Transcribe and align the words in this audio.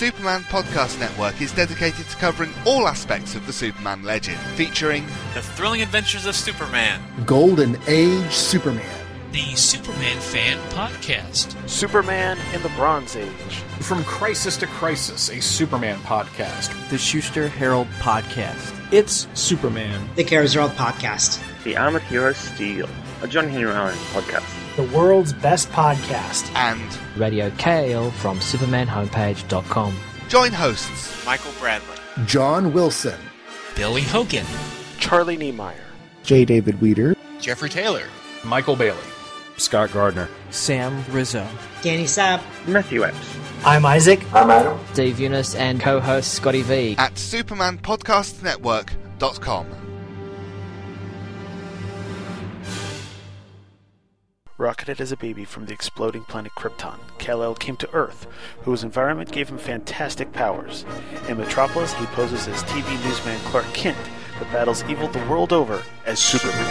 Superman 0.00 0.44
Podcast 0.44 0.98
Network 0.98 1.42
is 1.42 1.52
dedicated 1.52 2.08
to 2.08 2.16
covering 2.16 2.50
all 2.64 2.88
aspects 2.88 3.34
of 3.34 3.46
the 3.46 3.52
Superman 3.52 4.02
legend, 4.02 4.38
featuring 4.56 5.04
The 5.34 5.42
Thrilling 5.42 5.82
Adventures 5.82 6.24
of 6.24 6.34
Superman. 6.34 7.02
Golden 7.26 7.76
Age 7.86 8.32
Superman. 8.32 8.90
the 9.30 9.54
Superman 9.54 10.18
Fan 10.20 10.56
Podcast. 10.70 11.54
Superman 11.68 12.38
in 12.54 12.62
the 12.62 12.70
Bronze 12.70 13.14
Age. 13.14 13.28
From 13.80 14.02
Crisis 14.04 14.56
to 14.56 14.66
Crisis, 14.68 15.28
a 15.28 15.42
Superman 15.42 15.98
podcast. 15.98 16.72
The 16.88 16.96
Shuster 16.96 17.48
Herald 17.48 17.86
Podcast. 17.98 18.74
It's 18.94 19.28
Superman. 19.34 20.08
The 20.16 20.24
Carousel 20.24 20.70
Podcast. 20.70 21.42
The 21.62 21.76
Amateur 21.76 22.32
Steel, 22.32 22.88
a 23.20 23.28
John 23.28 23.50
Henry 23.50 23.70
Allen 23.70 23.98
podcast. 24.14 24.69
The 24.80 24.96
world's 24.96 25.34
best 25.34 25.68
podcast. 25.72 26.50
and 26.56 26.80
Radio 27.14 27.50
KL 27.50 28.10
from 28.12 28.38
SupermanHomepage.com. 28.38 29.94
join 30.28 30.52
hosts 30.52 31.26
Michael 31.26 31.52
Bradley. 31.60 31.98
John 32.24 32.72
Wilson. 32.72 33.20
Billy 33.74 34.00
Hogan. 34.00 34.46
Charlie 34.98 35.36
Niemeyer. 35.36 35.84
J. 36.22 36.46
David 36.46 36.80
Weeder. 36.80 37.14
Jeffrey 37.40 37.68
Taylor. 37.68 38.04
Michael 38.42 38.74
Bailey. 38.74 38.96
Scott 39.58 39.92
Gardner. 39.92 40.30
Sam 40.48 41.04
Rizzo. 41.10 41.46
Danny 41.82 42.04
Sapp. 42.04 42.40
Matthew 42.66 43.04
Epps. 43.04 43.36
I'm 43.66 43.84
Isaac. 43.84 44.24
I'm 44.32 44.50
Adam, 44.50 44.78
Dave 44.94 45.20
Eunice 45.20 45.54
and 45.56 45.78
co-host 45.78 46.32
Scotty 46.32 46.62
V. 46.62 46.94
at 46.96 47.12
supermanpodcastnetwork.com. 47.16 49.66
Rocketed 54.60 55.00
as 55.00 55.10
a 55.10 55.16
baby 55.16 55.46
from 55.46 55.64
the 55.64 55.72
exploding 55.72 56.22
planet 56.24 56.52
Krypton, 56.54 56.98
Kal-El 57.16 57.54
came 57.54 57.76
to 57.76 57.90
Earth, 57.94 58.26
whose 58.60 58.84
environment 58.84 59.32
gave 59.32 59.48
him 59.48 59.56
fantastic 59.56 60.34
powers. 60.34 60.84
In 61.28 61.38
Metropolis, 61.38 61.94
he 61.94 62.04
poses 62.04 62.46
as 62.46 62.62
TV 62.64 63.02
newsman 63.02 63.40
Clark 63.46 63.64
Kent, 63.72 63.96
but 64.38 64.52
battles 64.52 64.84
evil 64.84 65.08
the 65.08 65.24
world 65.24 65.54
over 65.54 65.82
as 66.04 66.18
Superman. 66.18 66.66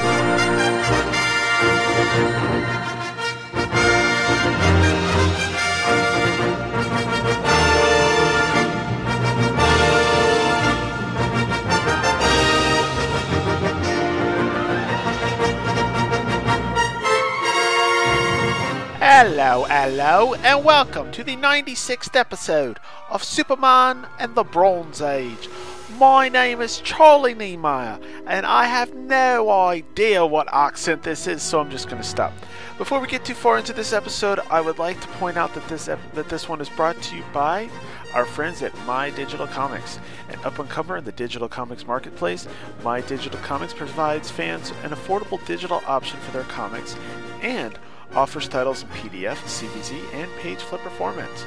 Hello, 19.21 19.65
hello, 19.65 20.33
and 20.35 20.63
welcome 20.63 21.11
to 21.11 21.25
the 21.25 21.35
96th 21.35 22.15
episode 22.15 22.79
of 23.09 23.21
Superman 23.21 24.07
and 24.17 24.33
the 24.33 24.45
Bronze 24.45 25.01
Age. 25.01 25.49
My 25.97 26.29
name 26.29 26.61
is 26.61 26.79
Charlie 26.79 27.33
Niemeyer, 27.33 27.99
and 28.25 28.45
I 28.45 28.63
have 28.63 28.95
no 28.95 29.49
idea 29.49 30.25
what 30.25 30.47
accent 30.53 31.03
this 31.03 31.27
is, 31.27 31.43
so 31.43 31.59
I'm 31.59 31.69
just 31.69 31.89
going 31.89 32.01
to 32.01 32.07
stop. 32.07 32.31
Before 32.77 33.01
we 33.01 33.07
get 33.07 33.25
too 33.25 33.33
far 33.33 33.57
into 33.57 33.73
this 33.73 33.91
episode, 33.91 34.39
I 34.49 34.61
would 34.61 34.79
like 34.79 35.02
to 35.02 35.08
point 35.09 35.35
out 35.35 35.53
that 35.53 35.67
this 35.67 35.89
ep- 35.89 36.13
that 36.13 36.29
this 36.29 36.47
one 36.47 36.61
is 36.61 36.69
brought 36.69 37.02
to 37.02 37.17
you 37.17 37.25
by 37.33 37.69
our 38.13 38.23
friends 38.23 38.61
at 38.61 38.73
My 38.85 39.09
Digital 39.09 39.47
Comics, 39.47 39.99
an 40.29 40.39
up 40.45 40.59
and 40.59 40.69
comer 40.69 40.95
in 40.95 41.03
the 41.03 41.11
digital 41.11 41.49
comics 41.49 41.85
marketplace. 41.85 42.47
My 42.85 43.02
Digital 43.02 43.41
Comics 43.41 43.73
provides 43.73 44.31
fans 44.31 44.71
an 44.83 44.91
affordable 44.91 45.45
digital 45.45 45.81
option 45.87 46.21
for 46.21 46.31
their 46.31 46.43
comics 46.43 46.95
and 47.41 47.77
offers 48.14 48.47
titles 48.47 48.83
in 48.83 48.89
PDF, 48.89 49.36
CBZ, 49.36 50.14
and 50.14 50.31
page 50.37 50.59
flipper 50.59 50.89
formats. 50.89 51.45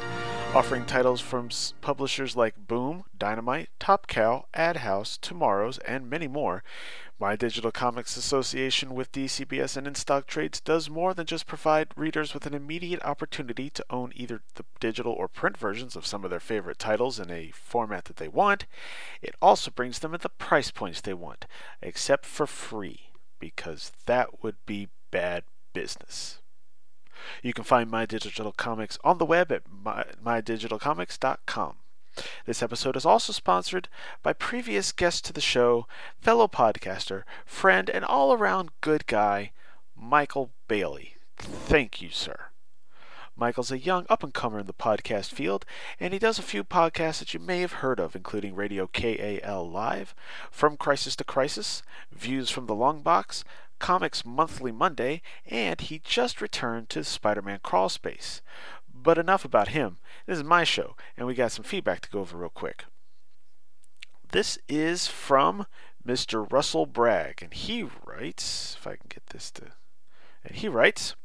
Offering 0.54 0.84
titles 0.84 1.22
from 1.22 1.48
publishers 1.80 2.36
like 2.36 2.68
Boom, 2.68 3.04
Dynamite, 3.16 3.70
Top 3.80 4.06
Cow, 4.06 4.44
Ad 4.52 4.78
House, 4.78 5.18
TwoMorrows, 5.22 5.78
and 5.88 6.10
many 6.10 6.28
more, 6.28 6.62
My 7.18 7.36
Digital 7.36 7.72
Comics 7.72 8.18
Association 8.18 8.94
with 8.94 9.12
DCBS 9.12 9.78
and 9.78 9.86
In 9.86 9.94
Stock 9.94 10.26
Trades 10.26 10.60
does 10.60 10.90
more 10.90 11.14
than 11.14 11.24
just 11.24 11.46
provide 11.46 11.88
readers 11.96 12.34
with 12.34 12.44
an 12.44 12.52
immediate 12.52 13.02
opportunity 13.02 13.70
to 13.70 13.84
own 13.88 14.12
either 14.14 14.42
the 14.56 14.66
digital 14.78 15.12
or 15.14 15.26
print 15.26 15.56
versions 15.56 15.96
of 15.96 16.06
some 16.06 16.22
of 16.22 16.28
their 16.28 16.38
favorite 16.38 16.78
titles 16.78 17.18
in 17.18 17.30
a 17.30 17.50
format 17.54 18.04
that 18.04 18.16
they 18.16 18.28
want. 18.28 18.66
It 19.22 19.34
also 19.40 19.70
brings 19.70 20.00
them 20.00 20.12
at 20.12 20.20
the 20.20 20.28
price 20.28 20.70
points 20.70 21.00
they 21.00 21.14
want, 21.14 21.46
except 21.80 22.26
for 22.26 22.46
free, 22.46 23.08
because 23.40 23.92
that 24.04 24.42
would 24.42 24.56
be 24.66 24.88
bad 25.10 25.44
business. 25.72 26.41
You 27.42 27.52
can 27.52 27.64
find 27.64 27.90
My 27.90 28.06
Digital 28.06 28.52
Comics 28.52 28.98
on 29.04 29.18
the 29.18 29.26
web 29.26 29.52
at 29.52 29.62
my, 29.70 30.04
mydigitalcomics.com. 30.24 31.76
This 32.44 32.62
episode 32.62 32.96
is 32.96 33.06
also 33.06 33.32
sponsored 33.32 33.88
by 34.22 34.32
previous 34.32 34.92
guest 34.92 35.24
to 35.24 35.32
the 35.32 35.40
show, 35.40 35.86
fellow 36.20 36.46
podcaster, 36.46 37.22
friend, 37.46 37.88
and 37.88 38.04
all 38.04 38.32
around 38.32 38.70
good 38.80 39.06
guy, 39.06 39.52
Michael 39.96 40.50
Bailey. 40.68 41.16
Thank 41.38 42.02
you, 42.02 42.10
sir. 42.10 42.46
Michael's 43.34 43.72
a 43.72 43.78
young 43.78 44.04
up 44.10 44.22
and 44.22 44.34
comer 44.34 44.58
in 44.58 44.66
the 44.66 44.74
podcast 44.74 45.32
field, 45.32 45.64
and 45.98 46.12
he 46.12 46.18
does 46.18 46.38
a 46.38 46.42
few 46.42 46.62
podcasts 46.62 47.20
that 47.20 47.32
you 47.32 47.40
may 47.40 47.60
have 47.60 47.72
heard 47.72 47.98
of, 47.98 48.14
including 48.14 48.54
Radio 48.54 48.86
KAL 48.86 49.70
Live, 49.70 50.14
From 50.50 50.76
Crisis 50.76 51.16
to 51.16 51.24
Crisis, 51.24 51.82
Views 52.12 52.50
from 52.50 52.66
the 52.66 52.74
Long 52.74 53.00
Box, 53.00 53.42
Comics 53.82 54.24
Monthly 54.24 54.70
Monday, 54.70 55.22
and 55.44 55.80
he 55.80 55.98
just 55.98 56.40
returned 56.40 56.88
to 56.90 57.02
Spider 57.02 57.42
Man 57.42 57.58
Crawl 57.64 57.88
Space. 57.88 58.40
But 58.94 59.18
enough 59.18 59.44
about 59.44 59.68
him. 59.68 59.98
This 60.24 60.38
is 60.38 60.44
my 60.44 60.62
show, 60.62 60.94
and 61.16 61.26
we 61.26 61.34
got 61.34 61.50
some 61.50 61.64
feedback 61.64 62.00
to 62.02 62.10
go 62.10 62.20
over 62.20 62.38
real 62.38 62.48
quick. 62.48 62.84
This 64.30 64.56
is 64.68 65.08
from 65.08 65.66
Mr. 66.06 66.50
Russell 66.50 66.86
Bragg, 66.86 67.42
and 67.42 67.52
he 67.52 67.82
writes, 68.06 68.76
if 68.78 68.86
I 68.86 68.94
can 68.94 69.08
get 69.08 69.26
this 69.26 69.50
to. 69.50 69.72
And 70.44 70.56
he 70.56 70.68
writes, 70.68 71.16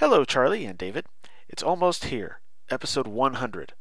Hello, 0.00 0.24
Charlie 0.24 0.66
and 0.66 0.76
David. 0.76 1.06
It's 1.48 1.62
almost 1.62 2.06
here, 2.06 2.40
episode 2.68 3.06
100. 3.06 3.74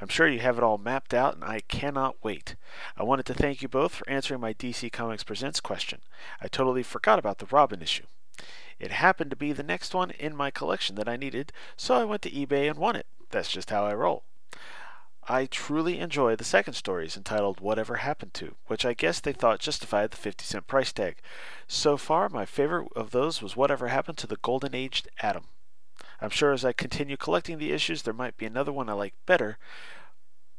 I'm 0.00 0.08
sure 0.08 0.28
you 0.28 0.38
have 0.40 0.58
it 0.58 0.64
all 0.64 0.78
mapped 0.78 1.12
out, 1.12 1.34
and 1.34 1.44
I 1.44 1.60
cannot 1.66 2.22
wait. 2.22 2.54
I 2.96 3.02
wanted 3.02 3.26
to 3.26 3.34
thank 3.34 3.62
you 3.62 3.68
both 3.68 3.96
for 3.96 4.08
answering 4.08 4.40
my 4.40 4.54
DC 4.54 4.92
Comics 4.92 5.24
Presents 5.24 5.60
question. 5.60 6.00
I 6.40 6.46
totally 6.46 6.84
forgot 6.84 7.18
about 7.18 7.38
the 7.38 7.46
Robin 7.46 7.82
issue. 7.82 8.04
It 8.78 8.92
happened 8.92 9.30
to 9.30 9.36
be 9.36 9.52
the 9.52 9.64
next 9.64 9.94
one 9.94 10.12
in 10.12 10.36
my 10.36 10.52
collection 10.52 10.94
that 10.96 11.08
I 11.08 11.16
needed, 11.16 11.52
so 11.76 11.96
I 11.96 12.04
went 12.04 12.22
to 12.22 12.30
eBay 12.30 12.70
and 12.70 12.78
won 12.78 12.94
it. 12.94 13.06
That's 13.30 13.50
just 13.50 13.70
how 13.70 13.84
I 13.84 13.94
roll. 13.94 14.22
I 15.30 15.46
truly 15.46 15.98
enjoy 15.98 16.36
the 16.36 16.44
second 16.44 16.74
stories 16.74 17.16
entitled 17.16 17.60
Whatever 17.60 17.96
Happened 17.96 18.34
to, 18.34 18.54
which 18.66 18.86
I 18.86 18.94
guess 18.94 19.20
they 19.20 19.32
thought 19.32 19.58
justified 19.58 20.12
the 20.12 20.16
50 20.16 20.44
cent 20.44 20.66
price 20.66 20.92
tag. 20.92 21.16
So 21.66 21.96
far, 21.96 22.28
my 22.28 22.46
favorite 22.46 22.88
of 22.94 23.10
those 23.10 23.42
was 23.42 23.56
Whatever 23.56 23.88
Happened 23.88 24.16
to 24.18 24.26
the 24.26 24.38
Golden 24.40 24.74
Aged 24.74 25.08
Atom. 25.20 25.48
I'm 26.20 26.30
sure 26.30 26.52
as 26.52 26.64
I 26.64 26.72
continue 26.72 27.16
collecting 27.16 27.58
the 27.58 27.72
issues, 27.72 28.02
there 28.02 28.14
might 28.14 28.36
be 28.36 28.46
another 28.46 28.72
one 28.72 28.88
I 28.88 28.94
like 28.94 29.14
better, 29.26 29.58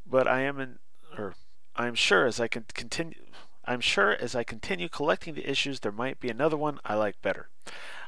but 0.06 0.28
I 0.28 0.42
am 0.42 0.60
in, 0.60 0.80
or 1.18 1.36
I'm 1.76 1.96
sure 1.96 2.26
as 2.26 2.40
I 2.40 2.48
can 2.48 2.66
continue, 2.74 3.26
I'm 3.66 3.82
sure 3.82 4.12
as 4.12 4.36
I 4.36 4.44
continue 4.44 4.90
collecting 4.90 5.36
the 5.36 5.50
issues, 5.50 5.82
there 5.82 5.92
might 5.92 6.20
be 6.20 6.30
another 6.30 6.58
one 6.58 6.80
I 6.86 6.96
like 6.96 7.22
better. 7.22 7.50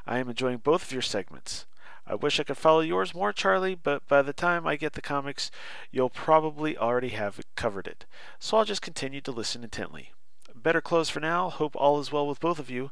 I 0.06 0.18
am 0.18 0.28
enjoying 0.28 0.58
both 0.58 0.84
of 0.84 0.92
your 0.92 1.02
segments. 1.02 1.66
I 2.04 2.16
wish 2.16 2.40
I 2.40 2.42
could 2.42 2.56
follow 2.56 2.80
yours 2.80 3.14
more, 3.14 3.32
Charlie, 3.32 3.76
but 3.76 4.08
by 4.08 4.22
the 4.22 4.32
time 4.32 4.66
I 4.66 4.74
get 4.76 4.94
the 4.94 5.00
comics, 5.00 5.50
you'll 5.92 6.10
probably 6.10 6.76
already 6.76 7.10
have 7.10 7.40
covered 7.54 7.86
it. 7.86 8.06
So 8.40 8.56
I'll 8.56 8.64
just 8.64 8.82
continue 8.82 9.20
to 9.20 9.30
listen 9.30 9.62
intently. 9.62 10.10
Better 10.54 10.80
close 10.80 11.08
for 11.08 11.20
now. 11.20 11.48
Hope 11.48 11.76
all 11.76 12.00
is 12.00 12.10
well 12.10 12.26
with 12.26 12.40
both 12.40 12.58
of 12.58 12.70
you. 12.70 12.90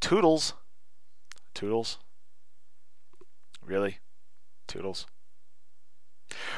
Toodles. 0.00 0.54
Toodles. 1.52 1.98
Really? 3.68 3.98
Toodles. 4.66 5.06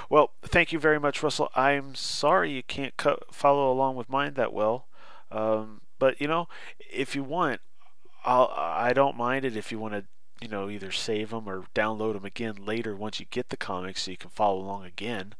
Well, 0.09 0.31
thank 0.43 0.73
you 0.73 0.79
very 0.79 1.01
much, 1.01 1.23
Russell. 1.23 1.51
I'm 1.57 1.95
sorry 1.97 2.53
you 2.53 2.63
can't 2.63 2.97
co- 2.97 3.23
follow 3.33 3.71
along 3.71 3.97
with 3.97 4.09
mine 4.09 4.35
that 4.35 4.53
well. 4.53 4.87
Um, 5.31 5.81
but, 5.99 6.21
you 6.21 6.29
know, 6.29 6.49
if 6.79 7.17
you 7.17 7.25
want, 7.25 7.61
I'll, 8.25 8.53
I 8.57 8.93
don't 8.93 9.17
mind 9.17 9.45
it 9.45 9.57
if 9.57 9.73
you 9.73 9.79
want 9.79 9.95
to, 9.95 10.05
you 10.41 10.49
know, 10.49 10.71
either 10.71 10.93
save 10.93 11.31
them 11.31 11.49
or 11.49 11.65
download 11.75 12.15
them 12.15 12.25
again 12.25 12.55
later 12.65 12.95
once 12.97 13.19
you 13.19 13.27
get 13.29 13.49
the 13.49 13.57
comics 13.57 14.03
so 14.03 14.13
you 14.13 14.17
can 14.17 14.31
follow 14.31 14.61
along 14.61 14.85
again. 14.85 15.35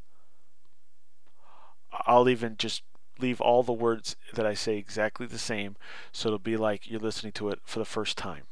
I'll 2.07 2.29
even 2.29 2.57
just 2.57 2.83
leave 3.19 3.41
all 3.41 3.63
the 3.63 3.73
words 3.73 4.17
that 4.35 4.47
I 4.47 4.55
say 4.55 4.77
exactly 4.77 5.27
the 5.27 5.39
same, 5.39 5.77
so 6.11 6.29
it'll 6.29 6.39
be 6.39 6.57
like 6.57 6.91
you're 6.91 7.01
listening 7.01 7.33
to 7.33 7.49
it 7.49 7.61
for 7.65 7.79
the 7.79 7.85
first 7.85 8.17
time. 8.17 8.45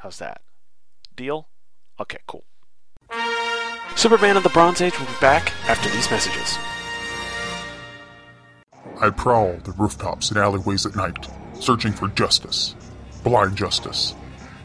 How's 0.00 0.18
that? 0.18 0.42
Deal? 1.14 1.48
Okay, 2.00 2.18
cool. 2.26 2.44
Superman 3.94 4.36
of 4.36 4.42
the 4.42 4.50
Bronze 4.50 4.80
Age 4.80 4.98
will 4.98 5.06
be 5.06 5.20
back 5.20 5.52
after 5.68 5.88
these 5.90 6.10
messages. 6.10 6.58
I 9.00 9.10
prowl 9.10 9.58
the 9.64 9.72
rooftops 9.72 10.30
and 10.30 10.38
alleyways 10.38 10.86
at 10.86 10.96
night, 10.96 11.28
searching 11.60 11.92
for 11.92 12.08
justice. 12.08 12.74
Blind 13.22 13.56
justice. 13.56 14.14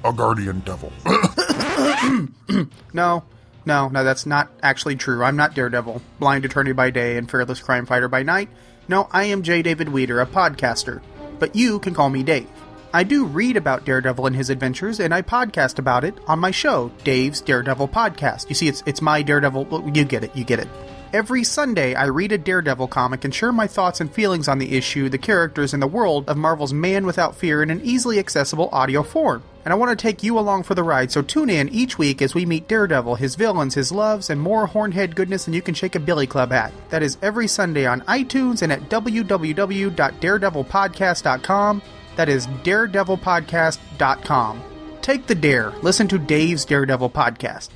A 0.03 0.13
guardian 0.13 0.62
devil. 0.62 0.91
no, 2.94 3.23
no, 3.65 3.89
no, 3.89 4.03
that's 4.03 4.25
not 4.25 4.50
actually 4.63 4.95
true. 4.95 5.24
I'm 5.24 5.35
not 5.35 5.53
Daredevil, 5.53 6.01
blind 6.19 6.45
attorney 6.45 6.71
by 6.71 6.89
day 6.89 7.17
and 7.17 7.29
fearless 7.29 7.62
crime 7.62 7.85
fighter 7.85 8.07
by 8.07 8.24
night. 8.24 8.50
No, 8.88 9.07
I 9.12 9.25
am 9.25 9.44
J. 9.44 9.62
David 9.62 9.89
Weeder, 9.89 10.21
a 10.21 10.25
podcaster. 10.25 11.01
But 11.39 11.56
you 11.56 11.79
can 11.79 11.94
call 11.94 12.09
me 12.09 12.24
Dave. 12.24 12.50
I 12.93 13.03
do 13.03 13.25
read 13.25 13.55
about 13.55 13.85
Daredevil 13.85 14.27
and 14.27 14.35
his 14.35 14.49
adventures, 14.49 14.99
and 14.99 15.13
I 15.13 15.21
podcast 15.21 15.79
about 15.79 16.03
it 16.03 16.13
on 16.27 16.39
my 16.39 16.51
show, 16.51 16.91
Dave's 17.05 17.39
Daredevil 17.39 17.88
Podcast. 17.88 18.49
You 18.49 18.55
see, 18.55 18.67
it's 18.67 18.83
it's 18.85 19.01
my 19.01 19.21
Daredevil. 19.21 19.89
You 19.95 20.03
get 20.03 20.25
it. 20.25 20.35
You 20.35 20.43
get 20.43 20.59
it. 20.59 20.67
Every 21.13 21.43
Sunday, 21.43 21.93
I 21.93 22.05
read 22.05 22.31
a 22.31 22.38
Daredevil 22.38 22.88
comic 22.88 23.25
and 23.25 23.35
share 23.35 23.51
my 23.51 23.67
thoughts 23.67 23.99
and 23.99 24.09
feelings 24.11 24.47
on 24.47 24.59
the 24.59 24.77
issue, 24.77 25.09
the 25.09 25.17
characters, 25.17 25.73
and 25.73 25.83
the 25.83 25.88
world 25.88 26.29
of 26.29 26.38
Marvel's 26.38 26.73
Man 26.73 27.05
Without 27.05 27.35
Fear 27.35 27.63
in 27.63 27.69
an 27.69 27.81
easily 27.81 28.17
accessible 28.17 28.69
audio 28.71 29.03
form. 29.03 29.43
And 29.63 29.71
I 29.73 29.75
want 29.75 29.97
to 29.97 30.01
take 30.01 30.23
you 30.23 30.39
along 30.39 30.63
for 30.63 30.73
the 30.73 30.83
ride, 30.83 31.11
so 31.11 31.21
tune 31.21 31.49
in 31.49 31.67
each 31.69 31.97
week 31.97 32.21
as 32.21 32.33
we 32.33 32.45
meet 32.45 32.67
Daredevil, 32.67 33.15
his 33.15 33.35
villains, 33.35 33.75
his 33.75 33.91
loves, 33.91 34.29
and 34.29 34.39
more 34.39 34.67
hornhead 34.67 35.15
goodness 35.15 35.43
than 35.45 35.53
you 35.53 35.61
can 35.61 35.75
shake 35.75 35.95
a 35.95 35.99
billy 35.99 36.27
club 36.27 36.53
at. 36.53 36.71
That 36.89 37.03
is 37.03 37.17
every 37.21 37.47
Sunday 37.47 37.85
on 37.85 38.01
iTunes 38.01 38.61
and 38.61 38.71
at 38.71 38.89
www.daredevilpodcast.com. 38.89 41.81
That 42.15 42.29
is 42.29 42.47
daredevilpodcast.com. 42.47 44.63
Take 45.01 45.27
the 45.27 45.35
dare. 45.35 45.69
Listen 45.81 46.07
to 46.09 46.19
Dave's 46.19 46.65
Daredevil 46.65 47.11
podcast. 47.11 47.69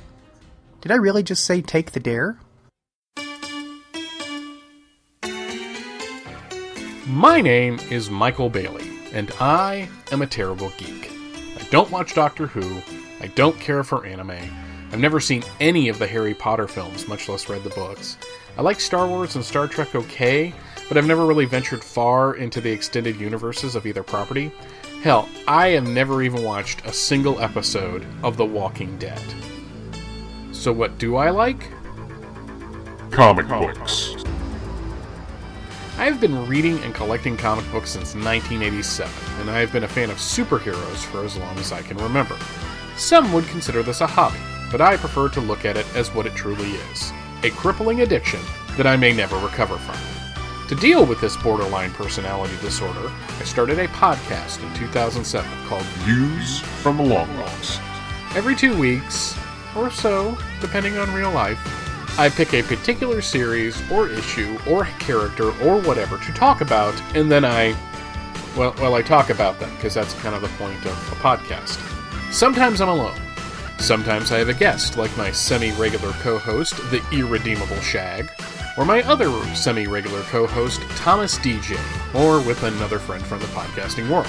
Did 0.80 0.92
I 0.92 0.96
really 0.96 1.22
just 1.22 1.44
say 1.44 1.62
take 1.62 1.92
the 1.92 2.00
dare? 2.00 2.38
My 7.06 7.40
name 7.40 7.78
is 7.90 8.10
Michael 8.10 8.50
Bailey, 8.50 8.90
and 9.12 9.32
I 9.40 9.88
am 10.12 10.22
a 10.22 10.26
terrible 10.26 10.72
geek. 10.76 11.10
I 11.56 11.62
don't 11.70 11.90
watch 11.90 12.14
Doctor 12.14 12.46
Who, 12.46 12.82
I 13.20 13.28
don't 13.28 13.58
care 13.60 13.84
for 13.84 14.04
anime, 14.04 14.32
I've 14.92 15.00
never 15.00 15.20
seen 15.20 15.42
any 15.60 15.88
of 15.88 15.98
the 15.98 16.06
Harry 16.06 16.34
Potter 16.34 16.68
films, 16.68 17.08
much 17.08 17.28
less 17.28 17.48
read 17.48 17.64
the 17.64 17.70
books. 17.70 18.16
I 18.56 18.62
like 18.62 18.80
Star 18.80 19.06
Wars 19.06 19.34
and 19.34 19.44
Star 19.44 19.66
Trek 19.66 19.94
okay, 19.94 20.54
but 20.88 20.96
I've 20.96 21.06
never 21.06 21.26
really 21.26 21.44
ventured 21.44 21.82
far 21.82 22.36
into 22.36 22.60
the 22.60 22.70
extended 22.70 23.16
universes 23.16 23.74
of 23.74 23.86
either 23.86 24.02
property. 24.02 24.52
Hell, 25.02 25.28
I 25.46 25.68
have 25.68 25.88
never 25.88 26.22
even 26.22 26.42
watched 26.42 26.84
a 26.84 26.92
single 26.92 27.40
episode 27.40 28.06
of 28.22 28.36
The 28.36 28.44
Walking 28.44 28.96
Dead. 28.98 29.22
So, 30.52 30.72
what 30.72 30.98
do 30.98 31.16
I 31.16 31.30
like? 31.30 31.70
Comic 33.10 33.48
books. 33.48 34.16
I 35.98 36.04
have 36.04 36.20
been 36.20 36.46
reading 36.46 36.78
and 36.80 36.94
collecting 36.94 37.36
comic 37.36 37.70
books 37.72 37.90
since 37.90 38.14
1987, 38.14 39.10
and 39.40 39.50
I 39.50 39.60
have 39.60 39.72
been 39.72 39.84
a 39.84 39.88
fan 39.88 40.10
of 40.10 40.18
superheroes 40.18 41.04
for 41.04 41.24
as 41.24 41.36
long 41.36 41.56
as 41.58 41.72
I 41.72 41.82
can 41.82 41.96
remember. 41.96 42.36
Some 42.96 43.32
would 43.32 43.46
consider 43.46 43.82
this 43.82 44.00
a 44.00 44.06
hobby, 44.06 44.38
but 44.70 44.80
I 44.80 44.96
prefer 44.96 45.28
to 45.30 45.40
look 45.40 45.64
at 45.64 45.76
it 45.76 45.86
as 45.94 46.14
what 46.14 46.26
it 46.26 46.34
truly 46.34 46.72
is 46.92 47.12
a 47.44 47.50
crippling 47.50 48.00
addiction 48.00 48.40
that 48.76 48.86
I 48.86 48.96
may 48.96 49.12
never 49.12 49.36
recover 49.38 49.76
from. 49.76 50.15
To 50.68 50.74
deal 50.74 51.06
with 51.06 51.20
this 51.20 51.36
borderline 51.36 51.92
personality 51.92 52.56
disorder, 52.60 53.12
I 53.38 53.44
started 53.44 53.78
a 53.78 53.86
podcast 53.86 54.60
in 54.64 54.74
2007 54.74 55.48
called 55.68 55.84
Views 56.02 56.58
from 56.58 56.96
the 56.96 57.04
Long 57.04 57.28
Box. 57.36 57.78
Every 58.34 58.56
two 58.56 58.76
weeks, 58.76 59.38
or 59.76 59.92
so, 59.92 60.36
depending 60.60 60.98
on 60.98 61.14
real 61.14 61.30
life, 61.30 61.60
I 62.18 62.28
pick 62.30 62.52
a 62.52 62.64
particular 62.64 63.22
series 63.22 63.80
or 63.92 64.08
issue 64.08 64.58
or 64.68 64.86
character 64.98 65.50
or 65.62 65.80
whatever 65.82 66.18
to 66.18 66.32
talk 66.32 66.62
about, 66.62 67.00
and 67.14 67.30
then 67.30 67.44
I, 67.44 67.76
well, 68.56 68.74
well, 68.78 68.96
I 68.96 69.02
talk 69.02 69.30
about 69.30 69.60
them 69.60 69.72
because 69.76 69.94
that's 69.94 70.14
kind 70.14 70.34
of 70.34 70.42
the 70.42 70.48
point 70.58 70.84
of 70.84 71.12
a 71.12 71.16
podcast. 71.16 71.78
Sometimes 72.32 72.80
I'm 72.80 72.88
alone. 72.88 73.20
Sometimes 73.78 74.32
I 74.32 74.38
have 74.38 74.48
a 74.48 74.54
guest, 74.54 74.96
like 74.96 75.16
my 75.16 75.30
semi-regular 75.30 76.10
co-host, 76.14 76.76
the 76.90 77.00
irredeemable 77.12 77.80
Shag, 77.82 78.32
or 78.76 78.84
my 78.84 79.02
other 79.02 79.30
semi-regular 79.54 80.22
co-host, 80.22 80.80
Thomas 80.96 81.38
DJ, 81.38 81.76
or 82.14 82.40
with 82.46 82.62
another 82.62 82.98
friend 82.98 83.24
from 83.24 83.40
the 83.40 83.46
podcasting 83.46 84.10
world. 84.10 84.26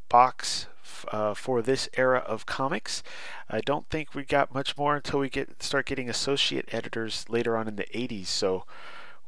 box 0.08 0.66
uh, 1.10 1.34
for 1.34 1.62
this 1.62 1.88
era 1.96 2.18
of 2.18 2.46
comics. 2.46 3.02
I 3.48 3.60
don't 3.60 3.88
think 3.88 4.14
we 4.14 4.24
got 4.24 4.54
much 4.54 4.76
more 4.76 4.96
until 4.96 5.20
we 5.20 5.28
get 5.28 5.62
start 5.62 5.86
getting 5.86 6.08
associate 6.08 6.68
editors 6.72 7.24
later 7.28 7.56
on 7.56 7.68
in 7.68 7.76
the 7.76 7.86
80s. 7.94 8.26
So 8.26 8.64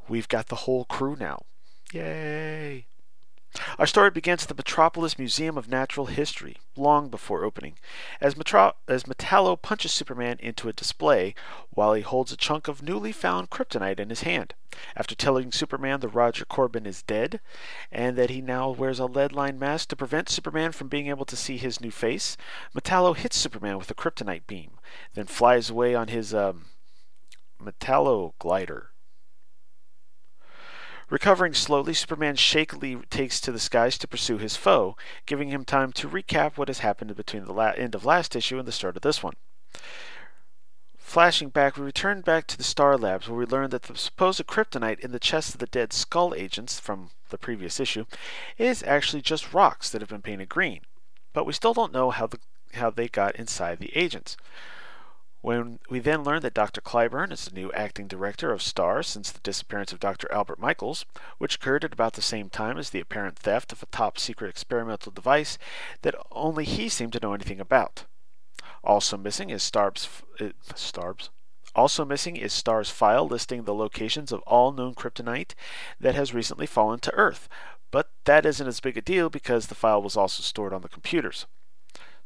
we've 0.08 0.28
got 0.28 0.46
the 0.46 0.56
whole 0.56 0.84
crew 0.84 1.16
now. 1.18 1.42
Yay! 1.92 2.86
Our 3.78 3.86
story 3.86 4.10
begins 4.10 4.42
at 4.42 4.48
the 4.48 4.54
Metropolis 4.54 5.18
Museum 5.18 5.56
of 5.56 5.68
Natural 5.68 6.06
History, 6.06 6.56
long 6.76 7.08
before 7.08 7.42
opening, 7.42 7.78
as, 8.20 8.36
Metro- 8.36 8.75
as 8.86 9.04
Metallo 9.04 9.60
punches 9.60 9.92
Superman 9.92 10.36
into 10.40 10.68
a 10.68 10.75
display 10.75 11.34
while 11.70 11.94
he 11.94 12.02
holds 12.02 12.32
a 12.32 12.36
chunk 12.36 12.68
of 12.68 12.82
newly 12.82 13.12
found 13.12 13.48
kryptonite 13.48 13.98
in 13.98 14.10
his 14.10 14.22
hand. 14.22 14.52
After 14.94 15.14
telling 15.14 15.52
Superman 15.52 16.00
that 16.00 16.08
Roger 16.08 16.44
Corben 16.44 16.84
is 16.84 17.02
dead, 17.02 17.40
and 17.90 18.18
that 18.18 18.28
he 18.28 18.42
now 18.42 18.68
wears 18.70 18.98
a 18.98 19.06
lead 19.06 19.32
lined 19.32 19.58
mask 19.58 19.88
to 19.88 19.96
prevent 19.96 20.28
Superman 20.28 20.72
from 20.72 20.88
being 20.88 21.06
able 21.06 21.25
to 21.25 21.36
see 21.36 21.56
his 21.56 21.80
new 21.80 21.90
face, 21.90 22.36
Metallo 22.75 23.16
hits 23.16 23.38
Superman 23.38 23.78
with 23.78 23.90
a 23.90 23.94
kryptonite 23.94 24.46
beam, 24.46 24.72
then 25.14 25.26
flies 25.26 25.70
away 25.70 25.94
on 25.94 26.08
his 26.08 26.34
um, 26.34 26.66
Metallo 27.58 28.34
glider. 28.38 28.90
Recovering 31.08 31.54
slowly, 31.54 31.94
Superman 31.94 32.34
shakily 32.34 32.96
takes 33.10 33.40
to 33.40 33.52
the 33.52 33.60
skies 33.60 33.96
to 33.98 34.08
pursue 34.08 34.38
his 34.38 34.56
foe, 34.56 34.96
giving 35.25 35.50
him 35.50 35.64
time 35.64 35.92
to 35.92 36.08
recap 36.08 36.56
what 36.56 36.68
has 36.68 36.80
happened 36.80 37.14
between 37.14 37.44
the 37.44 37.52
la- 37.52 37.70
end 37.70 37.94
of 37.94 38.04
last 38.04 38.34
issue 38.34 38.58
and 38.58 38.66
the 38.66 38.72
start 38.72 38.96
of 38.96 39.02
this 39.02 39.22
one. 39.22 39.34
Flashing 40.98 41.50
back, 41.50 41.76
we 41.76 41.84
return 41.84 42.22
back 42.22 42.48
to 42.48 42.58
the 42.58 42.64
Star 42.64 42.98
Labs, 42.98 43.28
where 43.28 43.38
we 43.38 43.46
learn 43.46 43.70
that 43.70 43.82
the 43.82 43.96
supposed 43.96 44.44
kryptonite 44.48 44.98
in 44.98 45.12
the 45.12 45.20
chest 45.20 45.54
of 45.54 45.60
the 45.60 45.66
dead 45.66 45.92
Skull 45.92 46.34
agents 46.34 46.80
from 46.80 47.10
the 47.30 47.38
previous 47.38 47.78
issue 47.78 48.06
is 48.58 48.82
actually 48.82 49.22
just 49.22 49.54
rocks 49.54 49.88
that 49.90 50.00
have 50.00 50.10
been 50.10 50.22
painted 50.22 50.48
green. 50.48 50.80
But 51.32 51.46
we 51.46 51.52
still 51.52 51.75
don't 51.75 51.92
know 51.92 52.10
how 52.10 52.26
the 52.26 52.40
how 52.75 52.90
they 52.90 53.06
got 53.06 53.36
inside 53.36 53.78
the 53.78 53.96
agents. 53.96 54.36
When 55.47 55.79
we 55.88 56.00
then 56.00 56.25
learn 56.25 56.43
that 56.43 56.55
Dr. 56.55 56.81
Clyburn 56.81 57.31
is 57.31 57.45
the 57.45 57.55
new 57.55 57.71
acting 57.71 58.09
director 58.09 58.50
of 58.50 58.61
STAR 58.61 59.05
since 59.05 59.31
the 59.31 59.38
disappearance 59.38 59.93
of 59.93 60.00
Dr. 60.00 60.26
Albert 60.33 60.59
Michaels, 60.59 61.07
which 61.38 61.55
occurred 61.55 61.85
at 61.85 61.93
about 61.93 62.15
the 62.15 62.21
same 62.21 62.50
time 62.50 62.76
as 62.79 62.91
the 62.91 62.99
apparent 62.99 63.38
theft 63.38 63.71
of 63.71 63.81
a 63.81 63.87
top 63.87 64.19
secret 64.19 64.49
experimental 64.49 65.12
device 65.12 65.57
that 66.03 66.17
only 66.33 66.65
he 66.65 66.88
seemed 66.88 67.12
to 67.12 67.21
know 67.23 67.33
anything 67.33 67.61
about. 67.61 68.07
Also 68.83 69.17
missing 69.17 69.50
is 69.50 69.62
Starb's 69.62 70.09
uh, 70.41 70.49
Starb's. 70.75 71.31
Also 71.76 72.05
missing 72.05 72.35
is 72.35 72.53
Star's 72.53 72.91
file 72.91 73.29
listing 73.29 73.62
the 73.62 73.73
locations 73.73 74.33
of 74.33 74.41
all 74.49 74.73
known 74.73 74.97
kryptonite 74.97 75.55
that 76.00 76.17
has 76.17 76.35
recently 76.35 76.67
fallen 76.67 76.99
to 76.99 77.15
Earth, 77.15 77.49
but 77.93 78.11
that 78.25 78.45
isn't 78.45 78.67
as 78.67 78.81
big 78.81 78.97
a 78.97 79.00
deal 79.00 79.31
because 79.31 79.69
the 79.69 79.76
file 79.76 80.03
was 80.03 80.17
also 80.17 80.43
stored 80.43 80.73
on 80.73 80.83
the 80.83 80.88
computers. 80.88 81.47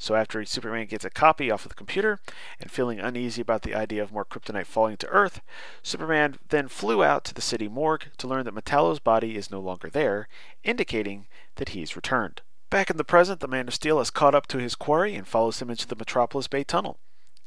So 0.01 0.15
after 0.15 0.43
Superman 0.47 0.87
gets 0.87 1.05
a 1.05 1.11
copy 1.11 1.51
off 1.51 1.67
of 1.67 1.69
the 1.69 1.75
computer 1.75 2.19
and 2.59 2.71
feeling 2.71 2.99
uneasy 2.99 3.43
about 3.43 3.63
the 3.63 3.75
idea 3.75 4.03
of 4.03 4.11
more 4.11 4.25
kryptonite 4.25 4.65
falling 4.65 4.97
to 4.97 5.09
Earth, 5.09 5.43
Superman 5.83 6.39
then 6.49 6.69
flew 6.69 7.05
out 7.05 7.23
to 7.27 7.35
the 7.35 7.43
city 7.43 7.69
morgue 7.69 8.07
to 8.17 8.27
learn 8.27 8.47
that 8.47 8.55
Metallo's 8.55 8.99
body 8.99 9.37
is 9.37 9.51
no 9.51 9.61
longer 9.61 9.91
there, 9.91 10.27
indicating 10.65 11.27
that 11.57 11.71
he's 11.71 11.97
returned. 11.97 12.41
Back 12.71 12.89
in 12.89 12.97
the 12.97 13.05
present, 13.05 13.41
the 13.41 13.47
Man 13.47 13.69
of 13.69 13.75
Steel 13.75 13.99
has 13.99 14.09
caught 14.09 14.35
up 14.35 14.47
to 14.47 14.59
his 14.59 14.75
quarry 14.75 15.15
and 15.15 15.29
follows 15.29 15.61
him 15.61 15.69
into 15.69 15.87
the 15.87 15.97
Metropolis 15.97 16.49
Bay 16.49 16.65
Tunnel. 16.65 16.99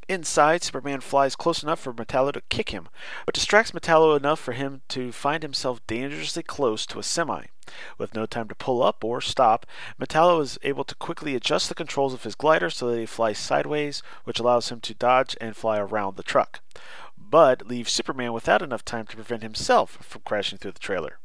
Inside, 0.08 0.62
Superman 0.62 1.00
flies 1.00 1.34
close 1.34 1.64
enough 1.64 1.80
for 1.80 1.92
Metallo 1.92 2.32
to 2.32 2.42
kick 2.50 2.68
him, 2.68 2.88
but 3.26 3.34
distracts 3.34 3.72
Metallo 3.72 4.16
enough 4.16 4.38
for 4.38 4.52
him 4.52 4.82
to 4.90 5.10
find 5.10 5.42
himself 5.42 5.84
dangerously 5.88 6.44
close 6.44 6.86
to 6.86 7.00
a 7.00 7.02
semi. 7.02 7.46
With 7.96 8.14
no 8.14 8.26
time 8.26 8.48
to 8.48 8.54
pull 8.54 8.82
up 8.82 9.02
or 9.02 9.20
stop, 9.20 9.64
Metallo 9.98 10.42
is 10.42 10.58
able 10.62 10.84
to 10.84 10.94
quickly 10.94 11.34
adjust 11.34 11.68
the 11.68 11.74
controls 11.74 12.12
of 12.12 12.24
his 12.24 12.34
glider 12.34 12.68
so 12.68 12.90
that 12.90 12.98
he 12.98 13.06
flies 13.06 13.38
sideways, 13.38 14.02
which 14.24 14.38
allows 14.38 14.70
him 14.70 14.80
to 14.80 14.94
dodge 14.94 15.36
and 15.40 15.56
fly 15.56 15.78
around 15.78 16.16
the 16.16 16.22
truck, 16.22 16.60
but 17.16 17.66
leaves 17.66 17.90
Superman 17.92 18.32
without 18.32 18.60
enough 18.60 18.84
time 18.84 19.06
to 19.06 19.16
prevent 19.16 19.42
himself 19.42 19.92
from 20.02 20.22
crashing 20.26 20.58
through 20.58 20.72
the 20.72 20.78
trailer. 20.78 21.18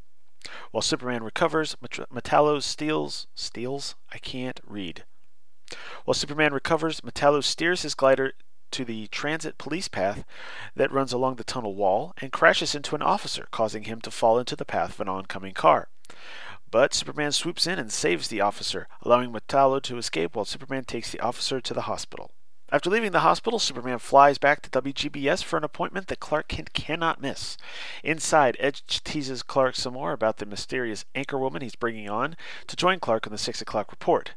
While 0.72 0.82
Superman 0.82 1.24
recovers, 1.24 1.76
Metallo 1.76 2.62
steals 2.62 3.28
steals 3.36 3.96
I 4.14 4.18
can't 4.18 4.62
read. 4.66 5.04
While 6.06 6.14
Superman 6.14 6.54
recovers, 6.54 7.02
Metallo 7.02 7.44
steers 7.44 7.82
his 7.82 7.96
glider 7.96 8.34
to 8.72 8.86
the 8.86 9.08
transit 9.08 9.58
police 9.58 9.88
path 9.88 10.24
that 10.76 10.92
runs 10.92 11.12
along 11.12 11.36
the 11.36 11.44
tunnel 11.44 11.76
wall 11.76 12.14
and 12.22 12.32
crashes 12.32 12.76
into 12.76 12.96
an 12.96 13.02
officer, 13.02 13.48
causing 13.52 13.84
him 13.84 14.00
to 14.02 14.12
fall 14.12 14.40
into 14.40 14.56
the 14.56 14.66
path 14.66 14.92
of 14.92 15.02
an 15.02 15.10
oncoming 15.10 15.54
car. 15.54 15.90
But 16.72 16.94
Superman 16.94 17.32
swoops 17.32 17.66
in 17.66 17.80
and 17.80 17.92
saves 17.92 18.28
the 18.28 18.42
officer, 18.42 18.88
allowing 19.02 19.32
Metallo 19.32 19.82
to 19.82 19.98
escape 19.98 20.36
while 20.36 20.46
Superman 20.46 20.86
takes 20.86 21.12
the 21.12 21.20
officer 21.20 21.60
to 21.60 21.74
the 21.74 21.82
hospital. 21.82 22.32
After 22.72 22.92
leaving 22.92 23.14
the 23.14 23.22
hospital, 23.22 23.58
Superman 23.58 23.98
flies 23.98 24.38
back 24.38 24.62
to 24.62 24.70
WGBS 24.70 25.44
for 25.44 25.58
an 25.58 25.64
appointment 25.64 26.08
that 26.08 26.20
Clark 26.20 26.50
Kent 26.50 26.72
cannot 26.74 27.20
miss. 27.20 27.58
Inside, 28.04 28.56
Edge 28.60 29.04
teases 29.04 29.42
Clark 29.42 29.76
some 29.76 29.94
more 29.94 30.12
about 30.12 30.38
the 30.38 30.46
mysterious 30.46 31.04
anchor 31.16 31.40
woman 31.40 31.64
he's 31.64 31.74
bringing 31.74 32.08
on 32.08 32.36
to 32.68 32.76
join 32.76 33.00
Clark 33.00 33.26
on 33.26 33.32
the 33.32 33.40
6 33.40 33.60
o'clock 33.60 33.90
report. 33.90 34.34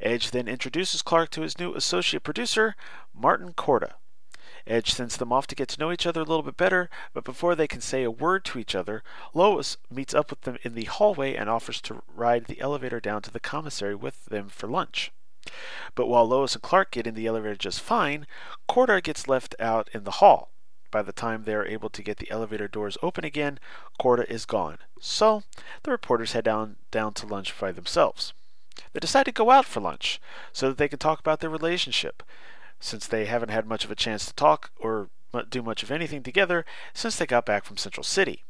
Edge 0.00 0.30
then 0.30 0.48
introduces 0.48 1.02
Clark 1.02 1.28
to 1.30 1.42
his 1.42 1.58
new 1.58 1.74
associate 1.74 2.22
producer, 2.22 2.74
Martin 3.12 3.52
Corda. 3.52 3.96
Edge 4.66 4.92
sends 4.92 5.16
them 5.16 5.32
off 5.32 5.46
to 5.48 5.54
get 5.54 5.68
to 5.68 5.80
know 5.80 5.92
each 5.92 6.06
other 6.06 6.20
a 6.20 6.24
little 6.24 6.42
bit 6.42 6.56
better, 6.56 6.88
but 7.12 7.24
before 7.24 7.54
they 7.54 7.68
can 7.68 7.80
say 7.80 8.02
a 8.02 8.10
word 8.10 8.44
to 8.46 8.58
each 8.58 8.74
other, 8.74 9.02
Lois 9.34 9.76
meets 9.90 10.14
up 10.14 10.30
with 10.30 10.42
them 10.42 10.56
in 10.62 10.74
the 10.74 10.84
hallway 10.84 11.34
and 11.34 11.50
offers 11.50 11.80
to 11.82 12.02
ride 12.14 12.46
the 12.46 12.60
elevator 12.60 13.00
down 13.00 13.22
to 13.22 13.30
the 13.30 13.40
commissary 13.40 13.94
with 13.94 14.24
them 14.26 14.48
for 14.48 14.66
lunch. 14.66 15.12
But 15.94 16.06
while 16.06 16.26
Lois 16.26 16.54
and 16.54 16.62
Clark 16.62 16.92
get 16.92 17.06
in 17.06 17.14
the 17.14 17.26
elevator 17.26 17.56
just 17.56 17.80
fine, 17.80 18.26
Corda 18.66 19.02
gets 19.02 19.28
left 19.28 19.54
out 19.60 19.90
in 19.92 20.04
the 20.04 20.12
hall. 20.12 20.50
By 20.90 21.02
the 21.02 21.12
time 21.12 21.42
they 21.42 21.54
are 21.54 21.66
able 21.66 21.90
to 21.90 22.02
get 22.02 22.18
the 22.18 22.30
elevator 22.30 22.68
doors 22.68 22.96
open 23.02 23.24
again, 23.24 23.58
Corda 23.98 24.30
is 24.32 24.46
gone. 24.46 24.78
So 25.00 25.42
the 25.82 25.90
reporters 25.90 26.32
head 26.32 26.44
down 26.44 26.76
down 26.90 27.12
to 27.14 27.26
lunch 27.26 27.52
by 27.58 27.72
themselves. 27.72 28.32
They 28.92 29.00
decide 29.00 29.26
to 29.26 29.32
go 29.32 29.50
out 29.50 29.66
for 29.66 29.80
lunch 29.80 30.20
so 30.52 30.68
that 30.68 30.78
they 30.78 30.88
can 30.88 30.98
talk 30.98 31.20
about 31.20 31.40
their 31.40 31.50
relationship, 31.50 32.22
since 32.80 33.06
they 33.06 33.26
haven't 33.26 33.50
had 33.50 33.66
much 33.66 33.84
of 33.84 33.90
a 33.90 33.96
chance 33.96 34.26
to 34.26 34.34
talk 34.34 34.70
or 34.78 35.08
do 35.50 35.62
much 35.62 35.82
of 35.82 35.90
anything 35.90 36.22
together 36.22 36.64
since 36.92 37.16
they 37.16 37.26
got 37.26 37.46
back 37.46 37.64
from 37.64 37.76
Central 37.76 38.04
City. 38.04 38.44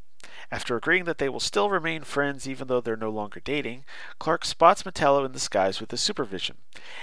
After 0.51 0.77
agreeing 0.77 1.05
that 1.05 1.19
they 1.19 1.29
will 1.29 1.41
still 1.41 1.71
remain 1.71 2.03
friends 2.03 2.49
even 2.49 2.69
though 2.69 2.81
they're 2.81 2.97
no 2.97 3.11
longer 3.11 3.41
dating, 3.41 3.85
Clark 4.19 4.45
spots 4.45 4.83
Metallo 4.83 5.25
in 5.25 5.33
the 5.33 5.39
skies 5.39 5.81
with 5.81 5.91
his 5.91 6.01
supervision. 6.01 6.57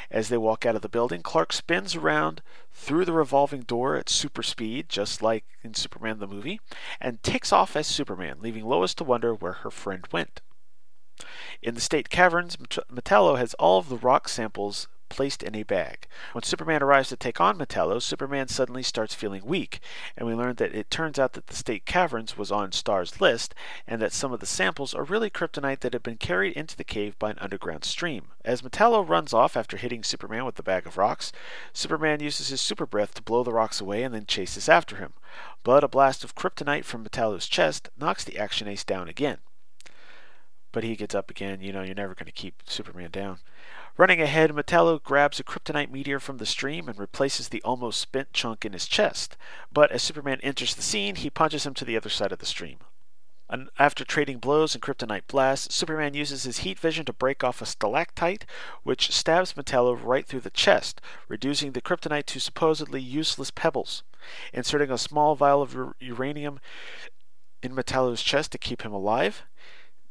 As 0.09 0.29
they 0.29 0.37
walk 0.37 0.65
out 0.65 0.75
of 0.75 0.81
the 0.81 0.89
building, 0.89 1.21
Clark 1.21 1.53
spins 1.53 1.95
around 1.95 2.41
through 2.71 3.05
the 3.05 3.13
revolving 3.13 3.61
door 3.61 3.95
at 3.95 4.09
super 4.09 4.43
speed, 4.43 4.89
just 4.89 5.21
like 5.21 5.45
in 5.63 5.73
Superman 5.73 6.19
the 6.19 6.27
movie, 6.27 6.61
and 6.99 7.21
takes 7.23 7.51
off 7.51 7.75
as 7.75 7.87
Superman, 7.87 8.37
leaving 8.41 8.65
Lois 8.65 8.93
to 8.95 9.03
wonder 9.03 9.33
where 9.33 9.53
her 9.53 9.71
friend 9.71 10.07
went. 10.11 10.41
In 11.61 11.75
the 11.75 11.81
state 11.81 12.09
caverns, 12.09 12.57
Metallo 12.57 13.37
has 13.37 13.53
all 13.55 13.77
of 13.77 13.89
the 13.89 13.97
rock 13.97 14.27
samples 14.27 14.87
placed 15.11 15.43
in 15.43 15.55
a 15.55 15.63
bag. 15.63 16.07
When 16.31 16.41
Superman 16.41 16.81
arrives 16.81 17.09
to 17.09 17.17
take 17.17 17.41
on 17.41 17.57
Metallo, 17.57 18.01
Superman 18.01 18.47
suddenly 18.47 18.81
starts 18.81 19.13
feeling 19.13 19.43
weak, 19.43 19.81
and 20.15 20.25
we 20.25 20.33
learn 20.33 20.55
that 20.55 20.73
it 20.73 20.89
turns 20.89 21.19
out 21.19 21.33
that 21.33 21.47
the 21.47 21.55
State 21.55 21.85
Caverns 21.85 22.37
was 22.37 22.49
on 22.49 22.71
Star's 22.71 23.19
list, 23.19 23.53
and 23.85 24.01
that 24.01 24.13
some 24.13 24.31
of 24.31 24.39
the 24.39 24.45
samples 24.45 24.93
are 24.93 25.03
really 25.03 25.29
kryptonite 25.29 25.81
that 25.81 25.91
had 25.91 26.01
been 26.01 26.15
carried 26.15 26.53
into 26.53 26.77
the 26.77 26.85
cave 26.85 27.19
by 27.19 27.29
an 27.29 27.39
underground 27.39 27.83
stream. 27.83 28.27
As 28.45 28.61
Metallo 28.61 29.07
runs 29.07 29.33
off 29.33 29.57
after 29.57 29.75
hitting 29.75 30.01
Superman 30.01 30.45
with 30.45 30.55
the 30.55 30.63
bag 30.63 30.87
of 30.87 30.97
rocks, 30.97 31.33
Superman 31.73 32.21
uses 32.21 32.47
his 32.47 32.61
super 32.61 32.85
breath 32.85 33.13
to 33.15 33.21
blow 33.21 33.43
the 33.43 33.51
rocks 33.51 33.81
away 33.81 34.03
and 34.03 34.15
then 34.15 34.25
chases 34.25 34.69
after 34.69 34.95
him. 34.95 35.11
But 35.61 35.83
a 35.83 35.89
blast 35.89 36.23
of 36.23 36.35
kryptonite 36.35 36.85
from 36.85 37.03
Metallo's 37.03 37.47
chest 37.47 37.89
knocks 37.99 38.23
the 38.23 38.37
action 38.37 38.69
ace 38.69 38.85
down 38.85 39.09
again. 39.09 39.39
But 40.71 40.85
he 40.85 40.95
gets 40.95 41.13
up 41.13 41.29
again. 41.29 41.59
You 41.59 41.73
know, 41.73 41.81
you're 41.81 41.93
never 41.93 42.15
going 42.15 42.27
to 42.27 42.31
keep 42.31 42.63
Superman 42.65 43.11
down. 43.11 43.39
Running 43.97 44.21
ahead, 44.21 44.51
Metallo 44.51 45.01
grabs 45.03 45.39
a 45.39 45.43
kryptonite 45.43 45.91
meteor 45.91 46.19
from 46.19 46.37
the 46.37 46.45
stream 46.45 46.87
and 46.87 46.97
replaces 46.97 47.49
the 47.49 47.61
almost 47.63 47.99
spent 47.99 48.33
chunk 48.33 48.63
in 48.65 48.73
his 48.73 48.87
chest. 48.87 49.35
But 49.71 49.91
as 49.91 50.01
Superman 50.01 50.39
enters 50.41 50.75
the 50.75 50.81
scene, 50.81 51.15
he 51.15 51.29
punches 51.29 51.65
him 51.65 51.73
to 51.75 51.85
the 51.85 51.97
other 51.97 52.09
side 52.09 52.31
of 52.31 52.39
the 52.39 52.45
stream. 52.45 52.77
And 53.49 53.69
after 53.77 54.05
trading 54.05 54.37
blows 54.37 54.73
and 54.73 54.81
kryptonite 54.81 55.27
blasts, 55.27 55.75
Superman 55.75 56.13
uses 56.13 56.43
his 56.43 56.59
heat 56.59 56.79
vision 56.79 57.03
to 57.05 57.13
break 57.13 57.43
off 57.43 57.61
a 57.61 57.65
stalactite, 57.65 58.45
which 58.83 59.11
stabs 59.11 59.53
Metallo 59.53 59.93
right 59.93 60.25
through 60.25 60.39
the 60.39 60.49
chest, 60.49 61.01
reducing 61.27 61.73
the 61.73 61.81
kryptonite 61.81 62.27
to 62.27 62.39
supposedly 62.39 63.01
useless 63.01 63.51
pebbles. 63.51 64.03
Inserting 64.53 64.89
a 64.89 64.97
small 64.97 65.35
vial 65.35 65.61
of 65.61 65.75
uranium 65.99 66.61
in 67.61 67.75
Metallo's 67.75 68.23
chest 68.23 68.53
to 68.53 68.57
keep 68.57 68.83
him 68.83 68.93
alive, 68.93 69.43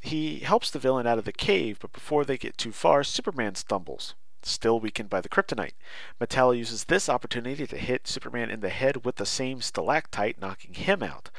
he 0.01 0.41
helps 0.41 0.71
the 0.71 0.79
villain 0.79 1.07
out 1.07 1.19
of 1.19 1.25
the 1.25 1.33
cave, 1.33 1.79
but 1.81 1.93
before 1.93 2.25
they 2.25 2.39
get 2.39 2.57
too 2.57 2.73
far, 2.73 3.05
Superman 3.05 3.55
stumbles, 3.55 4.15
still 4.43 4.81
weakened 4.81 5.11
by 5.11 5.21
the 5.21 5.29
kryptonite. 5.29 5.75
Metallo 6.19 6.57
uses 6.57 6.85
this 6.85 7.09
opportunity 7.09 7.67
to 7.67 7.77
hit 7.77 8.09
Superman 8.09 8.51
in 8.51 8.61
the 8.61 8.71
head 8.71 9.05
with 9.05 9.17
the 9.17 9.27
same 9.27 9.61
stalactite, 9.61 10.41
knocking 10.41 10.75
him 10.75 11.03
out. 11.03 11.31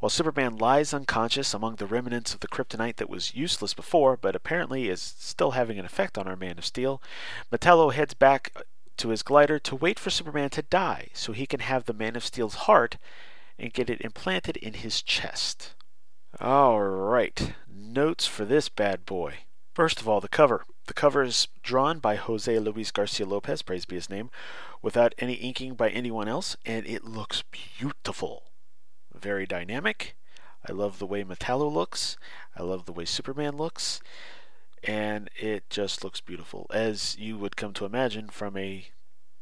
While 0.00 0.10
Superman 0.10 0.56
lies 0.56 0.92
unconscious 0.94 1.54
among 1.54 1.76
the 1.76 1.86
remnants 1.86 2.34
of 2.34 2.40
the 2.40 2.48
kryptonite 2.48 2.96
that 2.96 3.10
was 3.10 3.34
useless 3.34 3.74
before, 3.74 4.16
but 4.16 4.36
apparently 4.36 4.88
is 4.88 5.00
still 5.18 5.52
having 5.52 5.78
an 5.78 5.84
effect 5.84 6.18
on 6.18 6.28
our 6.28 6.36
Man 6.36 6.58
of 6.58 6.64
Steel, 6.64 7.02
Metallo 7.50 7.92
heads 7.92 8.14
back 8.14 8.52
to 8.98 9.08
his 9.08 9.22
glider 9.22 9.58
to 9.58 9.76
wait 9.76 9.98
for 9.98 10.10
Superman 10.10 10.50
to 10.50 10.62
die 10.62 11.08
so 11.14 11.32
he 11.32 11.46
can 11.46 11.60
have 11.60 11.86
the 11.86 11.94
Man 11.94 12.16
of 12.16 12.24
Steel's 12.24 12.66
heart 12.66 12.98
and 13.58 13.72
get 13.72 13.88
it 13.88 14.00
implanted 14.02 14.58
in 14.58 14.74
his 14.74 15.00
chest. 15.00 15.74
All 16.38 16.80
right, 16.80 17.54
notes 17.68 18.26
for 18.26 18.44
this 18.44 18.68
bad 18.68 19.04
boy. 19.04 19.38
First 19.74 20.00
of 20.00 20.08
all, 20.08 20.20
the 20.20 20.28
cover. 20.28 20.64
The 20.86 20.94
cover 20.94 21.24
is 21.24 21.48
drawn 21.62 21.98
by 21.98 22.14
Jose 22.14 22.58
Luis 22.58 22.92
Garcia 22.92 23.26
Lopez, 23.26 23.62
praise 23.62 23.84
be 23.84 23.96
his 23.96 24.08
name, 24.08 24.30
without 24.80 25.14
any 25.18 25.34
inking 25.34 25.74
by 25.74 25.90
anyone 25.90 26.28
else, 26.28 26.56
and 26.64 26.86
it 26.86 27.04
looks 27.04 27.42
beautiful. 27.50 28.44
Very 29.12 29.44
dynamic. 29.44 30.16
I 30.68 30.72
love 30.72 30.98
the 30.98 31.06
way 31.06 31.24
Metallo 31.24 31.70
looks. 31.70 32.16
I 32.56 32.62
love 32.62 32.86
the 32.86 32.92
way 32.92 33.04
Superman 33.04 33.56
looks. 33.56 34.00
And 34.84 35.30
it 35.36 35.68
just 35.68 36.04
looks 36.04 36.20
beautiful, 36.20 36.66
as 36.72 37.18
you 37.18 37.36
would 37.38 37.56
come 37.56 37.72
to 37.74 37.84
imagine 37.84 38.28
from 38.28 38.56
a 38.56 38.86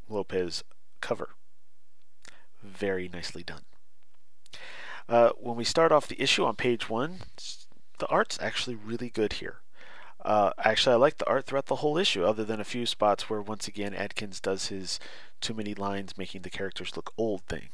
Lopez 0.09 0.65
cover. 1.01 1.31
Very 2.63 3.09
nicely 3.09 3.43
done. 3.43 3.63
Uh, 5.09 5.31
when 5.39 5.57
we 5.57 5.65
start 5.65 5.91
off 5.91 6.07
the 6.07 6.21
issue 6.21 6.45
on 6.45 6.55
page 6.55 6.89
one, 6.91 7.21
the 7.99 8.07
art's 8.09 8.39
actually 8.43 8.77
really 8.77 9.09
good 9.09 9.35
here. 9.35 9.57
Uh, 10.25 10.51
actually, 10.59 10.93
I 10.93 10.97
like 10.97 11.19
the 11.19 11.29
art 11.29 11.47
throughout 11.47 11.67
the 11.67 11.77
whole 11.77 11.97
issue, 11.97 12.25
other 12.25 12.45
than 12.45 12.61
a 12.61 12.65
few 12.65 12.85
spots 12.85 13.31
where, 13.31 13.41
once 13.41 13.69
again, 13.69 13.95
Adkins 13.95 14.41
does 14.41 14.67
his 14.67 14.99
too 15.41 15.55
many 15.55 15.75
lines 15.75 16.19
making 16.19 16.43
the 16.43 16.51
characters 16.51 16.97
look 16.97 17.15
old 17.17 17.43
thing. 17.43 17.69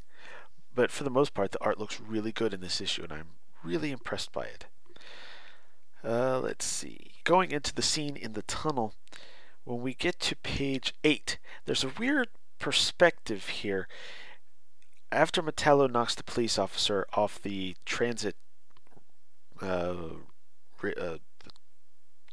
But 0.75 0.91
for 0.91 1.05
the 1.05 1.11
most 1.11 1.35
part, 1.35 1.53
the 1.53 1.65
art 1.65 1.79
looks 1.79 2.01
really 2.01 2.33
good 2.33 2.53
in 2.53 2.61
this 2.61 2.81
issue, 2.81 3.03
and 3.03 3.13
I'm 3.13 3.29
really 3.63 3.91
impressed 3.91 4.33
by 4.33 4.45
it. 4.45 4.67
Uh, 6.05 6.39
let's 6.39 6.67
see. 6.67 7.13
Going 7.25 7.51
into 7.51 7.75
the 7.75 7.83
scene 7.83 8.17
in 8.17 8.35
the 8.35 8.43
tunnel, 8.43 8.95
when 9.65 9.81
we 9.81 9.95
get 9.95 10.21
to 10.21 10.37
page 10.37 10.95
8, 11.03 11.39
there's 11.65 11.85
a 11.85 11.93
weird 11.99 12.29
perspective 12.59 13.49
here 13.49 13.89
after 15.15 15.43
Metallo 15.43 15.91
knocks 15.91 16.15
the 16.15 16.25
police 16.25 16.59
officer 16.59 17.07
off 17.15 17.41
the 17.41 17.77
transit 17.85 18.37
uh, 19.63 19.67
uh, 19.67 21.19
the 21.19 21.51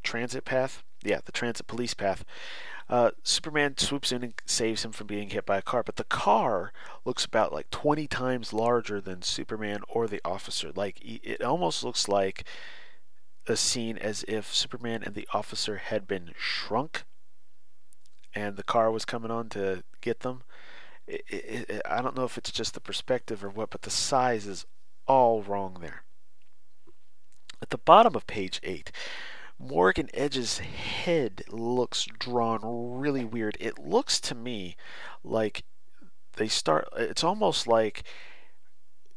transit 0.03 0.43
path, 0.45 0.83
yeah, 1.03 1.19
the 1.25 1.31
transit 1.31 1.67
police 1.67 1.93
path, 1.93 2.25
Uh, 2.89 3.11
Superman 3.23 3.77
swoops 3.77 4.11
in 4.11 4.21
and 4.21 4.33
saves 4.45 4.83
him 4.83 4.91
from 4.91 5.07
being 5.07 5.29
hit 5.29 5.45
by 5.45 5.57
a 5.57 5.61
car, 5.61 5.81
but 5.81 5.95
the 5.95 6.03
car 6.03 6.73
looks 7.05 7.23
about 7.23 7.53
like 7.53 7.69
20 7.71 8.05
times 8.07 8.51
larger 8.51 8.99
than 8.99 9.21
Superman 9.21 9.81
or 9.87 10.07
the 10.07 10.19
officer. 10.25 10.73
Like, 10.75 10.99
it 11.01 11.41
almost 11.41 11.85
looks 11.85 12.09
like 12.09 12.43
a 13.47 13.55
scene 13.55 13.97
as 13.97 14.25
if 14.27 14.53
Superman 14.53 15.03
and 15.03 15.15
the 15.15 15.27
officer 15.33 15.77
had 15.77 16.05
been 16.05 16.33
shrunk 16.37 17.05
and 18.33 18.57
the 18.57 18.63
car 18.63 18.91
was 18.91 19.05
coming 19.05 19.31
on 19.31 19.49
to 19.49 19.83
get 20.01 20.21
them. 20.21 20.43
It, 21.07 21.23
it, 21.29 21.81
I 21.85 22.01
don't 22.01 22.15
know 22.15 22.23
if 22.23 22.37
it's 22.37 22.51
just 22.51 22.73
the 22.73 22.79
perspective 22.79 23.43
or 23.43 23.49
what, 23.49 23.69
but 23.69 23.81
the 23.81 23.89
size 23.89 24.47
is 24.47 24.65
all 25.07 25.41
wrong 25.41 25.77
there. 25.81 26.03
At 27.61 27.69
the 27.69 27.77
bottom 27.77 28.15
of 28.15 28.27
page 28.27 28.59
8, 28.63 28.91
Morgan 29.59 30.09
Edge's 30.13 30.59
head 30.59 31.43
looks 31.49 32.05
drawn 32.17 32.99
really 32.99 33.23
weird. 33.23 33.57
It 33.59 33.77
looks 33.77 34.19
to 34.21 34.35
me 34.35 34.75
like 35.23 35.63
they 36.37 36.47
start, 36.47 36.87
it's 36.97 37.23
almost 37.23 37.67
like 37.67 38.03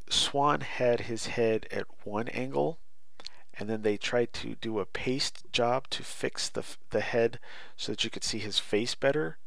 Swan 0.09 0.61
had 0.61 1.01
his 1.01 1.27
head 1.27 1.67
at 1.71 1.87
one 2.03 2.27
angle 2.27 2.79
and 3.57 3.69
then 3.69 3.81
they 3.81 3.97
tried 3.97 4.33
to 4.33 4.55
do 4.55 4.79
a 4.79 4.85
paste 4.85 5.43
job 5.51 5.89
to 5.89 6.03
fix 6.03 6.49
the, 6.49 6.63
the 6.89 7.01
head 7.01 7.39
so 7.77 7.91
that 7.91 8.03
you 8.03 8.09
could 8.09 8.23
see 8.23 8.39
his 8.39 8.59
face 8.59 8.95
better. 8.95 9.37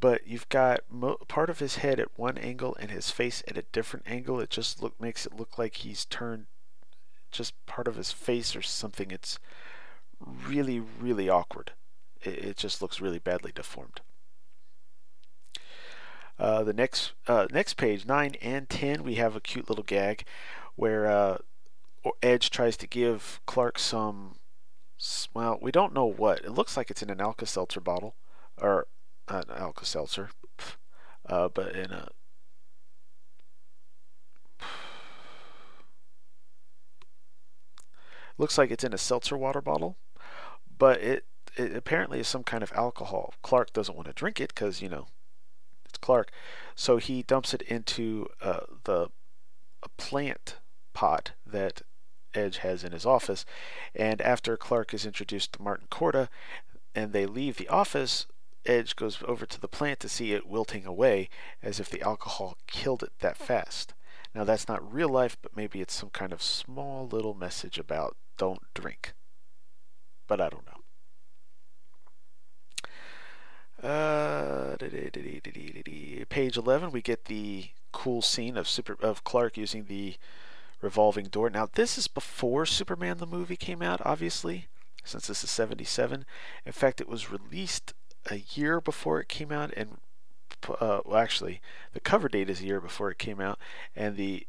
But 0.00 0.26
you've 0.26 0.48
got 0.48 0.80
mo- 0.90 1.18
part 1.28 1.50
of 1.50 1.58
his 1.58 1.76
head 1.76 2.00
at 2.00 2.18
one 2.18 2.38
angle 2.38 2.74
and 2.80 2.90
his 2.90 3.10
face 3.10 3.42
at 3.46 3.58
a 3.58 3.64
different 3.72 4.06
angle. 4.08 4.40
It 4.40 4.50
just 4.50 4.82
look 4.82 4.98
makes 5.00 5.26
it 5.26 5.36
look 5.36 5.58
like 5.58 5.76
he's 5.76 6.06
turned 6.06 6.46
just 7.30 7.54
part 7.66 7.86
of 7.86 7.96
his 7.96 8.10
face 8.10 8.56
or 8.56 8.62
something. 8.62 9.10
It's 9.10 9.38
really, 10.20 10.80
really 10.80 11.28
awkward. 11.28 11.72
It, 12.22 12.38
it 12.44 12.56
just 12.56 12.80
looks 12.80 13.00
really 13.00 13.18
badly 13.18 13.52
deformed. 13.54 14.00
Uh, 16.38 16.62
the 16.62 16.72
next 16.72 17.12
uh, 17.28 17.46
next 17.50 17.74
page, 17.74 18.06
nine 18.06 18.34
and 18.40 18.70
ten, 18.70 19.02
we 19.02 19.16
have 19.16 19.36
a 19.36 19.40
cute 19.40 19.68
little 19.68 19.84
gag 19.84 20.24
where 20.74 21.06
uh, 21.06 21.38
Edge 22.22 22.48
tries 22.48 22.78
to 22.78 22.86
give 22.86 23.40
Clark 23.44 23.78
some. 23.78 24.36
Well, 25.34 25.58
we 25.60 25.70
don't 25.70 25.94
know 25.94 26.06
what. 26.06 26.44
It 26.44 26.52
looks 26.52 26.76
like 26.76 26.90
it's 26.90 27.02
in 27.02 27.10
an 27.10 27.20
Alka 27.20 27.44
Seltzer 27.44 27.80
bottle, 27.80 28.14
or 28.56 28.86
an 29.30 29.44
Alka 29.50 29.84
Seltzer, 29.84 30.30
uh, 31.26 31.48
but 31.48 31.74
in 31.74 31.90
a 31.92 32.08
looks 38.38 38.56
like 38.56 38.70
it's 38.70 38.84
in 38.84 38.94
a 38.94 38.98
seltzer 38.98 39.36
water 39.36 39.60
bottle, 39.60 39.96
but 40.78 41.00
it, 41.00 41.26
it 41.56 41.76
apparently 41.76 42.20
is 42.20 42.26
some 42.28 42.42
kind 42.42 42.62
of 42.62 42.72
alcohol. 42.74 43.34
Clark 43.42 43.72
doesn't 43.72 43.94
want 43.94 44.08
to 44.08 44.14
drink 44.14 44.40
it 44.40 44.54
because 44.54 44.80
you 44.80 44.88
know 44.88 45.06
it's 45.84 45.98
Clark, 45.98 46.30
so 46.74 46.96
he 46.96 47.22
dumps 47.22 47.52
it 47.52 47.62
into 47.62 48.26
uh, 48.40 48.60
the 48.84 49.08
a 49.82 49.88
plant 49.96 50.56
pot 50.92 51.32
that 51.46 51.82
Edge 52.34 52.58
has 52.58 52.84
in 52.84 52.92
his 52.92 53.06
office. 53.06 53.44
And 53.94 54.20
after 54.20 54.56
Clark 54.56 54.94
is 54.94 55.06
introduced 55.06 55.54
to 55.54 55.62
Martin 55.62 55.86
Corda, 55.90 56.28
and 56.94 57.12
they 57.12 57.26
leave 57.26 57.56
the 57.56 57.68
office, 57.68 58.26
Edge 58.66 58.96
goes 58.96 59.18
over 59.26 59.46
to 59.46 59.60
the 59.60 59.68
plant 59.68 60.00
to 60.00 60.08
see 60.08 60.32
it 60.32 60.46
wilting 60.46 60.86
away, 60.86 61.28
as 61.62 61.80
if 61.80 61.88
the 61.88 62.02
alcohol 62.02 62.56
killed 62.66 63.02
it 63.02 63.12
that 63.20 63.36
fast. 63.36 63.94
Now, 64.34 64.44
that's 64.44 64.68
not 64.68 64.92
real 64.92 65.08
life, 65.08 65.36
but 65.42 65.56
maybe 65.56 65.80
it's 65.80 65.94
some 65.94 66.10
kind 66.10 66.32
of 66.32 66.42
small 66.42 67.08
little 67.08 67.34
message 67.34 67.78
about 67.78 68.16
don't 68.36 68.62
drink. 68.74 69.14
But 70.28 70.40
I 70.40 70.48
don't 70.48 70.66
know. 70.66 70.80
Uh, 73.82 74.76
page 76.28 76.56
11, 76.56 76.90
we 76.90 77.00
get 77.00 77.24
the 77.24 77.70
cool 77.92 78.22
scene 78.22 78.56
of 78.56 78.68
super 78.68 78.96
of 79.00 79.24
Clark 79.24 79.56
using 79.56 79.86
the 79.86 80.16
revolving 80.82 81.26
door. 81.26 81.50
Now, 81.50 81.66
this 81.72 81.98
is 81.98 82.06
before 82.06 82.66
Superman 82.66 83.18
the 83.18 83.26
movie 83.26 83.56
came 83.56 83.82
out, 83.82 84.00
obviously, 84.04 84.68
since 85.02 85.26
this 85.26 85.42
is 85.42 85.50
77. 85.50 86.24
In 86.66 86.72
fact, 86.72 87.00
it 87.00 87.08
was 87.08 87.32
released 87.32 87.94
a 88.30 88.44
year 88.54 88.80
before 88.80 89.20
it 89.20 89.28
came 89.28 89.52
out, 89.52 89.72
and 89.76 89.98
uh, 90.68 91.00
well, 91.04 91.16
actually, 91.16 91.60
the 91.92 92.00
cover 92.00 92.28
date 92.28 92.50
is 92.50 92.60
a 92.60 92.66
year 92.66 92.80
before 92.80 93.10
it 93.10 93.18
came 93.18 93.40
out, 93.40 93.58
and 93.96 94.16
the 94.16 94.46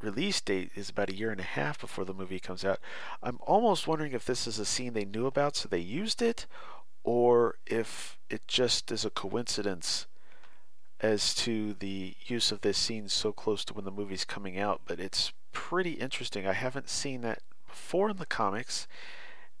release 0.00 0.40
date 0.40 0.70
is 0.74 0.90
about 0.90 1.10
a 1.10 1.16
year 1.16 1.30
and 1.30 1.40
a 1.40 1.44
half 1.44 1.80
before 1.80 2.04
the 2.04 2.14
movie 2.14 2.40
comes 2.40 2.64
out. 2.64 2.80
I'm 3.22 3.38
almost 3.40 3.86
wondering 3.86 4.12
if 4.12 4.24
this 4.24 4.46
is 4.46 4.58
a 4.58 4.64
scene 4.64 4.92
they 4.92 5.04
knew 5.04 5.26
about, 5.26 5.56
so 5.56 5.68
they 5.68 5.78
used 5.78 6.20
it, 6.20 6.46
or 7.04 7.56
if 7.66 8.18
it 8.28 8.46
just 8.46 8.90
is 8.92 9.04
a 9.04 9.10
coincidence 9.10 10.06
as 11.00 11.34
to 11.34 11.74
the 11.74 12.14
use 12.26 12.52
of 12.52 12.60
this 12.60 12.78
scene 12.78 13.08
so 13.08 13.32
close 13.32 13.64
to 13.64 13.74
when 13.74 13.84
the 13.84 13.90
movie's 13.90 14.24
coming 14.24 14.58
out. 14.58 14.82
But 14.86 15.00
it's 15.00 15.32
pretty 15.52 15.92
interesting. 15.92 16.46
I 16.46 16.52
haven't 16.52 16.88
seen 16.88 17.22
that 17.22 17.40
before 17.68 18.10
in 18.10 18.18
the 18.18 18.26
comics 18.26 18.86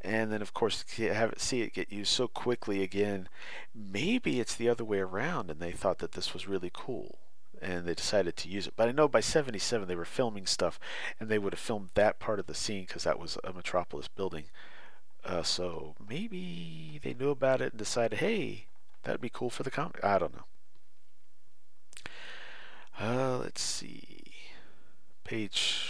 and 0.02 0.32
then 0.32 0.42
of 0.42 0.52
course 0.52 0.84
have 0.98 1.32
it 1.32 1.40
see 1.40 1.62
it 1.62 1.72
get 1.72 1.92
used 1.92 2.12
so 2.12 2.28
quickly 2.28 2.82
again. 2.82 3.28
Maybe 3.74 4.40
it's 4.40 4.54
the 4.54 4.68
other 4.68 4.84
way 4.84 4.98
around 4.98 5.50
and 5.50 5.60
they 5.60 5.72
thought 5.72 5.98
that 5.98 6.12
this 6.12 6.34
was 6.34 6.48
really 6.48 6.70
cool 6.72 7.18
and 7.60 7.86
they 7.86 7.94
decided 7.94 8.36
to 8.36 8.48
use 8.48 8.66
it. 8.66 8.74
But 8.76 8.88
i 8.88 8.92
know 8.92 9.06
by 9.08 9.20
77 9.20 9.86
they 9.86 9.94
were 9.94 10.04
filming 10.04 10.46
stuff 10.46 10.80
and 11.20 11.28
they 11.28 11.38
would 11.38 11.52
have 11.52 11.60
filmed 11.60 11.90
that 11.94 12.18
part 12.18 12.40
of 12.40 12.46
the 12.46 12.54
scene 12.54 12.84
because 12.86 13.04
that 13.04 13.18
was 13.18 13.38
a 13.44 13.52
metropolis 13.52 14.08
building. 14.08 14.44
Uh, 15.24 15.44
so 15.44 15.94
maybe 16.08 17.00
they 17.02 17.14
knew 17.14 17.30
about 17.30 17.60
it 17.60 17.72
and 17.72 17.78
decided 17.78 18.18
hey 18.18 18.66
that'd 19.04 19.20
be 19.20 19.30
cool 19.30 19.50
for 19.50 19.62
the 19.62 19.70
comic 19.70 20.02
i 20.04 20.18
don't 20.18 20.34
know. 20.34 20.44
Uh, 23.00 23.38
let's 23.38 23.62
see. 23.62 24.24
Page 25.24 25.88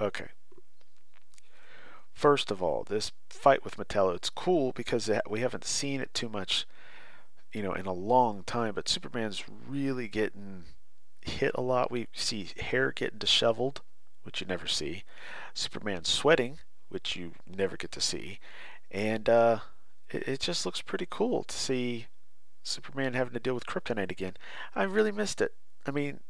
okay 0.00 0.28
First 2.16 2.50
of 2.50 2.62
all, 2.62 2.82
this 2.82 3.12
fight 3.28 3.62
with 3.62 3.76
Metallo, 3.76 4.14
it's 4.16 4.30
cool 4.30 4.72
because 4.72 5.10
we 5.28 5.40
haven't 5.40 5.66
seen 5.66 6.00
it 6.00 6.14
too 6.14 6.30
much, 6.30 6.66
you 7.52 7.62
know, 7.62 7.74
in 7.74 7.84
a 7.84 7.92
long 7.92 8.42
time, 8.44 8.72
but 8.74 8.88
Superman's 8.88 9.44
really 9.68 10.08
getting 10.08 10.64
hit 11.20 11.52
a 11.54 11.60
lot. 11.60 11.90
We 11.90 12.06
see 12.14 12.48
hair 12.58 12.90
getting 12.90 13.18
disheveled, 13.18 13.82
which 14.22 14.40
you 14.40 14.46
never 14.46 14.66
see. 14.66 15.04
Superman 15.52 16.04
sweating, 16.04 16.56
which 16.88 17.16
you 17.16 17.32
never 17.46 17.76
get 17.76 17.92
to 17.92 18.00
see. 18.00 18.38
And 18.90 19.28
uh, 19.28 19.58
it, 20.08 20.26
it 20.26 20.40
just 20.40 20.64
looks 20.64 20.80
pretty 20.80 21.06
cool 21.10 21.44
to 21.44 21.54
see 21.54 22.06
Superman 22.62 23.12
having 23.12 23.34
to 23.34 23.40
deal 23.40 23.54
with 23.54 23.66
kryptonite 23.66 24.10
again. 24.10 24.38
I 24.74 24.84
really 24.84 25.12
missed 25.12 25.42
it. 25.42 25.52
I 25.86 25.90
mean, 25.90 26.20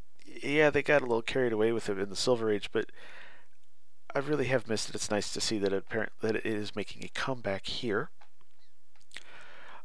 yeah, 0.42 0.70
they 0.70 0.82
got 0.82 1.02
a 1.02 1.06
little 1.06 1.22
carried 1.22 1.52
away 1.52 1.70
with 1.70 1.88
it 1.88 2.00
in 2.00 2.10
the 2.10 2.16
Silver 2.16 2.50
Age, 2.50 2.70
but 2.72 2.90
I 4.16 4.20
really 4.20 4.46
have 4.46 4.66
missed 4.66 4.88
it. 4.88 4.94
It's 4.94 5.10
nice 5.10 5.30
to 5.34 5.42
see 5.42 5.58
that 5.58 5.74
it, 5.74 5.84
that 6.22 6.36
it 6.36 6.46
is 6.46 6.74
making 6.74 7.04
a 7.04 7.08
comeback 7.08 7.66
here. 7.66 8.08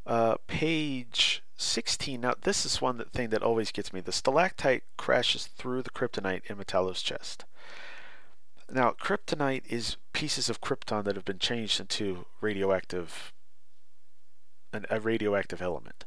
Uh, 0.07 0.35
page 0.47 1.43
16. 1.57 2.21
Now, 2.21 2.35
this 2.41 2.65
is 2.65 2.81
one 2.81 2.95
that 2.95 3.11
thing 3.11 3.29
that 3.31 3.43
always 3.43 3.73
gets 3.73 3.91
me. 3.91 3.99
The 3.99 4.13
stalactite 4.13 4.83
crashes 4.95 5.47
through 5.47 5.81
the 5.81 5.89
kryptonite 5.89 6.45
in 6.45 6.55
Metallo's 6.55 7.01
chest. 7.01 7.43
Now, 8.71 8.91
kryptonite 8.91 9.63
is 9.67 9.97
pieces 10.13 10.49
of 10.49 10.61
krypton 10.61 11.03
that 11.03 11.17
have 11.17 11.25
been 11.25 11.37
changed 11.37 11.81
into 11.81 12.25
radioactive, 12.39 13.33
an, 14.71 14.85
a 14.89 15.01
radioactive 15.01 15.61
element. 15.61 16.05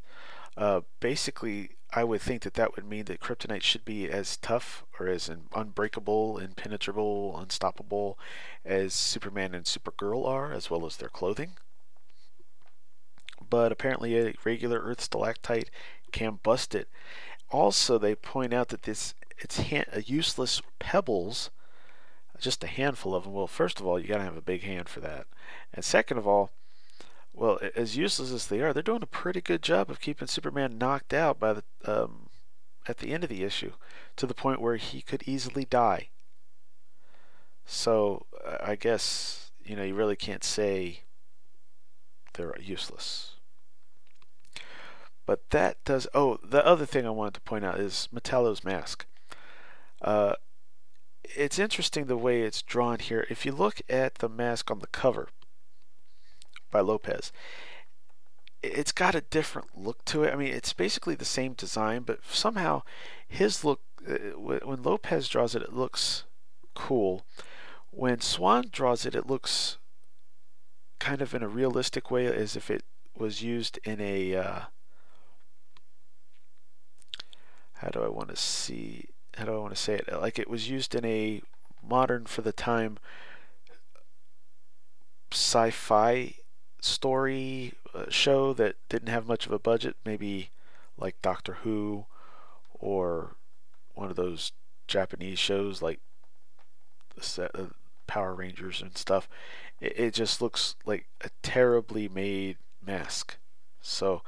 Uh, 0.57 0.83
basically, 1.01 1.71
I 1.93 2.05
would 2.05 2.21
think 2.21 2.43
that 2.43 2.55
that 2.55 2.75
would 2.75 2.85
mean 2.85 3.05
that 3.05 3.21
kryptonite 3.21 3.63
should 3.63 3.85
be 3.85 4.09
as 4.09 4.37
tough 4.37 4.85
or 4.99 5.09
as 5.09 5.31
unbreakable, 5.55 6.39
impenetrable, 6.39 7.39
unstoppable 7.39 8.19
as 8.65 8.95
Superman 8.95 9.55
and 9.55 9.65
Supergirl 9.65 10.27
are, 10.27 10.53
as 10.53 10.71
well 10.71 10.87
as 10.87 10.97
their 10.97 11.09
clothing. 11.09 11.53
But 13.49 13.73
apparently, 13.73 14.19
a 14.19 14.35
regular 14.45 14.81
Earth 14.81 15.03
stalactite 15.03 15.71
can 16.13 16.41
bust 16.43 16.75
it. 16.75 16.89
Also, 17.51 17.99
they 17.99 18.15
point 18.15 18.53
out 18.53 18.69
that 18.69 18.83
this 18.83 19.15
it's 19.39 19.59
a 19.71 20.03
useless 20.03 20.63
pebbles, 20.79 21.51
just 22.41 22.65
a 22.65 22.69
handful 22.69 23.15
of 23.15 23.25
them. 23.25 23.33
Well, 23.33 23.47
first 23.47 23.81
of 23.81 23.87
all, 23.87 23.99
you 23.99 24.09
got 24.09 24.19
to 24.19 24.25
have 24.25 24.37
a 24.37 24.43
big 24.43 24.63
hand 24.63 24.89
for 24.89 25.01
that, 25.01 25.27
and 25.73 25.85
second 25.85 26.19
of 26.19 26.27
all 26.27 26.51
well, 27.35 27.59
as 27.75 27.97
useless 27.97 28.33
as 28.33 28.47
they 28.47 28.61
are, 28.61 28.73
they're 28.73 28.83
doing 28.83 29.03
a 29.03 29.07
pretty 29.07 29.41
good 29.41 29.63
job 29.63 29.91
of 29.91 30.01
keeping 30.01 30.29
Superman 30.29 30.79
knocked 30.79 31.13
out 31.13 31.41
by 31.41 31.53
the 31.53 31.65
um, 31.85 32.29
at 32.87 32.99
the 32.99 33.13
end 33.13 33.25
of 33.25 33.31
the 33.31 33.43
issue, 33.43 33.73
to 34.17 34.27
the 34.27 34.35
point 34.35 34.61
where 34.61 34.77
he 34.77 35.03
could 35.03 35.25
easily 35.27 35.65
die. 35.65 36.09
So 37.67 38.27
I 38.63 38.77
guess 38.77 39.51
you 39.65 39.75
know 39.75 39.83
you 39.83 39.95
really 39.95 40.17
can't 40.17 40.45
say 40.45 41.01
they're 42.35 42.55
useless. 42.61 43.33
But 45.27 45.51
that 45.51 45.83
does. 45.85 46.07
Oh, 46.15 46.39
the 46.45 46.65
other 46.65 46.87
thing 46.87 47.07
I 47.07 47.11
wanted 47.11 47.35
to 47.35 47.41
point 47.41 47.65
out 47.65 47.81
is 47.81 48.09
Metallo's 48.15 48.63
mask. 48.63 49.07
Uh, 50.01 50.35
it's 51.25 51.59
interesting 51.59 52.05
the 52.05 52.17
way 52.17 52.43
it's 52.43 52.63
drawn 52.63 52.99
here. 52.99 53.27
If 53.31 53.47
you 53.47 53.53
look 53.53 53.81
at 53.89 54.17
the 54.17 54.29
mask 54.29 54.71
on 54.71 54.81
the 54.81 54.87
cover, 54.89 55.29
by 56.75 56.81
Lopez. 56.81 57.33
It's 58.63 58.91
got 58.91 59.15
a 59.15 59.21
different 59.21 59.79
look 59.79 60.05
to 60.07 60.25
it. 60.25 60.33
I 60.33 60.37
mean, 60.37 60.53
it's 60.53 60.73
basically 60.73 61.15
the 61.15 61.25
same 61.25 61.53
design, 61.53 62.03
but 62.03 62.19
somehow 62.29 62.83
his 63.29 63.63
look, 63.63 63.81
uh, 64.07 64.37
when 64.37 64.83
Lopez 64.83 65.29
draws 65.29 65.55
it, 65.55 65.63
it 65.63 65.73
looks 65.73 66.25
cool. 66.75 67.25
When 67.91 68.21
Swan 68.21 68.65
draws 68.73 69.07
it, 69.07 69.15
it 69.15 69.29
looks 69.29 69.79
kind 70.99 71.23
of 71.23 71.33
in 71.33 71.45
a 71.45 71.49
realistic 71.49 72.11
way, 72.11 72.27
as 72.27 72.57
if 72.57 72.71
it 72.71 72.83
was 73.17 73.41
used 73.41 73.79
in 73.85 74.01
a. 74.01 74.35
Uh, 74.35 74.61
how 77.75 77.89
do 77.89 78.03
I 78.03 78.09
want 78.09 78.31
to 78.31 78.37
see? 78.37 79.11
How 79.37 79.45
do 79.45 79.55
I 79.55 79.59
want 79.59 79.75
to 79.77 79.81
say 79.81 79.95
it? 79.95 80.13
Like 80.13 80.41
it 80.41 80.51
was 80.51 80.69
used 80.69 80.95
in 80.97 81.05
a 81.05 81.41
modern 81.87 82.25
for 82.27 82.43
the 82.43 82.53
time 82.53 82.99
sci-fi 85.31 86.35
story 86.85 87.73
uh, 87.95 88.05
show 88.11 88.53
that 88.53 88.77
didn't 88.89 89.09
have 89.09 89.27
much 89.27 89.47
of 89.47 89.53
a 89.53 89.59
budget, 89.59 89.97
maybe 90.05 90.51
like 90.99 91.21
Doctor 91.23 91.55
Who 91.63 92.05
or 92.79 93.37
one 93.95 94.11
of 94.11 94.17
those 94.17 94.53
Japanese 94.87 95.39
shows 95.39 95.81
like 95.81 96.01
uh, 97.39 97.49
Power 98.07 98.35
Rangers 98.35 98.83
and 98.83 98.97
stuff. 98.97 99.29
It, 99.81 99.99
it 99.99 100.15
just 100.15 100.43
looks 100.43 100.77
like 100.85 101.07
a 101.23 101.31
terribly 101.43 102.09
made 102.09 102.59
mask. 102.85 103.39
So 103.81 104.23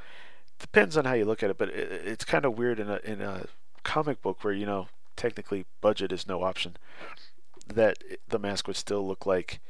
depends 0.58 0.96
on 0.96 1.04
how 1.04 1.14
you 1.14 1.24
look 1.24 1.42
at 1.42 1.50
it, 1.50 1.58
but 1.58 1.68
it, 1.68 2.02
it's 2.06 2.24
kind 2.24 2.44
of 2.44 2.56
weird 2.56 2.80
in 2.80 2.88
a 2.88 3.00
in 3.04 3.20
a 3.20 3.46
comic 3.82 4.22
book 4.22 4.42
where 4.42 4.54
you 4.54 4.66
know 4.66 4.88
technically 5.14 5.66
budget 5.80 6.10
is 6.10 6.26
no 6.26 6.42
option. 6.42 6.76
That 7.66 8.02
the 8.28 8.38
mask 8.38 8.66
would 8.66 8.76
still 8.76 9.06
look 9.06 9.26
like 9.26 9.60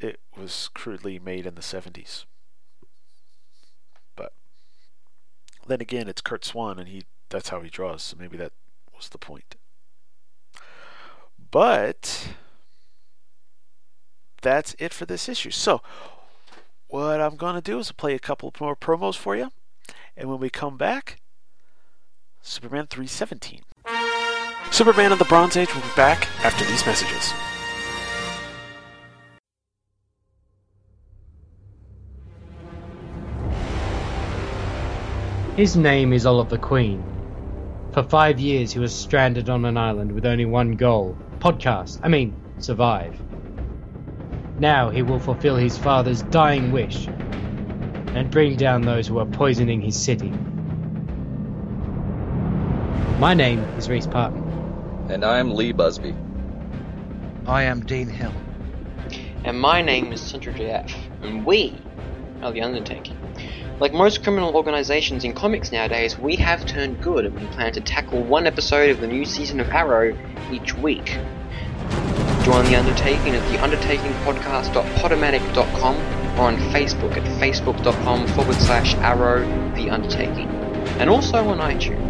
it 0.00 0.20
was 0.36 0.70
crudely 0.74 1.18
made 1.18 1.46
in 1.46 1.54
the 1.54 1.60
70s. 1.60 2.24
But 4.16 4.32
then 5.66 5.80
again, 5.80 6.08
it's 6.08 6.22
Curt 6.22 6.44
Swan, 6.44 6.78
and 6.78 6.88
he 6.88 7.04
that's 7.28 7.50
how 7.50 7.60
he 7.60 7.70
draws, 7.70 8.02
so 8.02 8.16
maybe 8.18 8.36
that 8.36 8.52
was 8.94 9.08
the 9.08 9.18
point. 9.18 9.54
But 11.50 12.28
that's 14.42 14.74
it 14.78 14.92
for 14.92 15.06
this 15.06 15.28
issue. 15.28 15.50
So, 15.50 15.80
what 16.88 17.20
I'm 17.20 17.36
going 17.36 17.54
to 17.54 17.60
do 17.60 17.78
is 17.78 17.92
play 17.92 18.14
a 18.14 18.18
couple 18.18 18.52
more 18.60 18.74
promos 18.74 19.16
for 19.16 19.36
you. 19.36 19.52
And 20.16 20.28
when 20.28 20.40
we 20.40 20.50
come 20.50 20.76
back, 20.76 21.20
Superman 22.42 22.86
317. 22.88 23.62
Superman 24.70 25.12
of 25.12 25.18
the 25.18 25.24
Bronze 25.24 25.56
Age 25.56 25.74
will 25.74 25.82
be 25.82 25.88
back 25.96 26.28
after 26.44 26.64
these 26.64 26.84
messages. 26.86 27.32
His 35.60 35.76
name 35.76 36.14
is 36.14 36.24
Oliver 36.24 36.56
Queen. 36.56 37.04
For 37.92 38.02
five 38.02 38.40
years, 38.40 38.72
he 38.72 38.78
was 38.78 38.94
stranded 38.94 39.50
on 39.50 39.66
an 39.66 39.76
island 39.76 40.10
with 40.10 40.24
only 40.24 40.46
one 40.46 40.72
goal 40.72 41.18
podcast. 41.38 42.00
I 42.02 42.08
mean, 42.08 42.34
survive. 42.58 43.14
Now 44.58 44.88
he 44.88 45.02
will 45.02 45.18
fulfill 45.18 45.56
his 45.56 45.76
father's 45.76 46.22
dying 46.22 46.72
wish 46.72 47.08
and 47.08 48.30
bring 48.30 48.56
down 48.56 48.80
those 48.80 49.06
who 49.06 49.18
are 49.18 49.26
poisoning 49.26 49.82
his 49.82 50.02
city. 50.02 50.32
My 53.18 53.34
name 53.34 53.58
is 53.76 53.90
Reese 53.90 54.06
Parton. 54.06 54.42
And 55.10 55.22
I'm 55.22 55.54
Lee 55.54 55.72
Busby. 55.72 56.14
I 57.46 57.64
am 57.64 57.84
Dean 57.84 58.08
Hill. 58.08 58.32
And 59.44 59.60
my 59.60 59.82
name 59.82 60.10
is 60.10 60.22
Central 60.22 60.56
JF. 60.56 60.90
And 61.20 61.44
we 61.44 61.76
are 62.40 62.50
The 62.50 62.62
Undertaking. 62.62 63.19
Like 63.80 63.92
most 63.94 64.22
criminal 64.22 64.54
organizations 64.54 65.24
in 65.24 65.32
comics 65.32 65.72
nowadays, 65.72 66.18
we 66.18 66.36
have 66.36 66.66
turned 66.66 67.00
good 67.00 67.24
and 67.24 67.34
we 67.34 67.46
plan 67.46 67.72
to 67.72 67.80
tackle 67.80 68.22
one 68.22 68.46
episode 68.46 68.90
of 68.90 69.00
the 69.00 69.06
new 69.06 69.24
season 69.24 69.58
of 69.58 69.70
Arrow 69.70 70.14
each 70.52 70.74
week. 70.74 71.06
Join 72.44 72.66
The 72.66 72.76
Undertaking 72.76 73.34
at 73.34 73.42
theundertakingpodcast.podomatic.com 73.50 75.96
or 76.38 76.42
on 76.42 76.58
Facebook 76.74 77.16
at 77.16 77.24
facebook.com 77.40 78.26
forward 78.28 78.56
slash 78.56 78.94
arrow 78.96 79.46
The 79.74 79.88
Undertaking. 79.88 80.50
And 80.98 81.08
also 81.08 81.48
on 81.48 81.60
iTunes. 81.60 82.09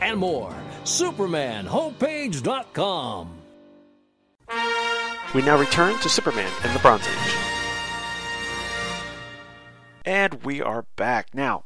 and 0.01 0.19
more. 0.19 0.53
SupermanHomepage.com. 0.83 3.37
We 5.33 5.41
now 5.41 5.57
return 5.57 5.97
to 5.99 6.09
Superman 6.09 6.51
in 6.65 6.73
the 6.73 6.79
Bronze 6.79 7.07
Age. 7.07 7.35
And 10.03 10.43
we 10.43 10.61
are 10.61 10.85
back. 10.97 11.33
Now, 11.33 11.63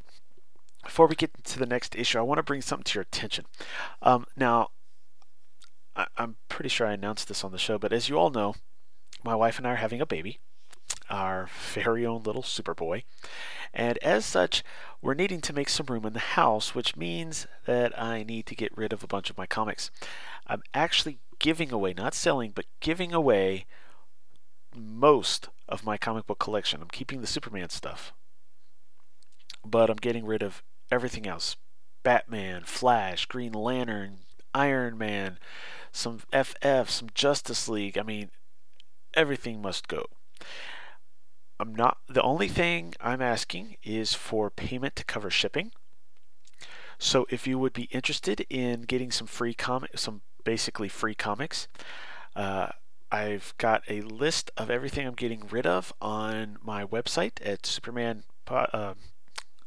before 0.83 1.07
we 1.07 1.15
get 1.15 1.31
to 1.45 1.57
the 1.57 1.65
next 1.65 1.95
issue, 1.95 2.19
I 2.19 2.21
want 2.21 2.37
to 2.37 2.43
bring 2.43 2.61
something 2.61 2.83
to 2.83 2.99
your 2.99 3.03
attention. 3.03 3.45
Um, 4.03 4.27
now, 4.35 4.67
I- 5.95 6.05
I'm 6.17 6.35
pretty 6.49 6.69
sure 6.69 6.85
I 6.85 6.93
announced 6.93 7.27
this 7.27 7.43
on 7.43 7.51
the 7.51 7.57
show, 7.57 7.79
but 7.79 7.91
as 7.91 8.07
you 8.09 8.19
all 8.19 8.29
know, 8.29 8.53
my 9.23 9.33
wife 9.33 9.57
and 9.57 9.65
I 9.65 9.71
are 9.71 9.75
having 9.77 9.99
a 10.01 10.05
baby, 10.05 10.37
our 11.09 11.49
very 11.73 12.05
own 12.05 12.23
little 12.23 12.43
Superboy. 12.43 13.03
And 13.73 13.97
as 13.99 14.25
such, 14.25 14.63
we're 15.01 15.13
needing 15.13 15.41
to 15.41 15.53
make 15.53 15.69
some 15.69 15.85
room 15.87 16.05
in 16.05 16.13
the 16.13 16.19
house, 16.19 16.73
which 16.73 16.95
means 16.95 17.45
that 17.65 17.99
I 18.01 18.23
need 18.23 18.45
to 18.47 18.55
get 18.55 18.75
rid 18.77 18.93
of 18.93 19.03
a 19.03 19.07
bunch 19.07 19.29
of 19.29 19.37
my 19.37 19.45
comics. 19.45 19.91
I'm 20.47 20.63
actually 20.73 21.19
giving 21.39 21.71
away, 21.71 21.93
not 21.93 22.13
selling, 22.13 22.51
but 22.55 22.65
giving 22.79 23.13
away 23.13 23.65
most 24.75 25.49
of 25.67 25.85
my 25.85 25.97
comic 25.97 26.25
book 26.25 26.39
collection. 26.39 26.81
I'm 26.81 26.89
keeping 26.89 27.21
the 27.21 27.27
Superman 27.27 27.69
stuff, 27.69 28.13
but 29.65 29.89
I'm 29.89 29.97
getting 29.97 30.25
rid 30.25 30.43
of 30.43 30.63
everything 30.91 31.27
else 31.27 31.57
Batman, 32.03 32.63
Flash, 32.65 33.25
Green 33.25 33.53
Lantern, 33.53 34.19
Iron 34.53 34.97
Man, 34.97 35.39
some 35.91 36.19
FF, 36.31 36.89
some 36.89 37.09
Justice 37.13 37.67
League. 37.67 37.97
I 37.97 38.03
mean, 38.03 38.29
everything 39.13 39.61
must 39.61 39.87
go. 39.87 40.05
I'm 41.59 41.73
not 41.73 41.99
the 42.09 42.21
only 42.21 42.47
thing 42.47 42.93
I'm 42.99 43.21
asking 43.21 43.77
is 43.83 44.13
for 44.13 44.49
payment 44.49 44.95
to 44.97 45.03
cover 45.03 45.29
shipping. 45.29 45.71
So 46.97 47.25
if 47.29 47.45
you 47.47 47.59
would 47.59 47.73
be 47.73 47.83
interested 47.91 48.45
in 48.49 48.83
getting 48.83 49.11
some 49.11 49.27
free 49.27 49.53
comic, 49.53 49.97
some 49.97 50.21
basically 50.43 50.89
free 50.89 51.15
comics, 51.15 51.67
uh, 52.35 52.67
I've 53.11 53.53
got 53.57 53.83
a 53.89 54.01
list 54.01 54.51
of 54.57 54.69
everything 54.69 55.07
I'm 55.07 55.13
getting 55.13 55.47
rid 55.47 55.65
of 55.65 55.93
on 56.01 56.57
my 56.61 56.83
website 56.85 57.33
at 57.45 57.65
Superman. 57.65 58.23
Uh, 58.47 58.95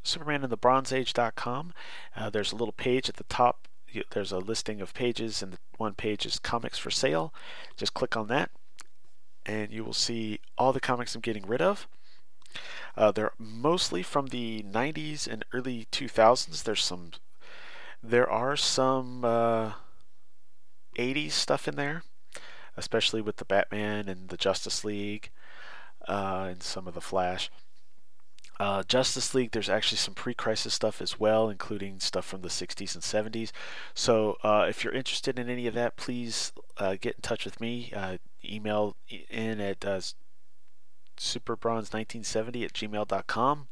SupermanInTheBronzeAge.com. 0.05 1.73
Uh, 2.17 2.31
there's 2.31 2.53
a 2.53 2.57
little 2.57 2.73
page 2.73 3.09
at 3.09 3.17
the 3.17 3.25
top. 3.25 3.69
There's 4.11 4.33
a 4.33 4.39
listing 4.39 4.81
of 4.81 4.95
pages, 4.95 5.43
and 5.43 5.59
one 5.77 5.95
page 5.95 6.27
is 6.27 6.39
comics 6.39 6.79
for 6.79 6.91
sale. 6.91 7.33
Just 7.77 7.95
click 7.95 8.17
on 8.17 8.29
that, 8.29 8.51
and 9.49 9.73
you 9.73 9.83
will 9.83 9.95
see 9.95 10.41
all 10.59 10.73
the 10.73 10.81
comics 10.81 11.15
I'm 11.15 11.23
getting 11.23 11.47
rid 11.47 11.63
of. 11.63 11.89
Uh, 12.97 13.11
they're 13.11 13.33
mostly 13.39 14.03
from 14.03 14.27
the 14.27 14.63
90s 14.63 15.27
and 15.27 15.45
early 15.53 15.87
2000s. 15.91 16.63
There's 16.63 16.85
some, 16.85 17.13
there 18.03 18.29
are 18.31 18.57
some 18.57 19.25
uh, 19.25 19.73
80s 20.97 21.33
stuff 21.33 21.67
in 21.67 21.77
there, 21.77 22.03
especially 22.77 23.23
with 23.23 23.37
the 23.37 23.45
Batman 23.45 24.09
and 24.09 24.29
the 24.29 24.37
Justice 24.37 24.85
League, 24.85 25.31
uh, 26.07 26.49
and 26.51 26.63
some 26.63 26.87
of 26.87 26.95
the 26.95 27.01
Flash. 27.01 27.51
Uh, 28.61 28.83
Justice 28.83 29.35
League, 29.35 29.53
there's 29.53 29.69
actually 29.71 29.99
some 29.99 30.15
pre 30.15 30.35
crisis 30.35 30.75
stuff 30.75 31.01
as 31.01 31.21
well, 31.21 31.49
including 31.49 32.01
stuff 32.01 32.27
from 32.27 32.43
the 32.43 32.49
60s 32.49 32.95
and 32.95 33.33
70s. 33.33 33.53
So 33.95 34.37
uh, 34.43 34.67
if 34.69 34.83
you're 34.83 34.93
interested 34.93 35.39
in 35.39 35.49
any 35.49 35.69
of 35.69 35.75
that, 35.75 35.97
please 35.97 36.53
uh, 36.77 36.97
get 37.01 37.15
in 37.15 37.23
touch 37.23 37.45
with 37.45 37.61
me. 37.61 37.93
Email 38.45 38.97
in 39.31 39.61
at 39.61 39.85
uh, 39.85 40.01
superbronze1970 41.19 42.65
at 42.65 42.73
gmail.com. 42.73 43.69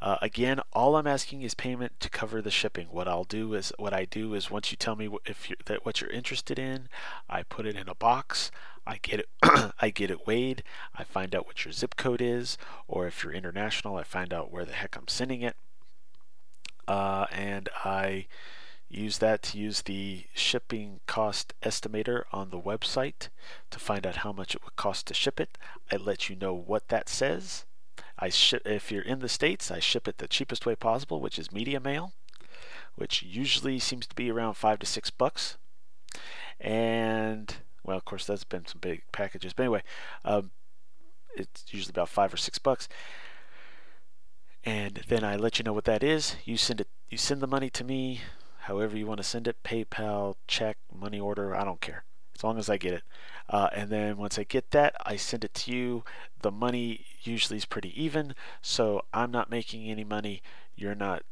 Uh, 0.00 0.16
again, 0.20 0.60
all 0.74 0.96
I'm 0.96 1.06
asking 1.06 1.40
is 1.42 1.54
payment 1.54 1.98
to 2.00 2.10
cover 2.10 2.42
the 2.42 2.50
shipping. 2.50 2.88
What 2.90 3.08
I'll 3.08 3.24
do 3.24 3.54
is 3.54 3.72
what 3.78 3.94
I 3.94 4.04
do 4.04 4.34
is 4.34 4.50
once 4.50 4.70
you 4.70 4.76
tell 4.76 4.94
me 4.94 5.08
if 5.24 5.48
you're, 5.48 5.56
that 5.64 5.86
what 5.86 6.00
you're 6.00 6.10
interested 6.10 6.58
in, 6.58 6.88
I 7.30 7.42
put 7.42 7.66
it 7.66 7.76
in 7.76 7.88
a 7.88 7.94
box. 7.94 8.50
I 8.86 8.98
get 8.98 9.20
it. 9.20 9.28
I 9.80 9.90
get 9.90 10.10
it 10.10 10.26
weighed. 10.26 10.62
I 10.94 11.02
find 11.02 11.34
out 11.34 11.46
what 11.46 11.64
your 11.64 11.72
zip 11.72 11.96
code 11.96 12.20
is, 12.20 12.58
or 12.86 13.06
if 13.06 13.24
you're 13.24 13.32
international, 13.32 13.96
I 13.96 14.02
find 14.02 14.32
out 14.32 14.52
where 14.52 14.64
the 14.64 14.72
heck 14.72 14.96
I'm 14.96 15.08
sending 15.08 15.42
it, 15.42 15.56
uh, 16.86 17.26
and 17.32 17.68
I 17.84 18.26
use 18.88 19.18
that 19.18 19.42
to 19.42 19.58
use 19.58 19.82
the 19.82 20.24
shipping 20.34 21.00
cost 21.06 21.54
estimator 21.62 22.24
on 22.32 22.50
the 22.50 22.60
website 22.60 23.28
to 23.70 23.78
find 23.78 24.06
out 24.06 24.16
how 24.16 24.32
much 24.32 24.54
it 24.54 24.62
would 24.64 24.76
cost 24.76 25.06
to 25.06 25.14
ship 25.14 25.40
it. 25.40 25.58
I 25.90 25.96
let 25.96 26.28
you 26.28 26.36
know 26.36 26.54
what 26.54 26.88
that 26.88 27.08
says. 27.08 27.64
I 28.18 28.28
ship 28.28 28.62
if 28.64 28.90
you're 28.90 29.02
in 29.02 29.18
the 29.18 29.28
states, 29.28 29.70
I 29.70 29.80
ship 29.80 30.08
it 30.08 30.18
the 30.18 30.28
cheapest 30.28 30.64
way 30.64 30.74
possible, 30.74 31.20
which 31.20 31.38
is 31.38 31.52
media 31.52 31.80
mail, 31.80 32.12
which 32.94 33.22
usually 33.22 33.78
seems 33.78 34.06
to 34.06 34.14
be 34.14 34.30
around 34.30 34.54
five 34.54 34.78
to 34.78 34.86
six 34.86 35.10
bucks. 35.10 35.56
And 36.60 37.56
well, 37.84 37.96
of 37.96 38.04
course, 38.04 38.26
that's 38.26 38.44
been 38.44 38.66
some 38.66 38.80
big 38.80 39.02
packages, 39.12 39.52
but 39.52 39.64
anyway, 39.64 39.82
um, 40.24 40.50
it's 41.36 41.64
usually 41.70 41.90
about 41.90 42.08
five 42.08 42.32
or 42.32 42.38
six 42.38 42.58
bucks. 42.58 42.88
And 44.64 45.02
then 45.08 45.22
I 45.22 45.36
let 45.36 45.58
you 45.58 45.62
know 45.62 45.72
what 45.72 45.84
that 45.84 46.02
is. 46.02 46.36
You 46.44 46.56
send 46.56 46.80
it. 46.80 46.88
You 47.08 47.18
send 47.18 47.40
the 47.40 47.46
money 47.46 47.70
to 47.70 47.84
me 47.84 48.22
however 48.66 48.96
you 48.96 49.06
want 49.06 49.18
to 49.18 49.24
send 49.24 49.46
it 49.46 49.62
PayPal, 49.62 50.34
check, 50.48 50.76
money 50.92 51.20
order, 51.20 51.54
I 51.54 51.64
don't 51.64 51.80
care. 51.80 52.04
As 52.34 52.42
long 52.42 52.58
as 52.58 52.68
I 52.68 52.76
get 52.76 52.94
it. 52.94 53.02
Uh, 53.48 53.68
and 53.72 53.90
then 53.90 54.16
once 54.16 54.38
I 54.38 54.42
get 54.42 54.72
that, 54.72 54.94
I 55.06 55.14
send 55.14 55.44
it 55.44 55.54
to 55.54 55.72
you. 55.72 56.04
The 56.42 56.50
money 56.50 57.06
usually 57.22 57.56
is 57.56 57.64
pretty 57.64 57.92
even, 58.00 58.34
so 58.60 59.04
I'm 59.14 59.30
not 59.30 59.50
making 59.50 59.88
any 59.88 60.02
money. 60.04 60.42
You're 60.74 60.96
not. 60.96 61.22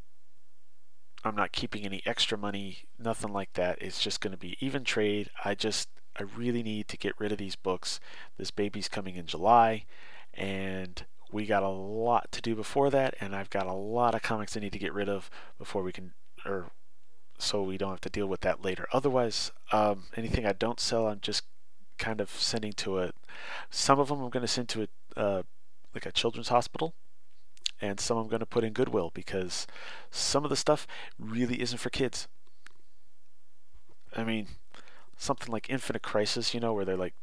I'm 1.25 1.35
not 1.35 1.53
keeping 1.53 1.85
any 1.85 2.03
extra 2.07 2.39
money, 2.39 2.85
nothing 2.99 3.33
like 3.33 3.55
that. 3.55 3.81
It's 3.81 4.01
just 4.01 4.21
going 4.21 4.33
to 4.33 4.39
be 4.39 4.57
even 4.61 4.85
trade. 4.85 5.31
I 5.45 5.55
just, 5.55 5.89
I 6.19 6.23
really 6.23 6.63
need 6.63 6.87
to 6.89 6.99
get 6.99 7.19
rid 7.19 7.33
of 7.33 7.39
these 7.39 7.57
books. 7.57 7.99
This 8.37 8.51
baby's 8.51 8.89
coming 8.89 9.17
in 9.17 9.27
July, 9.27 9.87
and 10.35 11.05
we 11.33 11.47
got 11.47 11.63
a 11.63 11.69
lot 11.69 12.31
to 12.33 12.43
do 12.43 12.55
before 12.55 12.91
that, 12.91 13.15
and 13.21 13.35
I've 13.35 13.49
got 13.51 13.67
a 13.67 13.73
lot 13.73 14.15
of 14.15 14.23
comics 14.23 14.55
I 14.55 14.61
need 14.61 14.75
to 14.75 14.79
get 14.79 14.93
rid 14.93 15.09
of 15.09 15.31
before 15.59 15.83
we 15.83 15.93
can, 15.93 16.13
or 16.45 16.67
so 17.39 17.63
we 17.63 17.79
don't 17.79 17.91
have 17.91 18.01
to 18.03 18.11
deal 18.11 18.27
with 18.27 18.41
that 18.43 18.65
later. 18.65 18.87
Otherwise, 18.93 19.53
um, 19.73 20.05
anything 20.17 20.47
I 20.47 20.53
don't 20.53 20.81
sell, 20.81 21.07
I'm 21.07 21.21
just 21.21 21.45
kind 21.99 22.21
of 22.21 22.31
sending 22.31 22.73
to 22.75 23.01
a. 23.01 23.13
Some 23.71 23.99
of 23.99 24.09
them 24.09 24.23
I'm 24.23 24.31
going 24.31 24.43
to 24.43 24.49
send 24.49 24.69
to 24.71 24.83
a 25.17 25.21
uh, 25.21 25.43
like 25.95 26.07
a 26.07 26.13
children's 26.13 26.49
hospital, 26.49 26.95
and 27.81 28.01
some 28.01 28.17
I'm 28.17 28.29
going 28.29 28.41
to 28.41 28.47
put 28.47 28.65
in 28.65 28.73
Goodwill 28.73 29.11
because 29.15 29.67
some 30.11 30.45
of 30.45 30.51
the 30.51 30.57
stuff 30.57 30.87
really 31.19 31.61
isn't 31.61 31.79
for 31.79 31.91
kids. 31.91 32.29
I 34.17 34.25
mean, 34.25 34.47
something 35.17 35.51
like 35.53 35.71
Infinite 35.71 36.03
Crisis, 36.03 36.55
you 36.55 36.61
know, 36.61 36.73
where 36.73 36.85
they're 36.85 36.97
like 36.97 37.15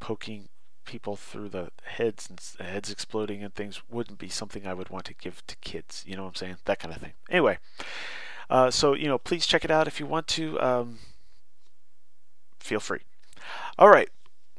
poking 0.00 0.48
people 0.84 1.16
through 1.16 1.48
the 1.48 1.70
heads 1.84 2.28
and 2.30 2.66
heads 2.66 2.90
exploding 2.90 3.42
and 3.42 3.54
things 3.54 3.82
wouldn't 3.90 4.18
be 4.18 4.28
something 4.28 4.66
I 4.66 4.74
would 4.74 4.88
want 4.88 5.04
to 5.06 5.14
give 5.14 5.46
to 5.46 5.56
kids. 5.56 6.04
You 6.06 6.16
know 6.16 6.22
what 6.22 6.28
I'm 6.28 6.34
saying? 6.36 6.56
That 6.64 6.78
kind 6.78 6.94
of 6.94 7.00
thing. 7.00 7.12
Anyway, 7.28 7.58
uh, 8.50 8.70
so, 8.70 8.94
you 8.94 9.08
know, 9.08 9.18
please 9.18 9.46
check 9.46 9.64
it 9.64 9.70
out 9.70 9.86
if 9.86 10.00
you 10.00 10.06
want 10.06 10.26
to. 10.28 10.60
Um, 10.60 10.98
feel 12.58 12.80
free. 12.80 13.00
All 13.78 13.88
right. 13.88 14.08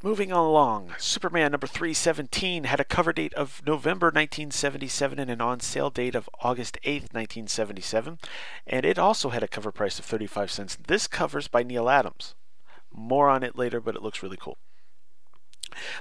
Moving 0.04 0.32
along, 0.32 0.94
Superman 1.00 1.52
number 1.52 1.66
317 1.66 2.66
had 2.66 2.80
a 2.80 2.86
cover 2.86 3.12
date 3.12 3.34
of 3.34 3.64
November 3.66 4.08
1977 4.08 5.18
and 5.18 5.32
an 5.32 5.42
on 5.42 5.60
sale 5.60 5.90
date 5.90 6.14
of 6.14 6.30
August 6.40 6.78
8th, 6.84 7.12
1977, 7.14 8.20
and 8.68 8.86
it 8.86 9.00
also 9.00 9.30
had 9.30 9.42
a 9.42 9.48
cover 9.48 9.72
price 9.72 9.98
of 9.98 10.06
35 10.06 10.52
cents. 10.52 10.78
This 10.86 11.08
cover's 11.08 11.48
by 11.48 11.64
Neal 11.64 11.90
Adams. 11.90 12.36
More 12.94 13.28
on 13.28 13.42
it 13.42 13.58
later, 13.58 13.82
but 13.82 13.96
it 13.96 14.04
looks 14.04 14.22
really 14.22 14.38
cool. 14.40 14.60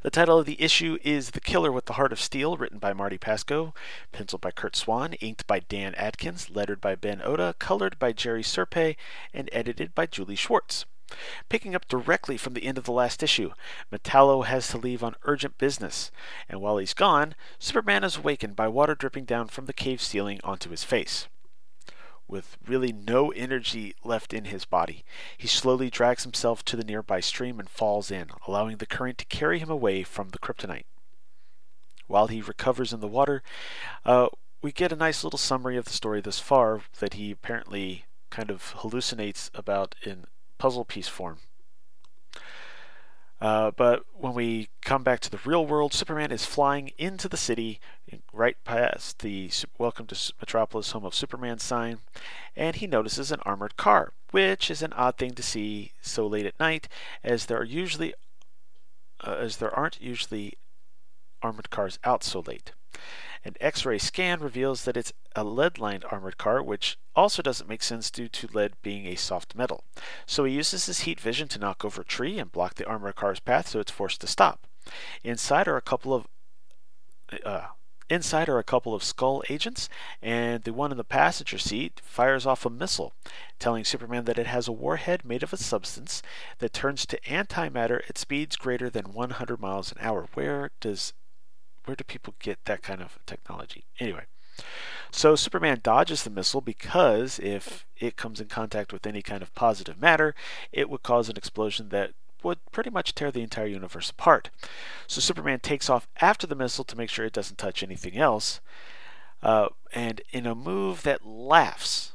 The 0.03 0.11
title 0.11 0.39
of 0.39 0.47
the 0.47 0.61
issue 0.61 0.99
is 1.03 1.31
The 1.31 1.41
Killer 1.41 1.71
with 1.71 1.87
the 1.87 1.95
Heart 1.95 2.13
of 2.13 2.21
Steel, 2.21 2.57
written 2.57 2.79
by 2.79 2.93
Marty 2.93 3.19
Pasko, 3.19 3.75
penciled 4.13 4.41
by 4.41 4.51
Curt 4.51 4.77
Swan, 4.77 5.15
inked 5.15 5.47
by 5.47 5.61
Dan 5.61 5.95
Adkins, 5.97 6.51
lettered 6.51 6.81
by 6.81 6.95
Ben 6.95 7.21
Oda, 7.23 7.55
colored 7.59 7.99
by 7.99 8.13
Jerry 8.13 8.43
Serpe, 8.43 8.97
and 9.35 9.49
edited 9.53 9.95
by 9.95 10.07
Julie 10.07 10.37
Schwartz. 10.37 10.85
Picking 11.49 11.75
up 11.75 11.87
directly 11.89 12.37
from 12.37 12.55
the 12.55 12.65
end 12.65 12.79
of 12.79 12.85
the 12.85 12.93
last 12.93 13.23
issue, 13.23 13.53
Metallo 13.93 14.45
has 14.45 14.69
to 14.69 14.79
leave 14.79 15.05
on 15.05 15.15
urgent 15.25 15.59
business, 15.59 16.11
and 16.49 16.61
while 16.61 16.79
he's 16.79 16.95
gone, 16.95 17.35
Superman 17.59 18.03
is 18.03 18.17
awakened 18.17 18.57
by 18.57 18.69
water 18.69 18.95
dripping 18.95 19.25
down 19.25 19.49
from 19.49 19.67
the 19.67 19.73
cave 19.73 20.03
ceiling 20.03 20.41
onto 20.43 20.71
his 20.71 20.85
face 20.85 21.29
with 22.29 22.57
really 22.67 22.93
no 22.93 23.31
energy 23.33 23.95
left 24.05 24.35
in 24.35 24.47
his 24.47 24.65
body. 24.65 25.05
He 25.37 25.47
slowly 25.47 25.91
drags 25.91 26.25
himself 26.25 26.65
to 26.65 26.77
the 26.77 26.85
nearby 26.85 27.21
stream 27.21 27.61
and 27.61 27.69
falls 27.69 28.11
in, 28.11 28.31
allowing 28.47 28.79
the 28.79 28.87
current 28.87 29.19
to 29.19 29.25
carry 29.27 29.59
him 29.59 29.71
away 29.71 30.03
from 30.03 30.31
the 30.31 30.39
kryptonite. 30.39 30.87
While 32.07 32.29
he 32.29 32.41
recovers 32.41 32.93
in 32.93 33.01
the 33.01 33.09
water, 33.09 33.43
uh, 34.05 34.29
we 34.63 34.73
get 34.73 34.93
a 34.93 34.97
nice 34.97 35.23
little 35.23 35.39
summary 35.39 35.77
of 35.77 35.85
the 35.85 35.93
story 35.93 36.21
thus 36.21 36.39
far 36.39 36.83
that 36.99 37.15
he 37.15 37.31
apparently 37.31 38.05
kind 38.31 38.51
of 38.51 38.75
hallucinates 38.79 39.51
about 39.55 39.95
in 40.05 40.25
puzzle 40.59 40.85
piece 40.85 41.09
form. 41.09 41.39
Uh, 43.41 43.71
but 43.71 44.05
when 44.15 44.33
we 44.33 44.69
come 44.83 45.03
back 45.03 45.21
to 45.21 45.31
the 45.31 45.41
real 45.45 45.67
world, 45.67 45.93
Superman 45.93 46.33
is 46.33 46.47
flying 46.47 46.91
into 46.97 47.29
the 47.29 47.37
city, 47.37 47.81
right 48.33 48.57
past 48.65 49.21
the 49.21 49.51
Welcome 49.79 50.07
to 50.07 50.33
Metropolis 50.41 50.93
Home 50.93 51.05
of 51.05 51.15
Superman 51.15 51.59
sign, 51.59 51.99
and 52.55 52.77
he 52.77 52.87
notices 52.87 53.33
an 53.33 53.41
armored 53.45 53.77
car, 53.77 54.13
which 54.31 54.71
is 54.71 54.83
an 54.83 54.93
odd 54.93 55.17
thing 55.17 55.33
to 55.33 55.43
see 55.43 55.93
so 56.01 56.27
late 56.27 56.47
at 56.47 56.61
night, 56.61 56.89
as 57.25 57.47
there 57.47 57.59
are 57.59 57.65
usually, 57.65 58.15
uh, 59.27 59.33
as 59.33 59.57
there 59.57 59.75
aren't 59.75 60.01
usually 60.01 60.55
armored 61.43 61.71
cars 61.71 61.99
out 62.05 62.23
so 62.23 62.41
late. 62.41 62.73
An 63.45 63.55
X 63.61 63.85
ray 63.85 63.99
scan 63.99 64.41
reveals 64.41 64.85
that 64.85 64.97
it's 64.97 65.13
a 65.35 65.45
lead 65.45 65.79
lined 65.79 66.05
armored 66.11 66.39
car, 66.39 66.63
which 66.63 66.99
also 67.15 67.43
doesn't 67.43 67.69
make 67.69 67.83
sense 67.83 68.11
due 68.11 68.29
to 68.29 68.49
lead 68.53 68.73
being 68.83 69.07
a 69.07 69.15
soft 69.15 69.55
metal. 69.55 69.85
So 70.27 70.45
he 70.45 70.55
uses 70.55 70.87
his 70.87 71.01
heat 71.01 71.21
vision 71.21 71.49
to 71.49 71.59
knock 71.59 71.85
over 71.85 72.03
a 72.03 72.05
tree 72.05 72.39
and 72.39 72.51
block 72.51 72.75
the 72.75 72.87
armored 72.87 73.17
car's 73.17 73.41
path 73.41 73.69
so 73.69 73.81
it's 73.81 73.93
forced 73.93 74.21
to 74.23 74.27
stop. 74.27 74.67
Inside 75.23 75.69
are 75.69 75.77
a 75.77 75.83
couple 75.83 76.15
of 76.15 76.27
uh, 77.45 77.67
Inside 78.09 78.49
are 78.49 78.59
a 78.59 78.65
couple 78.65 78.95
of 78.95 79.03
Skull 79.03 79.43
agents, 79.51 79.89
and 80.23 80.63
the 80.63 80.73
one 80.73 80.93
in 80.93 80.97
the 80.97 81.05
passenger 81.05 81.59
seat 81.59 82.01
fires 82.05 82.47
off 82.47 82.65
a 82.65 82.71
missile, 82.71 83.13
telling 83.59 83.85
Superman 83.85 84.27
that 84.27 84.39
it 84.39 84.47
has 84.47 84.69
a 84.69 84.73
warhead 84.73 85.25
made 85.25 85.43
of 85.43 85.53
a 85.53 85.57
substance 85.57 86.23
that 86.59 86.73
turns 86.73 87.05
to 87.07 87.21
antimatter 87.23 88.09
at 88.09 88.17
speeds 88.17 88.55
greater 88.55 88.89
than 88.89 89.13
100 89.13 89.61
miles 89.61 89.91
an 89.91 89.99
hour. 90.01 90.29
Where 90.35 90.71
does 90.81 91.13
where 91.85 91.97
do 91.97 92.05
people 92.05 92.35
get 92.41 92.65
that 92.65 92.83
kind 92.83 93.01
of 93.01 93.19
technology? 93.27 93.85
Anyway, 94.01 94.25
so 95.11 95.37
Superman 95.37 95.81
dodges 95.83 96.23
the 96.23 96.31
missile 96.31 96.61
because 96.61 97.39
if 97.39 97.87
it 97.97 98.17
comes 98.17 98.41
in 98.41 98.49
contact 98.49 98.93
with 98.93 99.07
any 99.07 99.23
kind 99.23 99.43
of 99.43 99.55
positive 99.55 100.01
matter, 100.01 100.35
it 100.73 100.91
would 100.91 101.03
cause 101.03 101.29
an 101.29 101.37
explosion 101.37 101.89
that 101.91 102.13
would 102.43 102.59
pretty 102.73 102.91
much 102.91 103.15
tear 103.15 103.31
the 103.31 103.43
entire 103.43 103.67
universe 103.67 104.11
apart. 104.11 104.51
So 105.07 105.21
Superman 105.21 105.61
takes 105.61 105.91
off 105.91 106.09
after 106.21 106.47
the 106.47 106.55
missile 106.55 106.85
to 106.85 106.97
make 106.97 107.11
sure 107.11 107.25
it 107.25 107.33
doesn't 107.33 107.59
touch 107.59 107.83
anything 107.83 108.17
else. 108.17 108.61
Uh, 109.43 109.69
and 109.93 110.21
in 110.31 110.47
a 110.47 110.55
move 110.55 111.03
that 111.03 111.27
laughs, 111.27 112.13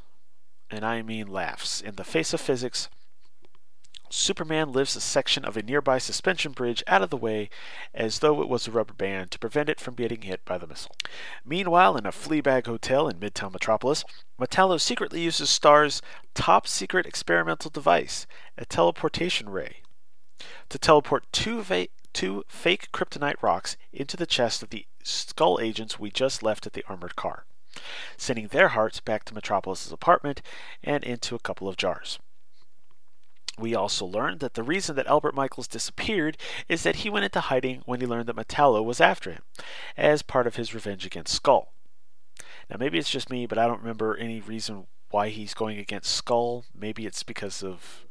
and 0.70 0.86
I 0.86 1.02
mean 1.02 1.28
laughs, 1.28 1.82
in 1.82 1.96
the 1.96 2.04
face 2.04 2.34
of 2.34 2.42
physics, 2.42 2.90
Superman 4.14 4.74
lifts 4.74 4.98
a 4.98 5.02
section 5.02 5.46
of 5.46 5.56
a 5.56 5.62
nearby 5.62 5.98
suspension 5.98 6.52
bridge 6.52 6.84
out 6.86 7.02
of 7.02 7.10
the 7.10 7.18
way 7.18 7.50
as 7.94 8.20
though 8.20 8.42
it 8.42 8.50
was 8.50 8.68
a 8.68 8.72
rubber 8.72 8.94
band 8.94 9.32
to 9.32 9.40
prevent 9.40 9.70
it 9.70 9.80
from 9.80 9.96
getting 9.96 10.24
hit 10.24 10.44
by 10.44 10.58
the 10.58 10.68
missile. 10.68 10.96
Meanwhile, 11.46 11.96
in 11.96 12.06
a 12.06 12.12
Fleabag 12.12 12.66
hotel 12.66 13.08
in 13.08 13.20
Midtown 13.20 13.54
Metropolis, 13.54 14.04
Metallo 14.38 14.80
secretly 14.82 15.22
uses 15.22 15.50
Star's 15.50 16.02
top 16.34 16.68
secret 16.68 17.06
experimental 17.06 17.72
device, 17.72 18.28
a 18.58 18.66
teleportation 18.66 19.48
ray, 19.48 19.78
to 20.70 20.78
teleport 20.78 21.26
two, 21.32 21.62
va- 21.62 21.88
two 22.14 22.44
fake 22.48 22.92
kryptonite 22.92 23.42
rocks 23.42 23.78
into 23.92 24.18
the 24.18 24.26
chest 24.26 24.64
of 24.64 24.70
the 24.70 24.86
skull 25.04 25.60
agents 25.62 26.00
we 26.00 26.12
just 26.12 26.44
left 26.44 26.66
at 26.68 26.74
the 26.74 26.84
armored 26.88 27.16
car, 27.16 27.46
sending 28.18 28.48
their 28.48 28.70
hearts 28.70 29.00
back 29.00 29.24
to 29.26 29.34
Metropolis's 29.34 29.92
apartment 29.92 30.42
and 30.84 31.04
into 31.04 31.36
a 31.36 31.40
couple 31.40 31.68
of 31.68 31.78
jars. 31.78 32.20
We 33.58 33.76
also 33.76 34.06
learned 34.06 34.40
that 34.40 34.54
the 34.54 34.64
reason 34.64 34.96
that 34.96 35.08
Albert 35.08 35.36
Michaels 35.36 35.68
disappeared 35.68 36.38
is 36.68 36.84
that 36.84 36.98
he 36.98 37.10
went 37.10 37.26
into 37.26 37.42
hiding 37.42 37.84
when 37.86 38.00
he 38.00 38.08
learned 38.08 38.28
that 38.28 38.36
Metallo 38.36 38.84
was 38.84 39.02
after 39.02 39.32
him, 39.32 39.44
as 39.98 40.22
part 40.22 40.48
of 40.48 40.56
his 40.56 40.74
revenge 40.74 41.06
against 41.06 41.34
Skull. 41.34 41.74
Now, 42.70 42.78
maybe 42.80 42.98
it's 42.98 43.10
just 43.10 43.30
me, 43.30 43.46
but 43.46 43.58
I 43.58 43.68
don't 43.68 43.82
remember 43.82 44.16
any 44.16 44.40
reason 44.40 44.88
why 45.10 45.30
he's 45.30 45.54
going 45.54 45.78
against 45.78 46.12
Skull. 46.12 46.64
Maybe 46.74 47.06
it's 47.06 47.24
because 47.24 47.62
of 47.62 48.06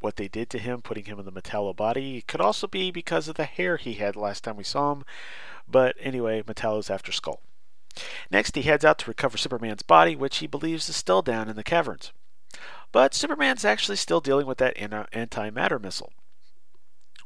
what 0.00 0.16
they 0.16 0.28
did 0.28 0.50
to 0.50 0.58
him, 0.58 0.82
putting 0.82 1.04
him 1.04 1.18
in 1.18 1.24
the 1.24 1.32
Metallo 1.32 1.74
body. 1.74 2.18
It 2.18 2.26
could 2.26 2.40
also 2.40 2.66
be 2.66 2.90
because 2.90 3.28
of 3.28 3.36
the 3.36 3.44
hair 3.44 3.76
he 3.76 3.94
had 3.94 4.16
last 4.16 4.44
time 4.44 4.56
we 4.56 4.64
saw 4.64 4.92
him. 4.92 5.04
But 5.68 5.96
anyway, 5.98 6.42
Metallo's 6.42 6.90
after 6.90 7.12
Skull. 7.12 7.40
Next, 8.30 8.54
he 8.54 8.62
heads 8.62 8.84
out 8.84 8.98
to 8.98 9.10
recover 9.10 9.38
Superman's 9.38 9.82
body, 9.82 10.14
which 10.14 10.38
he 10.38 10.46
believes 10.46 10.88
is 10.88 10.96
still 10.96 11.22
down 11.22 11.48
in 11.48 11.56
the 11.56 11.64
caverns. 11.64 12.12
But 12.92 13.14
Superman's 13.14 13.64
actually 13.64 13.96
still 13.96 14.20
dealing 14.20 14.46
with 14.46 14.58
that 14.58 14.76
antimatter 14.76 15.80
missile. 15.80 16.12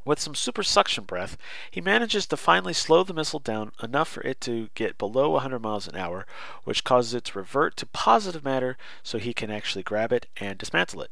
With 0.03 0.19
some 0.19 0.33
super 0.33 0.63
suction 0.63 1.03
breath, 1.03 1.37
he 1.69 1.79
manages 1.79 2.25
to 2.27 2.37
finally 2.37 2.73
slow 2.73 3.03
the 3.03 3.13
missile 3.13 3.39
down 3.39 3.71
enough 3.83 4.07
for 4.07 4.21
it 4.21 4.41
to 4.41 4.69
get 4.73 4.97
below 4.97 5.29
100 5.29 5.59
miles 5.59 5.87
an 5.87 5.95
hour, 5.95 6.25
which 6.63 6.83
causes 6.83 7.13
it 7.13 7.25
to 7.25 7.37
revert 7.37 7.77
to 7.77 7.85
positive 7.85 8.43
matter 8.43 8.77
so 9.03 9.19
he 9.19 9.33
can 9.33 9.51
actually 9.51 9.83
grab 9.83 10.11
it 10.11 10.25
and 10.37 10.57
dismantle 10.57 11.03
it. 11.03 11.11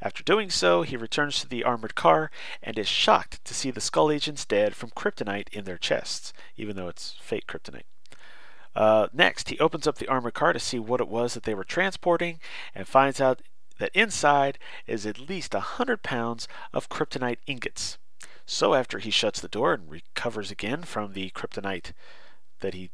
After 0.00 0.22
doing 0.22 0.50
so, 0.50 0.82
he 0.82 0.96
returns 0.96 1.40
to 1.40 1.48
the 1.48 1.64
armored 1.64 1.94
car 1.94 2.30
and 2.62 2.78
is 2.78 2.88
shocked 2.88 3.44
to 3.44 3.54
see 3.54 3.70
the 3.70 3.80
Skull 3.80 4.10
agents 4.10 4.44
dead 4.44 4.74
from 4.74 4.90
kryptonite 4.90 5.48
in 5.50 5.64
their 5.64 5.78
chests, 5.78 6.32
even 6.56 6.76
though 6.76 6.88
it's 6.88 7.16
fake 7.20 7.46
kryptonite. 7.46 7.86
Uh, 8.74 9.06
next, 9.12 9.50
he 9.50 9.58
opens 9.58 9.86
up 9.86 9.96
the 9.98 10.08
armored 10.08 10.34
car 10.34 10.52
to 10.52 10.58
see 10.58 10.78
what 10.78 11.00
it 11.00 11.08
was 11.08 11.34
that 11.34 11.44
they 11.44 11.54
were 11.54 11.64
transporting 11.64 12.40
and 12.74 12.88
finds 12.88 13.20
out 13.20 13.40
that 13.78 13.90
inside 13.94 14.58
is 14.86 15.06
at 15.06 15.18
least 15.18 15.54
a 15.54 15.60
hundred 15.60 16.02
pounds 16.02 16.48
of 16.72 16.88
kryptonite 16.88 17.38
ingots. 17.46 17.98
So 18.46 18.74
after 18.74 18.98
he 18.98 19.10
shuts 19.10 19.40
the 19.40 19.48
door 19.48 19.72
and 19.72 19.90
recovers 19.90 20.50
again 20.50 20.82
from 20.82 21.12
the 21.12 21.30
kryptonite 21.30 21.92
that 22.60 22.74
he 22.74 22.90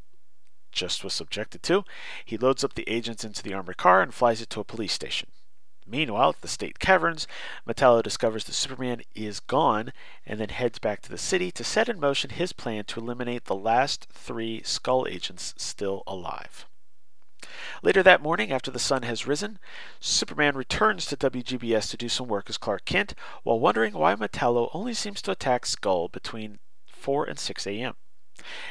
just 0.71 1.03
was 1.03 1.13
subjected 1.13 1.63
to, 1.65 1.85
he 2.25 2.37
loads 2.37 2.63
up 2.63 2.75
the 2.75 2.89
agents 2.89 3.25
into 3.25 3.43
the 3.43 3.55
armored 3.55 3.77
car 3.77 4.01
and 4.01 4.15
flies 4.15 4.41
it 4.41 4.51
to 4.51 4.61
a 4.61 4.65
police 4.65 4.93
station. 4.93 5.29
Meanwhile, 5.91 6.31
at 6.31 6.41
the 6.41 6.49
state 6.49 6.79
caverns, 6.79 7.27
Metallo 7.67 8.03
discovers 8.03 8.45
that 8.45 8.53
Superman 8.53 9.03
is 9.15 9.41
gone 9.41 9.93
and 10.25 10.39
then 10.39 10.51
heads 10.51 10.79
back 10.79 11.03
to 11.03 11.11
the 11.11 11.19
city 11.19 11.51
to 11.51 11.65
set 11.65 11.89
in 11.89 11.99
motion 11.99 12.31
his 12.31 12.53
plan 12.53 12.85
to 12.85 13.01
eliminate 13.01 13.47
the 13.47 13.57
last 13.57 14.07
three 14.13 14.63
Skull 14.63 15.07
agents 15.09 15.53
still 15.57 16.05
alive. 16.07 16.67
Later 17.83 18.03
that 18.03 18.23
morning, 18.23 18.53
after 18.53 18.71
the 18.71 18.79
sun 18.79 19.03
has 19.03 19.27
risen, 19.27 19.59
Superman 19.99 20.55
returns 20.55 21.07
to 21.07 21.17
WGBS 21.17 21.91
to 21.91 21.97
do 21.97 22.09
some 22.09 22.29
work 22.29 22.49
as 22.49 22.59
Clark 22.59 22.85
Kent 22.85 23.15
while 23.43 23.59
wondering 23.59 23.95
why 23.95 24.15
Metallo 24.15 24.71
only 24.73 24.95
seems 24.95 25.21
to 25.23 25.33
attack 25.33 25.67
Skull 25.67 26.09
between 26.09 26.61
4 26.87 27.25
and 27.25 27.39
6 27.39 27.67
a.m. 27.67 27.97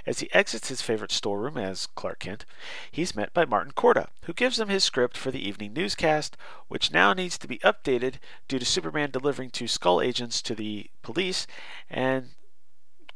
As 0.06 0.20
he 0.20 0.34
exits 0.34 0.70
his 0.70 0.82
favorite 0.82 1.12
storeroom 1.12 1.58
as 1.58 1.88
Clark 1.88 2.20
Kent, 2.20 2.46
he's 2.92 3.16
met 3.16 3.34
by 3.34 3.46
Martin 3.46 3.74
Korda, 3.74 4.10
who 4.24 4.34
gives 4.34 4.60
him 4.60 4.70
his 4.70 4.84
script 4.84 5.18
for 5.18 5.32
the 5.32 5.48
evening 5.48 5.74
newscast, 5.74 6.38
which 6.68 6.92
now 6.92 7.14
needs 7.14 7.38
to 7.38 7.48
be 7.48 7.60
updated 7.60 8.16
due 8.48 8.60
to 8.60 8.66
Superman 8.66 9.12
delivering 9.12 9.50
two 9.50 9.68
Skull 9.68 10.02
agents 10.02 10.42
to 10.42 10.56
the 10.56 10.90
police, 11.02 11.48
and 11.90 12.30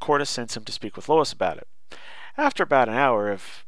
Korda 0.02 0.28
sends 0.28 0.58
him 0.58 0.64
to 0.66 0.72
speak 0.72 0.96
with 0.96 1.10
Lois 1.10 1.32
about 1.32 1.58
it. 1.58 1.68
After 2.38 2.64
about 2.64 2.90
an 2.90 2.96
hour 2.96 3.32
of 3.32 3.66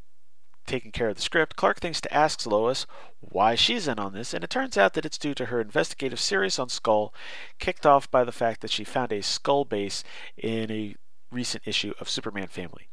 taking 0.66 0.92
care 0.92 1.10
of 1.10 1.16
the 1.16 1.22
script, 1.22 1.56
Clark 1.56 1.80
thinks 1.80 2.02
to 2.02 2.14
ask 2.14 2.46
Lois 2.46 2.86
why 3.20 3.56
she's 3.56 3.88
in 3.88 4.00
on 4.00 4.14
this, 4.14 4.34
and 4.34 4.44
it 4.44 4.50
turns 4.50 4.78
out 4.78 4.94
that 4.94 5.06
it's 5.06 5.18
due 5.18 5.34
to 5.36 5.46
her 5.46 5.62
investigative 5.62 6.20
series 6.20 6.60
on 6.60 6.70
Skull, 6.70 7.14
kicked 7.60 7.86
off 7.86 8.10
by 8.10 8.24
the 8.24 8.32
fact 8.32 8.62
that 8.62 8.72
she 8.72 8.84
found 8.84 9.12
a 9.12 9.22
Skull 9.22 9.66
base 9.66 10.04
in 10.38 10.72
a 10.72 10.96
recent 11.36 11.68
issue 11.68 11.94
of 12.00 12.10
Superman 12.10 12.48
Family. 12.48 12.88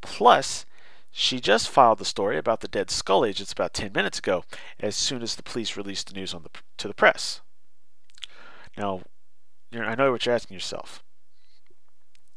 Plus, 0.00 0.64
she 1.12 1.40
just 1.40 1.68
filed 1.68 1.98
the 1.98 2.04
story 2.04 2.38
about 2.38 2.60
the 2.60 2.68
dead 2.68 2.90
Skull 2.90 3.24
agents 3.24 3.52
about 3.52 3.74
10 3.74 3.92
minutes 3.92 4.18
ago, 4.18 4.44
as 4.78 4.96
soon 4.96 5.22
as 5.22 5.34
the 5.34 5.42
police 5.42 5.76
released 5.76 6.08
the 6.08 6.14
news 6.14 6.32
the, 6.32 6.50
to 6.78 6.88
the 6.88 6.94
press. 6.94 7.40
Now, 8.76 9.02
I 9.72 9.94
know 9.94 10.12
what 10.12 10.24
you're 10.24 10.34
asking 10.34 10.54
yourself. 10.54 11.02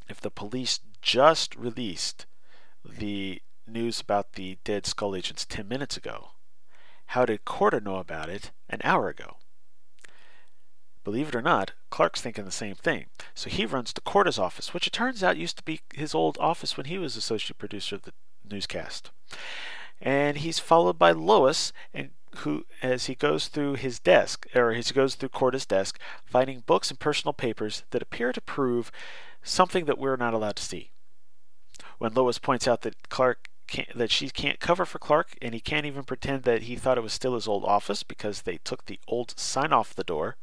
If 0.09 0.19
the 0.19 0.31
police 0.31 0.79
just 1.01 1.55
released 1.55 2.25
the 2.83 3.41
news 3.67 4.01
about 4.01 4.33
the 4.33 4.57
dead 4.63 4.85
Skull 4.85 5.15
agents 5.15 5.45
10 5.45 5.67
minutes 5.67 5.95
ago, 5.95 6.31
how 7.07 7.25
did 7.25 7.45
Korda 7.45 7.81
know 7.81 7.97
about 7.97 8.29
it 8.29 8.51
an 8.69 8.81
hour 8.83 9.07
ago? 9.09 9.37
Believe 11.03 11.29
it 11.29 11.35
or 11.35 11.41
not, 11.41 11.71
Clark's 11.89 12.21
thinking 12.21 12.45
the 12.45 12.51
same 12.51 12.75
thing. 12.75 13.05
So 13.33 13.49
he 13.49 13.65
runs 13.65 13.91
to 13.93 14.01
Korda's 14.01 14.39
office, 14.39 14.73
which 14.73 14.87
it 14.87 14.93
turns 14.93 15.23
out 15.23 15.37
used 15.37 15.57
to 15.57 15.63
be 15.63 15.81
his 15.93 16.15
old 16.15 16.37
office 16.39 16.77
when 16.77 16.85
he 16.85 16.97
was 16.97 17.17
associate 17.17 17.57
producer 17.57 17.95
of 17.95 18.03
the 18.03 18.13
newscast. 18.49 19.11
And 20.01 20.37
he's 20.37 20.59
followed 20.59 20.97
by 20.97 21.11
Lois, 21.11 21.73
and 21.93 22.11
who, 22.37 22.65
as 22.81 23.05
he 23.05 23.15
goes 23.15 23.47
through 23.47 23.75
his 23.75 23.99
desk, 23.99 24.47
or 24.55 24.71
as 24.71 24.89
he 24.89 24.93
goes 24.93 25.15
through 25.15 25.29
Korda's 25.29 25.65
desk, 25.65 25.99
finding 26.25 26.63
books 26.65 26.89
and 26.89 26.99
personal 26.99 27.33
papers 27.33 27.83
that 27.91 28.01
appear 28.01 28.31
to 28.31 28.41
prove 28.41 28.91
something 29.43 29.85
that 29.85 29.99
we're 29.99 30.15
not 30.15 30.33
allowed 30.33 30.55
to 30.55 30.63
see. 30.63 30.91
When 31.97 32.13
Lois 32.13 32.39
points 32.39 32.67
out 32.67 32.81
that 32.81 33.09
Clark 33.09 33.49
that 33.95 34.11
she 34.11 34.29
can't 34.29 34.59
cover 34.59 34.85
for 34.85 34.99
Clark, 34.99 35.35
and 35.41 35.53
he 35.53 35.59
can't 35.59 35.85
even 35.85 36.03
pretend 36.03 36.43
that 36.43 36.63
he 36.63 36.75
thought 36.75 36.97
it 36.97 37.03
was 37.03 37.13
still 37.13 37.35
his 37.35 37.47
old 37.47 37.63
office 37.65 38.03
because 38.03 38.41
they 38.41 38.57
took 38.57 38.85
the 38.85 38.99
old 39.07 39.37
sign 39.39 39.73
off 39.73 39.95
the 39.95 40.03
door. 40.03 40.35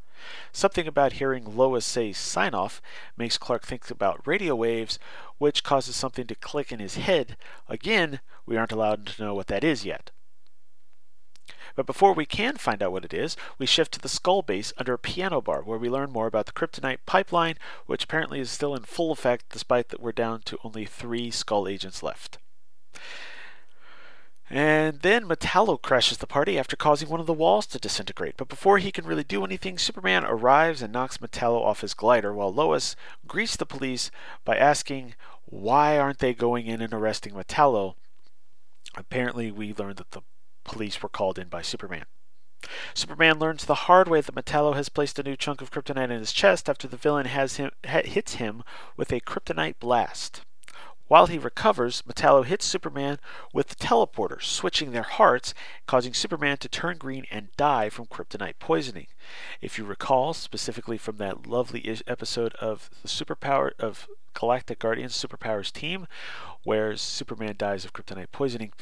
Something 0.53 0.87
about 0.87 1.15
hearing 1.15 1.57
Lois 1.57 1.85
say 1.85 2.13
sign 2.13 2.55
off 2.55 2.83
makes 3.17 3.39
Clark 3.39 3.67
think 3.67 3.91
about 3.91 4.27
radio 4.27 4.55
waves, 4.55 4.99
which 5.39 5.65
causes 5.65 5.97
something 5.97 6.27
to 6.27 6.35
click 6.35 6.71
in 6.73 6.79
his 6.79 6.97
head. 6.97 7.37
Again, 7.69 8.21
we 8.47 8.57
aren't 8.57 8.73
allowed 8.73 9.07
to 9.07 9.23
know 9.23 9.35
what 9.35 9.47
that 9.49 9.65
is 9.65 9.85
yet. 9.85 10.11
But 11.77 11.87
before 11.87 12.13
we 12.13 12.27
can 12.27 12.57
find 12.57 12.83
out 12.83 12.93
what 12.93 13.05
it 13.05 13.15
is, 13.15 13.37
we 13.59 13.67
shift 13.67 13.93
to 13.93 14.01
the 14.01 14.09
skull 14.09 14.43
base 14.43 14.73
under 14.77 14.95
a 14.95 14.99
piano 14.99 15.41
bar 15.41 15.63
where 15.63 15.79
we 15.79 15.89
learn 15.89 16.11
more 16.11 16.27
about 16.27 16.47
the 16.47 16.53
kryptonite 16.53 16.99
pipeline, 17.07 17.57
which 17.87 18.05
apparently 18.05 18.41
is 18.41 18.51
still 18.51 18.75
in 18.75 18.83
full 18.83 19.13
effect 19.13 19.47
despite 19.51 19.89
that 19.89 20.01
we're 20.01 20.13
down 20.13 20.43
to 20.43 20.59
only 20.65 20.85
three 20.85 21.31
skull 21.31 21.69
agents 21.69 22.03
left. 22.03 22.39
And 24.53 24.99
then 25.03 25.27
Metallo 25.27 25.81
crashes 25.81 26.19
the 26.19 26.27
party 26.27 26.59
after 26.59 26.75
causing 26.75 27.09
one 27.09 27.21
of 27.21 27.27
the 27.27 27.33
walls 27.33 27.67
to 27.69 27.79
disintegrate. 27.79 28.37
But 28.37 28.49
before 28.49 28.79
he 28.79 28.91
can 28.91 29.07
really 29.07 29.23
do 29.23 29.45
anything, 29.45 29.79
Superman 29.79 30.25
arrives 30.25 30.83
and 30.83 30.93
knocks 30.93 31.19
Metallo 31.19 31.65
off 31.65 31.83
his 31.83 31.95
glider, 31.95 32.35
while 32.35 32.53
Lois 32.53 32.97
greets 33.29 33.55
the 33.55 33.65
police 33.65 34.11
by 34.45 34.57
asking 34.57 35.15
why 35.47 35.97
aren't 35.99 36.19
they 36.19 36.35
going 36.35 36.67
in 36.67 36.83
and 36.83 36.93
arresting 36.93 37.35
Metallo. 37.35 37.95
Apparently, 38.97 39.53
we 39.53 39.73
learned 39.73 39.99
that 39.99 40.11
the 40.11 40.23
police 40.65 41.01
were 41.01 41.09
called 41.09 41.39
in 41.39 41.47
by 41.47 41.63
Superman. 41.63 42.07
Superman 42.93 43.39
learns 43.39 43.65
the 43.65 43.87
hard 43.87 44.09
way 44.09 44.21
that 44.21 44.35
Metallo 44.35 44.75
has 44.75 44.89
placed 44.89 45.19
a 45.21 45.23
new 45.23 45.37
chunk 45.37 45.63
of 45.63 45.71
kryptonite 45.71 46.11
in 46.11 46.19
his 46.19 46.33
chest 46.33 46.69
after 46.69 46.89
the 46.89 46.97
villain 46.97 47.27
has 47.27 47.57
him, 47.57 47.71
hits 47.85 48.35
him 48.35 48.65
with 48.97 49.13
a 49.13 49.21
kryptonite 49.21 49.79
blast. 49.79 50.43
While 51.11 51.27
he 51.27 51.39
recovers, 51.39 52.03
Metallo 52.03 52.45
hits 52.45 52.65
Superman 52.65 53.19
with 53.53 53.67
the 53.67 53.75
teleporter, 53.75 54.41
switching 54.41 54.93
their 54.93 55.03
hearts, 55.03 55.55
causing 55.89 56.15
Superman 56.15 56.59
to 56.59 56.69
turn 56.69 56.99
green 56.99 57.27
and 57.33 57.49
die 57.57 57.89
from 57.89 58.07
kryptonite 58.07 58.61
poisoning. 58.61 59.09
If 59.61 59.77
you 59.77 59.85
recall, 59.85 60.35
specifically 60.35 60.97
from 60.97 61.17
that 61.17 61.49
lovely 61.49 61.85
episode 62.07 62.55
of 62.61 62.91
the 63.03 63.09
Superpower 63.09 63.73
of 63.81 64.07
Galactic 64.35 64.79
Guardians 64.79 65.21
Superpowers 65.21 65.73
team, 65.73 66.07
where 66.63 66.97
Superman 66.97 67.57
dies 67.59 67.85
of 67.85 67.93
kryptonite 67.93 68.31
poisoning, 68.31 68.73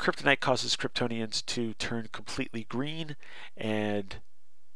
kryptonite 0.00 0.40
causes 0.40 0.74
Kryptonians 0.74 1.46
to 1.46 1.74
turn 1.74 2.08
completely 2.10 2.64
green 2.64 3.14
and 3.56 4.16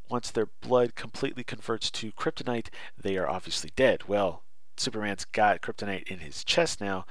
once 0.09 0.31
their 0.31 0.51
blood 0.61 0.95
completely 0.95 1.43
converts 1.43 1.91
to 1.91 2.13
kryptonite, 2.13 2.69
they 2.97 3.17
are 3.17 3.29
obviously 3.29 3.73
dead. 3.75 4.05
Well, 4.07 4.45
Superman's 4.77 5.25
got 5.25 5.61
kryptonite 5.61 6.09
in 6.09 6.21
his 6.21 6.45
chest 6.45 6.81
now, 6.81 7.07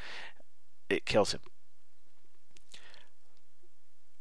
it 0.89 1.05
kills 1.05 1.31
him. 1.31 1.41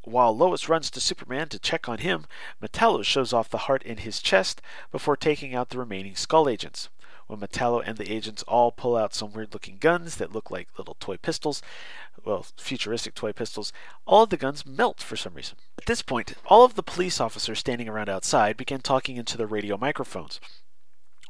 While 0.03 0.37
Lois 0.37 0.69
runs 0.69 0.91
to 0.91 1.01
Superman 1.01 1.49
to 1.49 1.59
check 1.59 1.89
on 1.89 1.99
him, 1.99 2.27
Metallo 2.63 3.03
shows 3.03 3.33
off 3.33 3.49
the 3.49 3.67
heart 3.67 3.83
in 3.83 3.99
his 3.99 4.21
chest 4.21 4.61
before 4.93 5.17
taking 5.17 5.55
out 5.55 5.71
the 5.71 5.79
remaining 5.79 6.15
Skull 6.15 6.49
agents. 6.49 6.91
When 7.27 7.41
Metallo 7.41 7.83
and 7.85 7.97
the 7.97 8.13
agents 8.13 8.43
all 8.43 8.71
pull 8.71 8.97
out 8.97 9.15
some 9.15 9.33
weird 9.33 9.55
looking 9.55 9.79
guns 9.79 10.17
that 10.17 10.33
look 10.33 10.51
like 10.51 10.79
little 10.79 10.97
toy 11.01 11.17
pistols, 11.17 11.63
well, 12.23 12.45
futuristic 12.59 13.15
toy 13.15 13.33
pistols, 13.33 13.73
all 14.07 14.25
of 14.25 14.31
the 14.31 14.37
guns 14.37 14.67
melt 14.67 15.01
for 15.01 15.17
some 15.17 15.33
reason. 15.33 15.57
At 15.79 15.87
this 15.87 16.03
point, 16.03 16.35
all 16.45 16.65
of 16.65 16.75
the 16.75 16.83
police 16.83 17.21
officers 17.21 17.59
standing 17.59 17.89
around 17.89 18.11
outside 18.11 18.59
begin 18.59 18.83
talking 18.83 19.17
into 19.17 19.39
their 19.39 19.47
radio 19.47 19.79
microphones 19.79 20.39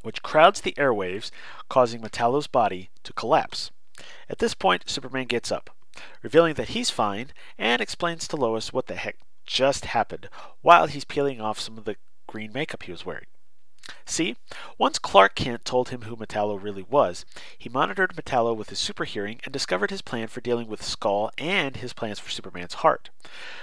which 0.04 0.22
crowds 0.22 0.60
the 0.60 0.74
airwaves, 0.78 1.30
causing 1.68 2.00
Metallo's 2.00 2.46
body 2.46 2.90
to 3.02 3.12
collapse. 3.12 3.72
At 4.28 4.38
this 4.38 4.54
point, 4.54 4.88
Superman 4.88 5.26
gets 5.26 5.50
up, 5.50 5.70
revealing 6.22 6.54
that 6.54 6.70
he's 6.70 6.90
fine, 6.90 7.32
and 7.58 7.82
explains 7.82 8.28
to 8.28 8.36
Lois 8.36 8.72
what 8.72 8.86
the 8.86 8.96
heck 8.96 9.16
just 9.46 9.86
happened 9.86 10.28
while 10.62 10.86
he's 10.86 11.04
peeling 11.04 11.40
off 11.40 11.60
some 11.60 11.76
of 11.76 11.84
the 11.84 11.96
green 12.26 12.52
makeup 12.52 12.84
he 12.84 12.92
was 12.92 13.04
wearing. 13.04 13.26
See, 14.06 14.36
once 14.78 14.98
Clark 14.98 15.34
Kent 15.34 15.64
told 15.66 15.90
him 15.90 16.02
who 16.02 16.16
Metallo 16.16 16.62
really 16.62 16.86
was, 16.88 17.26
he 17.58 17.68
monitored 17.68 18.16
Metallo 18.16 18.56
with 18.56 18.70
his 18.70 18.78
super 18.78 19.04
hearing 19.04 19.40
and 19.44 19.52
discovered 19.52 19.90
his 19.90 20.00
plan 20.00 20.28
for 20.28 20.40
dealing 20.40 20.68
with 20.68 20.82
Skull 20.82 21.30
and 21.36 21.76
his 21.76 21.92
plans 21.92 22.18
for 22.18 22.30
Superman's 22.30 22.74
heart. 22.74 23.10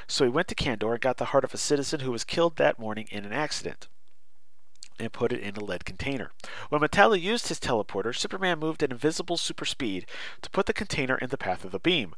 So 0.07 0.23
he 0.23 0.29
went 0.29 0.47
to 0.49 0.55
Kandor 0.55 0.93
and 0.93 1.01
got 1.01 1.17
the 1.17 1.25
heart 1.25 1.43
of 1.43 1.55
a 1.55 1.57
citizen 1.57 2.01
who 2.01 2.11
was 2.11 2.23
killed 2.23 2.57
that 2.57 2.77
morning 2.77 3.07
in 3.09 3.25
an 3.25 3.33
accident. 3.33 3.87
And 5.01 5.11
put 5.11 5.33
it 5.33 5.41
in 5.41 5.55
a 5.55 5.63
lead 5.63 5.83
container. 5.83 6.31
When 6.69 6.81
Metallo 6.81 7.19
used 7.19 7.47
his 7.47 7.59
teleporter, 7.59 8.15
Superman 8.15 8.59
moved 8.59 8.83
at 8.83 8.91
invisible 8.91 9.37
super 9.37 9.65
speed 9.65 10.05
to 10.41 10.49
put 10.49 10.67
the 10.67 10.73
container 10.73 11.17
in 11.17 11.29
the 11.29 11.37
path 11.37 11.65
of 11.65 11.71
the 11.71 11.79
beam, 11.79 12.13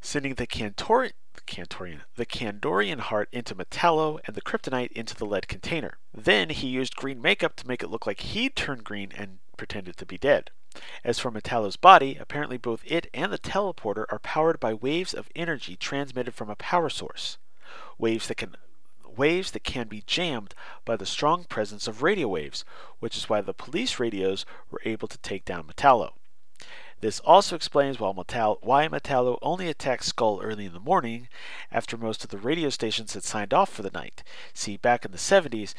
sending 0.00 0.34
the 0.34 0.46
Cantor- 0.46 1.12
Cantorian, 1.46 2.00
the 2.16 2.26
Kandorian 2.26 3.00
heart 3.00 3.28
into 3.32 3.54
Metallo 3.54 4.18
and 4.26 4.34
the 4.34 4.42
kryptonite 4.42 4.92
into 4.92 5.14
the 5.14 5.26
lead 5.26 5.48
container. 5.48 5.98
Then 6.12 6.50
he 6.50 6.68
used 6.68 6.96
green 6.96 7.22
makeup 7.22 7.56
to 7.56 7.68
make 7.68 7.82
it 7.82 7.90
look 7.90 8.06
like 8.06 8.20
he'd 8.20 8.56
turned 8.56 8.84
green 8.84 9.12
and 9.16 9.38
pretended 9.56 9.96
to 9.98 10.06
be 10.06 10.18
dead. 10.18 10.50
As 11.04 11.20
for 11.20 11.30
Metallo's 11.30 11.76
body, 11.76 12.16
apparently 12.18 12.56
both 12.56 12.82
it 12.84 13.08
and 13.14 13.32
the 13.32 13.38
teleporter 13.38 14.06
are 14.10 14.18
powered 14.18 14.58
by 14.58 14.74
waves 14.74 15.14
of 15.14 15.28
energy 15.36 15.76
transmitted 15.76 16.34
from 16.34 16.50
a 16.50 16.56
power 16.56 16.88
source. 16.88 17.38
Waves 17.96 18.26
that 18.26 18.36
can 18.36 18.56
waves 19.16 19.50
that 19.52 19.64
can 19.64 19.88
be 19.88 20.02
jammed 20.06 20.54
by 20.84 20.96
the 20.96 21.06
strong 21.06 21.44
presence 21.44 21.86
of 21.88 22.02
radio 22.02 22.28
waves, 22.28 22.64
which 22.98 23.16
is 23.16 23.28
why 23.28 23.40
the 23.40 23.54
police 23.54 23.98
radios 23.98 24.44
were 24.70 24.80
able 24.84 25.08
to 25.08 25.18
take 25.18 25.44
down 25.44 25.64
Metallo. 25.64 26.12
This 27.00 27.20
also 27.20 27.54
explains 27.54 28.00
why 28.00 28.12
Metallo, 28.12 29.38
only 29.42 29.68
attacked 29.68 30.04
Skull 30.04 30.40
early 30.42 30.64
in 30.64 30.72
the 30.72 30.80
morning, 30.80 31.28
after 31.70 31.98
most 31.98 32.24
of 32.24 32.30
the 32.30 32.38
radio 32.38 32.70
stations 32.70 33.12
had 33.12 33.24
signed 33.24 33.52
off 33.52 33.70
for 33.70 33.82
the 33.82 33.90
night. 33.90 34.22
See, 34.54 34.76
back 34.78 35.04
in 35.04 35.12
the 35.12 35.18
70s, 35.18 35.74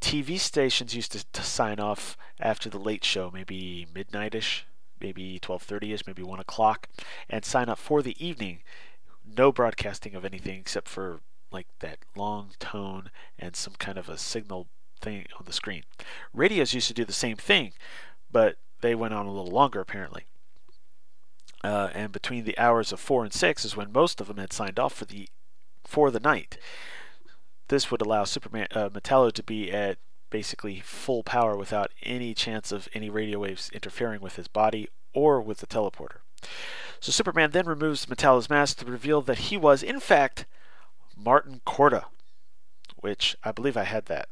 TV 0.00 0.38
stations 0.38 0.94
used 0.94 1.12
to, 1.12 1.24
to 1.32 1.42
sign 1.42 1.80
off 1.80 2.16
after 2.38 2.68
the 2.70 2.78
late 2.78 3.04
show, 3.04 3.30
maybe 3.32 3.88
midnightish, 3.92 4.62
maybe 5.00 5.40
12:30ish, 5.40 6.06
maybe 6.06 6.22
1 6.22 6.38
o'clock, 6.38 6.88
and 7.28 7.44
sign 7.44 7.68
up 7.68 7.78
for 7.78 8.00
the 8.00 8.14
evening. 8.24 8.62
No 9.26 9.50
broadcasting 9.50 10.14
of 10.14 10.24
anything 10.24 10.60
except 10.60 10.88
for 10.88 11.20
like 11.50 11.66
that 11.80 11.98
long 12.16 12.50
tone 12.58 13.10
and 13.38 13.56
some 13.56 13.74
kind 13.78 13.98
of 13.98 14.08
a 14.08 14.18
signal 14.18 14.66
thing 15.00 15.26
on 15.38 15.44
the 15.46 15.52
screen. 15.52 15.84
Radios 16.32 16.74
used 16.74 16.88
to 16.88 16.94
do 16.94 17.04
the 17.04 17.12
same 17.12 17.36
thing, 17.36 17.72
but 18.30 18.56
they 18.80 18.94
went 18.94 19.14
on 19.14 19.26
a 19.26 19.32
little 19.32 19.50
longer 19.50 19.80
apparently. 19.80 20.24
Uh, 21.64 21.90
and 21.92 22.12
between 22.12 22.44
the 22.44 22.58
hours 22.58 22.92
of 22.92 23.00
four 23.00 23.24
and 23.24 23.32
six 23.32 23.64
is 23.64 23.76
when 23.76 23.92
most 23.92 24.20
of 24.20 24.28
them 24.28 24.36
had 24.36 24.52
signed 24.52 24.78
off 24.78 24.94
for 24.94 25.04
the 25.04 25.28
for 25.84 26.10
the 26.10 26.20
night. 26.20 26.58
This 27.68 27.90
would 27.90 28.00
allow 28.00 28.24
Superman 28.24 28.68
uh, 28.72 28.88
Metallo 28.90 29.32
to 29.32 29.42
be 29.42 29.70
at 29.72 29.98
basically 30.30 30.80
full 30.80 31.22
power 31.22 31.56
without 31.56 31.90
any 32.02 32.34
chance 32.34 32.70
of 32.70 32.88
any 32.94 33.10
radio 33.10 33.40
waves 33.40 33.70
interfering 33.72 34.20
with 34.20 34.36
his 34.36 34.48
body 34.48 34.88
or 35.12 35.40
with 35.40 35.58
the 35.58 35.66
teleporter. 35.66 36.18
So 37.00 37.12
Superman 37.12 37.50
then 37.50 37.66
removes 37.66 38.06
Metallo's 38.06 38.50
mask 38.50 38.78
to 38.78 38.86
reveal 38.86 39.22
that 39.22 39.38
he 39.38 39.56
was, 39.56 39.82
in 39.82 40.00
fact, 40.00 40.46
Martin 41.18 41.60
Korda, 41.66 42.04
which 42.96 43.36
I 43.42 43.52
believe 43.52 43.76
I 43.76 43.84
had 43.84 44.06
that. 44.06 44.28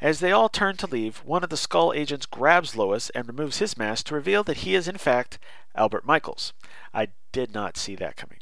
As 0.00 0.20
they 0.20 0.30
all 0.30 0.48
turn 0.48 0.76
to 0.76 0.86
leave, 0.86 1.18
one 1.24 1.42
of 1.42 1.50
the 1.50 1.56
Skull 1.56 1.92
agents 1.92 2.26
grabs 2.26 2.76
Lois 2.76 3.10
and 3.10 3.26
removes 3.26 3.58
his 3.58 3.78
mask 3.78 4.06
to 4.06 4.14
reveal 4.14 4.44
that 4.44 4.58
he 4.58 4.74
is, 4.74 4.86
in 4.86 4.98
fact, 4.98 5.38
Albert 5.74 6.04
Michaels. 6.04 6.52
I 6.92 7.08
did 7.32 7.52
not 7.54 7.76
see 7.76 7.96
that 7.96 8.16
coming. 8.16 8.38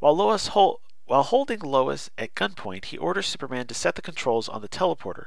While 0.00 0.16
Lois 0.16 0.48
hol- 0.48 0.80
while 1.06 1.22
holding 1.22 1.60
Lois 1.60 2.10
at 2.16 2.34
gunpoint, 2.34 2.86
he 2.86 2.98
orders 2.98 3.26
Superman 3.26 3.66
to 3.66 3.74
set 3.74 3.94
the 3.94 4.02
controls 4.02 4.48
on 4.48 4.62
the 4.62 4.68
teleporter. 4.68 5.26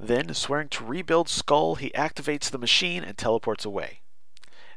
Then, 0.00 0.32
swearing 0.34 0.68
to 0.70 0.84
rebuild 0.84 1.28
Skull, 1.28 1.74
he 1.76 1.90
activates 1.90 2.50
the 2.50 2.58
machine 2.58 3.04
and 3.04 3.16
teleports 3.16 3.64
away. 3.64 4.00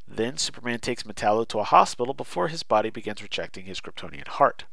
Then, 0.08 0.38
Superman 0.38 0.80
takes 0.80 1.04
Metallo 1.04 1.48
to 1.48 1.60
a 1.60 1.64
hospital 1.64 2.14
before 2.14 2.48
his 2.48 2.64
body 2.64 2.90
begins 2.90 3.22
rejecting 3.22 3.66
his 3.66 3.80
Kryptonian 3.80 4.28
heart. 4.28 4.66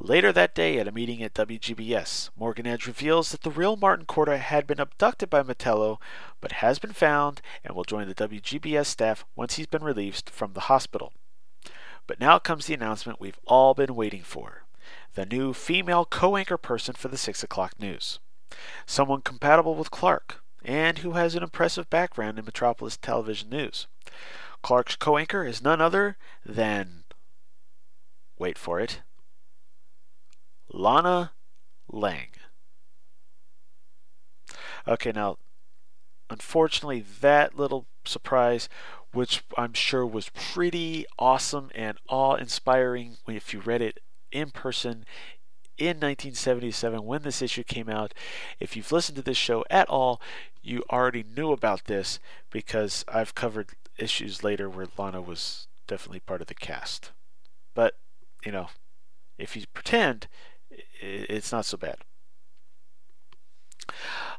Later 0.00 0.32
that 0.32 0.54
day, 0.54 0.78
at 0.78 0.86
a 0.86 0.92
meeting 0.92 1.24
at 1.24 1.34
WGBS, 1.34 2.30
Morgan 2.36 2.68
Edge 2.68 2.86
reveals 2.86 3.32
that 3.32 3.42
the 3.42 3.50
real 3.50 3.74
Martin 3.74 4.06
Korda 4.06 4.38
had 4.38 4.64
been 4.64 4.78
abducted 4.78 5.28
by 5.28 5.42
Metallo, 5.42 5.98
but 6.40 6.52
has 6.52 6.78
been 6.78 6.92
found 6.92 7.42
and 7.64 7.74
will 7.74 7.82
join 7.82 8.06
the 8.06 8.14
WGBS 8.14 8.86
staff 8.86 9.24
once 9.34 9.56
he's 9.56 9.66
been 9.66 9.82
released 9.82 10.30
from 10.30 10.52
the 10.52 10.60
hospital. 10.60 11.12
But 12.06 12.20
now 12.20 12.38
comes 12.38 12.66
the 12.66 12.74
announcement 12.74 13.20
we've 13.20 13.40
all 13.44 13.74
been 13.74 13.96
waiting 13.96 14.22
for 14.22 14.62
the 15.14 15.26
new 15.26 15.52
female 15.52 16.04
co 16.04 16.36
anchor 16.36 16.56
person 16.56 16.94
for 16.94 17.08
the 17.08 17.18
6 17.18 17.42
o'clock 17.42 17.72
news. 17.80 18.20
Someone 18.86 19.20
compatible 19.20 19.74
with 19.74 19.90
Clark, 19.90 20.44
and 20.64 20.98
who 20.98 21.12
has 21.12 21.34
an 21.34 21.42
impressive 21.42 21.90
background 21.90 22.38
in 22.38 22.44
Metropolis 22.44 22.96
television 22.96 23.50
news. 23.50 23.88
Clark's 24.62 24.94
co 24.94 25.18
anchor 25.18 25.44
is 25.44 25.60
none 25.60 25.80
other 25.80 26.16
than. 26.46 27.02
Wait 28.38 28.56
for 28.56 28.78
it. 28.78 29.00
Lana 30.72 31.32
Lang. 31.90 32.28
Okay, 34.86 35.12
now, 35.12 35.36
unfortunately, 36.30 37.04
that 37.20 37.58
little 37.58 37.86
surprise, 38.04 38.68
which 39.12 39.42
I'm 39.56 39.74
sure 39.74 40.06
was 40.06 40.30
pretty 40.30 41.04
awesome 41.18 41.70
and 41.74 41.98
awe 42.08 42.34
inspiring 42.34 43.16
if 43.26 43.52
you 43.52 43.60
read 43.60 43.82
it 43.82 44.00
in 44.30 44.50
person 44.50 45.04
in 45.78 45.96
1977 45.96 47.04
when 47.04 47.22
this 47.22 47.40
issue 47.40 47.62
came 47.62 47.88
out. 47.88 48.12
If 48.58 48.76
you've 48.76 48.92
listened 48.92 49.16
to 49.16 49.22
this 49.22 49.36
show 49.36 49.64
at 49.70 49.88
all, 49.88 50.20
you 50.62 50.82
already 50.90 51.24
knew 51.24 51.52
about 51.52 51.84
this 51.84 52.18
because 52.50 53.04
I've 53.08 53.34
covered 53.34 53.70
issues 53.96 54.42
later 54.42 54.68
where 54.68 54.88
Lana 54.96 55.20
was 55.20 55.66
definitely 55.86 56.20
part 56.20 56.40
of 56.40 56.46
the 56.46 56.54
cast. 56.54 57.12
But, 57.74 57.94
you 58.44 58.52
know, 58.52 58.68
if 59.38 59.56
you 59.56 59.64
pretend, 59.72 60.26
it's 61.00 61.52
not 61.52 61.64
so 61.64 61.76
bad. 61.76 61.98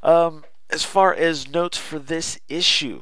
Um, 0.02 0.46
as 0.70 0.84
far 0.84 1.14
as 1.14 1.50
notes 1.50 1.78
for 1.78 2.00
this 2.00 2.40
issue, 2.48 3.02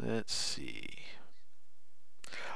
let's 0.00 0.32
see. 0.32 0.88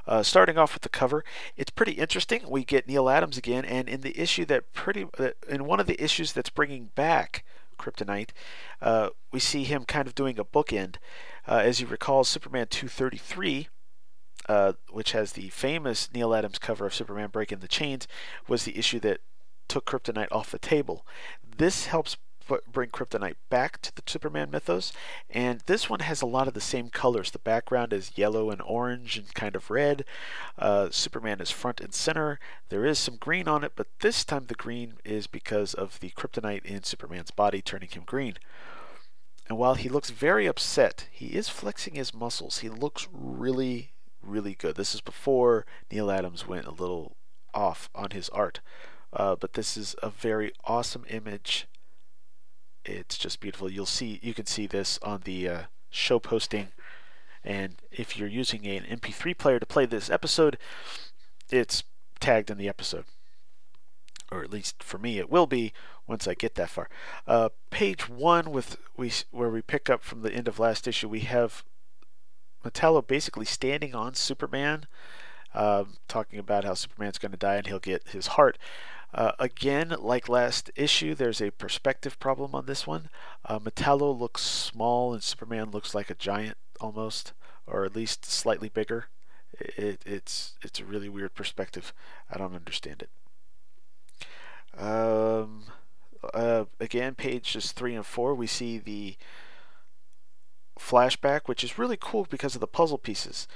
Uh, 0.06 0.22
starting 0.22 0.56
off 0.56 0.72
with 0.72 0.82
the 0.82 0.88
cover, 0.88 1.24
it's 1.56 1.70
pretty 1.70 1.92
interesting. 1.92 2.42
We 2.48 2.64
get 2.64 2.86
Neal 2.86 3.08
Adams 3.08 3.36
again, 3.36 3.64
and 3.64 3.88
in 3.88 4.02
the 4.02 4.18
issue 4.18 4.44
that 4.44 4.72
pretty, 4.72 5.06
in 5.48 5.64
one 5.64 5.80
of 5.80 5.88
the 5.88 6.00
issues 6.02 6.32
that's 6.32 6.50
bringing 6.50 6.90
back 6.94 7.44
Kryptonite, 7.76 8.30
uh, 8.80 9.08
we 9.32 9.40
see 9.40 9.64
him 9.64 9.84
kind 9.84 10.06
of 10.06 10.14
doing 10.14 10.38
a 10.38 10.44
bookend. 10.44 10.96
Uh, 11.48 11.56
as 11.56 11.80
you 11.80 11.88
recall, 11.88 12.22
Superman 12.22 12.68
233 12.70 13.68
uh, 14.48 14.72
which 14.90 15.12
has 15.12 15.32
the 15.32 15.48
famous 15.50 16.12
Neal 16.12 16.34
Adams 16.34 16.58
cover 16.58 16.86
of 16.86 16.94
Superman 16.94 17.30
breaking 17.30 17.58
the 17.58 17.68
chains, 17.68 18.06
was 18.48 18.64
the 18.64 18.78
issue 18.78 19.00
that 19.00 19.20
took 19.68 19.86
Kryptonite 19.86 20.32
off 20.32 20.50
the 20.50 20.58
table. 20.58 21.04
This 21.56 21.86
helps 21.86 22.16
bring 22.70 22.90
Kryptonite 22.90 23.36
back 23.50 23.80
to 23.82 23.94
the 23.94 24.02
Superman 24.06 24.50
mythos, 24.50 24.92
and 25.28 25.60
this 25.66 25.90
one 25.90 26.00
has 26.00 26.22
a 26.22 26.26
lot 26.26 26.46
of 26.46 26.54
the 26.54 26.60
same 26.60 26.90
colors. 26.90 27.30
The 27.30 27.38
background 27.38 27.92
is 27.92 28.12
yellow 28.14 28.50
and 28.50 28.62
orange 28.62 29.16
and 29.18 29.34
kind 29.34 29.56
of 29.56 29.70
red. 29.70 30.04
Uh, 30.56 30.88
Superman 30.90 31.40
is 31.40 31.50
front 31.50 31.80
and 31.80 31.92
center. 31.92 32.38
There 32.68 32.86
is 32.86 32.98
some 32.98 33.16
green 33.16 33.48
on 33.48 33.64
it, 33.64 33.72
but 33.74 33.88
this 34.00 34.24
time 34.24 34.46
the 34.46 34.54
green 34.54 34.94
is 35.04 35.26
because 35.26 35.74
of 35.74 35.98
the 36.00 36.10
Kryptonite 36.10 36.64
in 36.64 36.84
Superman's 36.84 37.32
body 37.32 37.60
turning 37.60 37.88
him 37.88 38.04
green. 38.06 38.34
And 39.48 39.58
while 39.58 39.74
he 39.74 39.88
looks 39.88 40.10
very 40.10 40.46
upset, 40.46 41.08
he 41.10 41.26
is 41.26 41.48
flexing 41.48 41.94
his 41.94 42.14
muscles. 42.14 42.58
He 42.58 42.68
looks 42.68 43.08
really 43.12 43.90
really 44.26 44.54
good. 44.54 44.76
This 44.76 44.94
is 44.94 45.00
before 45.00 45.66
Neal 45.90 46.10
Adams 46.10 46.46
went 46.46 46.66
a 46.66 46.70
little 46.70 47.16
off 47.54 47.88
on 47.94 48.10
his 48.10 48.28
art, 48.30 48.60
uh, 49.12 49.36
but 49.36 49.54
this 49.54 49.76
is 49.76 49.94
a 50.02 50.10
very 50.10 50.52
awesome 50.64 51.04
image. 51.08 51.66
It's 52.84 53.18
just 53.18 53.40
beautiful. 53.40 53.70
You'll 53.70 53.86
see, 53.86 54.20
you 54.22 54.34
can 54.34 54.46
see 54.46 54.66
this 54.66 54.98
on 55.02 55.22
the 55.24 55.48
uh, 55.48 55.62
show 55.90 56.18
posting, 56.18 56.68
and 57.44 57.76
if 57.90 58.16
you're 58.16 58.28
using 58.28 58.66
an 58.66 58.84
MP3 58.84 59.36
player 59.36 59.58
to 59.58 59.66
play 59.66 59.86
this 59.86 60.10
episode, 60.10 60.58
it's 61.50 61.84
tagged 62.20 62.50
in 62.50 62.58
the 62.58 62.68
episode, 62.68 63.04
or 64.30 64.42
at 64.42 64.50
least 64.50 64.82
for 64.82 64.98
me, 64.98 65.18
it 65.18 65.30
will 65.30 65.46
be 65.46 65.72
once 66.06 66.28
I 66.28 66.34
get 66.34 66.54
that 66.56 66.70
far. 66.70 66.88
Uh, 67.26 67.48
page 67.70 68.08
one, 68.08 68.50
with 68.50 68.76
we 68.96 69.12
where 69.30 69.50
we 69.50 69.62
pick 69.62 69.88
up 69.90 70.02
from 70.02 70.22
the 70.22 70.32
end 70.32 70.48
of 70.48 70.58
last 70.58 70.86
issue, 70.86 71.08
we 71.08 71.20
have 71.20 71.64
Metallo 72.64 73.06
basically 73.06 73.46
standing 73.46 73.94
on 73.94 74.14
Superman, 74.14 74.86
uh, 75.54 75.84
talking 76.08 76.38
about 76.38 76.64
how 76.64 76.74
Superman's 76.74 77.18
going 77.18 77.32
to 77.32 77.38
die 77.38 77.56
and 77.56 77.66
he'll 77.66 77.78
get 77.78 78.08
his 78.08 78.28
heart. 78.28 78.58
Uh, 79.14 79.32
again, 79.38 79.94
like 79.98 80.28
last 80.28 80.70
issue, 80.76 81.14
there's 81.14 81.40
a 81.40 81.50
perspective 81.52 82.18
problem 82.18 82.54
on 82.54 82.66
this 82.66 82.86
one. 82.86 83.08
Uh, 83.44 83.58
Metallo 83.58 84.18
looks 84.18 84.42
small 84.42 85.14
and 85.14 85.22
Superman 85.22 85.70
looks 85.70 85.94
like 85.94 86.10
a 86.10 86.14
giant 86.14 86.56
almost, 86.80 87.32
or 87.66 87.84
at 87.84 87.96
least 87.96 88.24
slightly 88.24 88.68
bigger. 88.68 89.06
It, 89.58 90.02
it's 90.04 90.54
it's 90.62 90.80
a 90.80 90.84
really 90.84 91.08
weird 91.08 91.34
perspective. 91.34 91.94
I 92.30 92.36
don't 92.36 92.54
understand 92.54 93.02
it. 93.02 93.10
Um, 94.78 95.62
uh, 96.34 96.64
again, 96.78 97.14
pages 97.14 97.72
three 97.72 97.94
and 97.94 98.04
four, 98.04 98.34
we 98.34 98.46
see 98.46 98.76
the 98.76 99.16
flashback, 100.78 101.42
which 101.46 101.64
is 101.64 101.78
really 101.78 101.96
cool 102.00 102.26
because 102.28 102.54
of 102.54 102.60
the 102.60 102.66
puzzle 102.66 102.98
pieces. 102.98 103.46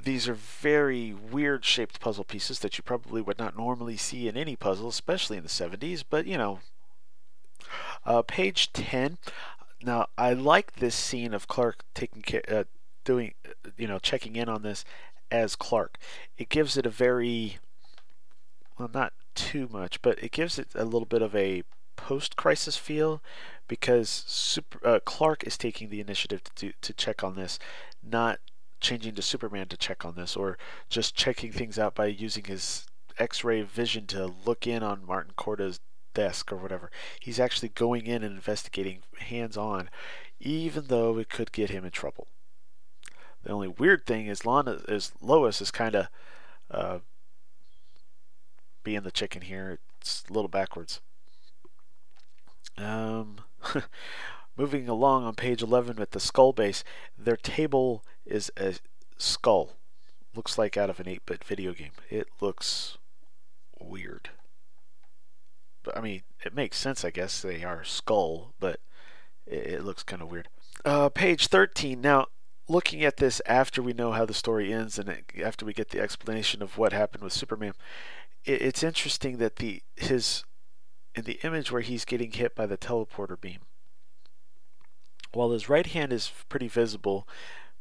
These 0.00 0.28
are 0.28 0.34
very 0.34 1.12
weird 1.12 1.64
shaped 1.64 2.00
puzzle 2.00 2.24
pieces 2.24 2.60
that 2.60 2.78
you 2.78 2.82
probably 2.84 3.20
would 3.20 3.38
not 3.38 3.56
normally 3.56 3.96
see 3.96 4.28
in 4.28 4.36
any 4.36 4.56
puzzle, 4.56 4.88
especially 4.88 5.36
in 5.36 5.42
the 5.42 5.48
70s, 5.48 6.04
but 6.08 6.26
you 6.26 6.38
know, 6.38 6.60
Uh, 8.04 8.22
page 8.22 8.72
10. 8.72 9.18
Now, 9.82 10.06
I 10.16 10.32
like 10.32 10.76
this 10.76 10.94
scene 10.94 11.34
of 11.34 11.48
Clark 11.48 11.84
taking 11.94 12.22
care, 12.22 12.42
uh, 12.48 12.64
doing, 13.04 13.34
you 13.76 13.86
know, 13.86 13.98
checking 13.98 14.36
in 14.36 14.48
on 14.48 14.62
this 14.62 14.84
as 15.30 15.56
Clark. 15.56 15.98
It 16.36 16.48
gives 16.48 16.76
it 16.76 16.86
a 16.86 16.90
very, 16.90 17.58
well, 18.78 18.90
not 18.92 19.12
too 19.34 19.68
much, 19.70 20.00
but 20.02 20.22
it 20.22 20.32
gives 20.32 20.58
it 20.58 20.68
a 20.74 20.84
little 20.84 21.06
bit 21.06 21.22
of 21.22 21.34
a 21.34 21.62
post-crisis 21.96 22.76
feel 22.76 23.22
because 23.68 24.24
Super, 24.26 24.86
uh, 24.86 25.00
Clark 25.04 25.44
is 25.44 25.56
taking 25.56 25.90
the 25.90 26.00
initiative 26.00 26.42
to 26.44 26.50
do, 26.54 26.72
to 26.80 26.92
check 26.92 27.22
on 27.22 27.36
this, 27.36 27.58
not 28.02 28.40
changing 28.80 29.14
to 29.14 29.22
Superman 29.22 29.68
to 29.68 29.76
check 29.76 30.04
on 30.04 30.14
this, 30.14 30.36
or 30.36 30.58
just 30.88 31.14
checking 31.14 31.52
things 31.52 31.78
out 31.78 31.94
by 31.94 32.06
using 32.06 32.44
his 32.44 32.86
X-ray 33.18 33.62
vision 33.62 34.06
to 34.06 34.32
look 34.44 34.66
in 34.66 34.82
on 34.82 35.06
Martin 35.06 35.34
Korda's 35.36 35.80
desk 36.14 36.50
or 36.50 36.56
whatever. 36.56 36.90
He's 37.20 37.38
actually 37.38 37.68
going 37.68 38.06
in 38.06 38.22
and 38.22 38.34
investigating 38.34 39.00
hands-on, 39.18 39.90
even 40.40 40.86
though 40.86 41.18
it 41.18 41.28
could 41.28 41.52
get 41.52 41.70
him 41.70 41.84
in 41.84 41.90
trouble. 41.90 42.28
The 43.44 43.52
only 43.52 43.68
weird 43.68 44.06
thing 44.06 44.26
is 44.26 44.44
Lana 44.44 44.80
is 44.88 45.12
Lois 45.20 45.60
is 45.60 45.70
kind 45.70 45.94
of 45.94 46.08
uh, 46.70 46.98
being 48.82 49.02
the 49.02 49.10
chicken 49.10 49.42
here. 49.42 49.78
It's 50.00 50.24
a 50.28 50.32
little 50.32 50.48
backwards. 50.48 51.00
Um, 52.76 53.40
moving 54.56 54.88
along 54.88 55.24
on 55.24 55.34
page 55.34 55.62
11 55.62 55.96
with 55.96 56.10
the 56.10 56.20
skull 56.20 56.52
base, 56.52 56.84
their 57.16 57.36
table 57.36 58.04
is 58.26 58.50
a 58.56 58.74
skull. 59.16 59.76
Looks 60.34 60.58
like 60.58 60.76
out 60.76 60.90
of 60.90 61.00
an 61.00 61.08
8 61.08 61.24
bit 61.26 61.44
video 61.44 61.72
game. 61.72 61.92
It 62.10 62.28
looks 62.40 62.98
weird. 63.80 64.30
But, 65.82 65.96
I 65.96 66.00
mean, 66.00 66.22
it 66.44 66.54
makes 66.54 66.76
sense, 66.76 67.04
I 67.04 67.10
guess. 67.10 67.40
They 67.40 67.64
are 67.64 67.84
skull, 67.84 68.52
but 68.60 68.80
it, 69.46 69.66
it 69.66 69.84
looks 69.84 70.02
kind 70.02 70.22
of 70.22 70.30
weird. 70.30 70.48
Uh, 70.84 71.08
page 71.08 71.46
13. 71.46 72.00
Now, 72.00 72.26
looking 72.68 73.04
at 73.04 73.16
this 73.16 73.40
after 73.46 73.82
we 73.82 73.92
know 73.92 74.12
how 74.12 74.26
the 74.26 74.34
story 74.34 74.72
ends 74.72 74.98
and 74.98 75.22
after 75.42 75.64
we 75.64 75.72
get 75.72 75.90
the 75.90 76.00
explanation 76.00 76.62
of 76.62 76.76
what 76.76 76.92
happened 76.92 77.24
with 77.24 77.32
Superman, 77.32 77.72
it, 78.44 78.62
it's 78.62 78.82
interesting 78.82 79.38
that 79.38 79.56
the 79.56 79.82
his 79.96 80.44
in 81.14 81.24
the 81.24 81.40
image 81.42 81.72
where 81.72 81.82
he's 81.82 82.04
getting 82.04 82.32
hit 82.32 82.54
by 82.54 82.66
the 82.66 82.78
teleporter 82.78 83.40
beam, 83.40 83.60
while 85.32 85.50
his 85.50 85.68
right 85.68 85.86
hand 85.86 86.12
is 86.12 86.32
pretty 86.48 86.68
visible, 86.68 87.26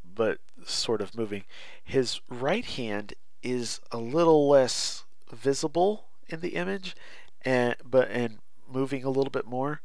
but 0.04 0.40
sort 0.66 1.02
of 1.02 1.16
moving, 1.18 1.44
his 1.84 2.20
right 2.30 2.66
hand 2.66 3.14
is 3.44 3.80
a 3.92 3.98
little 3.98 4.50
less 4.50 5.04
visible 5.32 6.06
in 6.28 6.42
the 6.42 6.56
image, 6.56 6.96
and 7.44 7.76
but 7.84 8.10
and 8.10 8.40
moving 8.70 9.04
a 9.04 9.10
little 9.10 9.30
bit 9.30 9.46
more. 9.46 9.82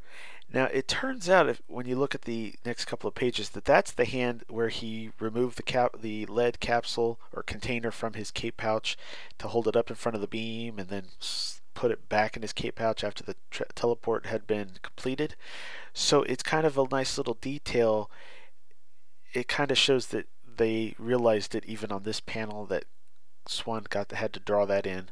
Now 0.53 0.65
it 0.67 0.89
turns 0.89 1.31
out, 1.31 1.49
if, 1.49 1.63
when 1.67 1.87
you 1.87 1.97
look 1.97 2.15
at 2.15 2.23
the 2.23 2.55
next 2.65 2.85
couple 2.85 3.09
of 3.09 3.15
pages, 3.15 3.51
that 3.51 3.65
that's 3.65 3.93
the 3.93 4.05
hand 4.05 4.45
where 4.49 4.69
he 4.69 5.11
removed 5.19 5.57
the 5.57 5.63
cap, 5.63 5.97
the 6.01 6.27
lead 6.27 6.61
capsule 6.61 7.19
or 7.33 7.43
container 7.43 7.91
from 7.91 8.15
his 8.15 8.31
cape 8.31 8.57
pouch 8.57 8.97
to 9.39 9.49
hold 9.49 9.69
it 9.69 9.77
up 9.77 9.89
in 9.89 9.97
front 9.97 10.15
of 10.15 10.21
the 10.21 10.27
beam, 10.27 10.79
and 10.79 10.89
then 10.89 11.05
put 11.75 11.91
it 11.91 12.09
back 12.09 12.37
in 12.37 12.43
his 12.43 12.53
cape 12.53 12.77
pouch 12.77 13.05
after 13.05 13.25
the 13.25 13.37
tra- 13.51 13.67
teleport 13.75 14.27
had 14.27 14.47
been 14.47 14.73
completed. 14.83 15.35
So 15.93 16.23
it's 16.23 16.43
kind 16.43 16.67
of 16.67 16.79
a 16.79 16.87
nice 16.91 17.17
little 17.19 17.37
detail. 17.41 18.11
It 19.33 19.49
kind 19.49 19.71
of 19.71 19.79
shows 19.79 20.09
that 20.09 20.27
they 20.57 20.95
realized 20.99 21.55
it 21.55 21.65
even 21.67 21.91
on 21.91 22.03
this 22.03 22.21
panel 22.21 22.67
that 22.67 22.85
Swan 23.47 23.87
got 23.89 24.11
had 24.13 24.33
to 24.35 24.41
draw 24.41 24.65
that 24.67 24.87
in. 24.87 25.09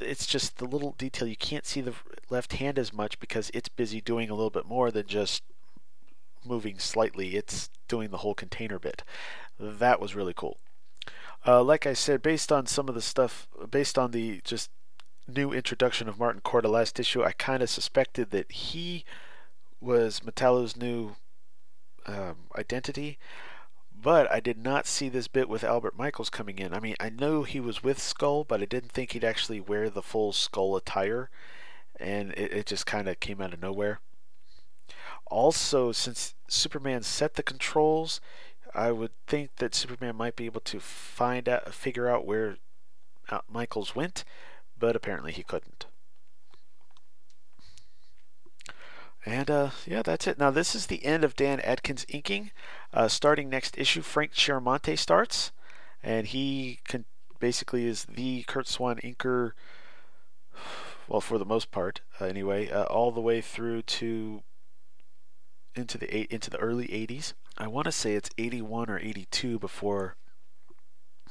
It's 0.00 0.26
just 0.26 0.58
the 0.58 0.64
little 0.64 0.94
detail. 0.98 1.28
You 1.28 1.36
can't 1.36 1.66
see 1.66 1.80
the 1.80 1.94
left 2.28 2.54
hand 2.54 2.78
as 2.78 2.92
much 2.92 3.20
because 3.20 3.50
it's 3.54 3.68
busy 3.68 4.00
doing 4.00 4.30
a 4.30 4.34
little 4.34 4.50
bit 4.50 4.66
more 4.66 4.90
than 4.90 5.06
just 5.06 5.42
moving 6.44 6.78
slightly. 6.78 7.36
It's 7.36 7.70
doing 7.86 8.10
the 8.10 8.18
whole 8.18 8.34
container 8.34 8.78
bit. 8.78 9.04
That 9.58 10.00
was 10.00 10.14
really 10.14 10.34
cool. 10.34 10.58
Uh, 11.46 11.62
like 11.62 11.86
i 11.86 11.94
said 11.94 12.20
based 12.20 12.52
on 12.52 12.66
some 12.66 12.86
of 12.86 12.94
the 12.94 13.00
stuff 13.00 13.48
based 13.70 13.98
on 13.98 14.10
the 14.10 14.42
just 14.44 14.68
new 15.30 15.52
introduction 15.52 16.08
of 16.08 16.18
martin 16.18 16.40
korda 16.40 16.68
last 16.70 17.00
issue 17.00 17.22
i 17.22 17.32
kind 17.32 17.62
of 17.62 17.70
suspected 17.70 18.30
that 18.30 18.50
he 18.50 19.04
was 19.80 20.20
metallo's 20.20 20.76
new 20.76 21.16
um, 22.06 22.36
identity 22.56 23.18
but 24.02 24.30
I 24.30 24.40
did 24.40 24.56
not 24.58 24.86
see 24.86 25.08
this 25.08 25.28
bit 25.28 25.48
with 25.48 25.64
Albert 25.64 25.96
Michaels 25.96 26.30
coming 26.30 26.58
in. 26.58 26.72
I 26.72 26.80
mean, 26.80 26.96
I 26.98 27.10
know 27.10 27.42
he 27.42 27.60
was 27.60 27.82
with 27.82 28.00
Skull, 28.00 28.44
but 28.44 28.62
I 28.62 28.64
didn't 28.64 28.92
think 28.92 29.12
he'd 29.12 29.24
actually 29.24 29.60
wear 29.60 29.90
the 29.90 30.02
full 30.02 30.32
Skull 30.32 30.76
attire, 30.76 31.28
and 31.98 32.32
it, 32.32 32.52
it 32.52 32.66
just 32.66 32.86
kind 32.86 33.08
of 33.08 33.20
came 33.20 33.40
out 33.40 33.52
of 33.52 33.60
nowhere. 33.60 34.00
Also, 35.26 35.92
since 35.92 36.34
Superman 36.48 37.02
set 37.02 37.34
the 37.34 37.42
controls, 37.42 38.20
I 38.74 38.90
would 38.90 39.12
think 39.26 39.56
that 39.56 39.74
Superman 39.74 40.16
might 40.16 40.36
be 40.36 40.46
able 40.46 40.62
to 40.62 40.80
find 40.80 41.48
out, 41.48 41.74
figure 41.74 42.08
out 42.08 42.26
where 42.26 42.56
uh, 43.28 43.40
Michaels 43.48 43.94
went, 43.94 44.24
but 44.80 44.96
apparently 44.96 45.30
he 45.30 45.44
couldn't. 45.44 45.86
And 49.24 49.50
uh, 49.50 49.70
yeah, 49.86 50.02
that's 50.02 50.26
it. 50.26 50.38
Now, 50.38 50.50
this 50.50 50.74
is 50.74 50.86
the 50.86 51.04
end 51.04 51.24
of 51.24 51.36
Dan 51.36 51.60
Adkins 51.60 52.06
inking. 52.08 52.50
Uh, 52.92 53.06
starting 53.06 53.48
next 53.48 53.78
issue, 53.78 54.00
Frank 54.00 54.32
Chiaramonte 54.32 54.98
starts, 54.98 55.52
and 56.02 56.26
he 56.26 56.80
basically 57.38 57.86
is 57.86 58.04
the 58.06 58.42
Curt 58.44 58.66
Swan 58.66 58.96
inker, 59.04 59.52
well, 61.06 61.20
for 61.20 61.38
the 61.38 61.44
most 61.44 61.70
part, 61.70 62.00
uh, 62.20 62.24
anyway, 62.24 62.70
uh, 62.70 62.84
all 62.84 63.10
the 63.12 63.20
way 63.20 63.40
through 63.40 63.82
to 63.82 64.42
into 65.74 65.98
the 65.98 66.16
eight, 66.16 66.30
into 66.30 66.50
the 66.50 66.58
early 66.58 66.88
80s. 66.88 67.34
I 67.58 67.66
want 67.68 67.84
to 67.84 67.92
say 67.92 68.14
it's 68.14 68.30
81 68.38 68.90
or 68.90 68.98
82 68.98 69.58
before 69.58 70.16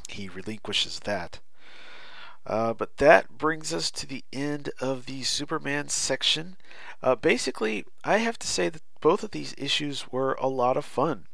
he 0.08 0.30
relinquishes 0.30 1.00
that. 1.02 1.40
Uh, 2.50 2.74
but 2.74 2.98
that 2.98 3.38
brings 3.38 3.72
us 3.72 3.92
to 3.92 4.08
the 4.08 4.24
end 4.34 4.72
of 4.82 5.06
the 5.06 5.22
Superman 5.22 5.88
section. 5.88 6.58
Uh, 7.04 7.14
basically, 7.14 7.86
I 8.04 8.18
have 8.18 8.40
to 8.40 8.48
say 8.48 8.70
that 8.70 8.82
both 9.02 9.24
of 9.24 9.30
these 9.30 9.54
issues 9.56 10.12
were 10.12 10.34
a 10.34 10.48
lot 10.48 10.76
of 10.76 10.84
fun. 10.84 11.28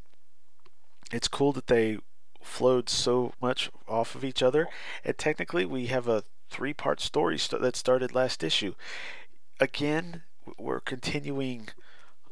It's 1.13 1.29
cool 1.29 1.53
that 1.53 1.67
they 1.67 1.99
flowed 2.41 2.89
so 2.89 3.33
much 3.41 3.71
off 3.87 4.13
of 4.13 4.25
each 4.25 4.43
other, 4.43 4.67
and 5.05 5.17
technically, 5.17 5.65
we 5.65 5.85
have 5.85 6.09
a 6.09 6.25
three 6.49 6.73
part 6.73 6.99
story 6.99 7.37
st- 7.37 7.61
that 7.61 7.77
started 7.77 8.13
last 8.13 8.43
issue. 8.43 8.75
Again, 9.57 10.23
we're 10.59 10.81
continuing 10.81 11.69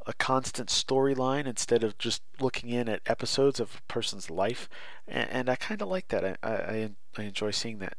a 0.06 0.12
constant 0.12 0.68
storyline 0.68 1.46
instead 1.46 1.86
of 1.86 1.98
just 1.98 2.22
looking 2.42 2.70
in 2.70 2.90
at 2.90 3.02
episodes 3.06 3.62
of 3.62 3.78
a 3.78 3.94
person's 3.94 4.30
life, 4.30 4.68
and, 5.08 5.30
and 5.30 5.50
I 5.50 5.56
kind 5.56 5.82
of 5.82 5.88
like 5.88 6.10
that. 6.10 6.38
I, 6.44 6.50
I 6.50 6.90
I 7.18 7.22
enjoy 7.24 7.52
seeing 7.52 7.80
that. 7.80 7.96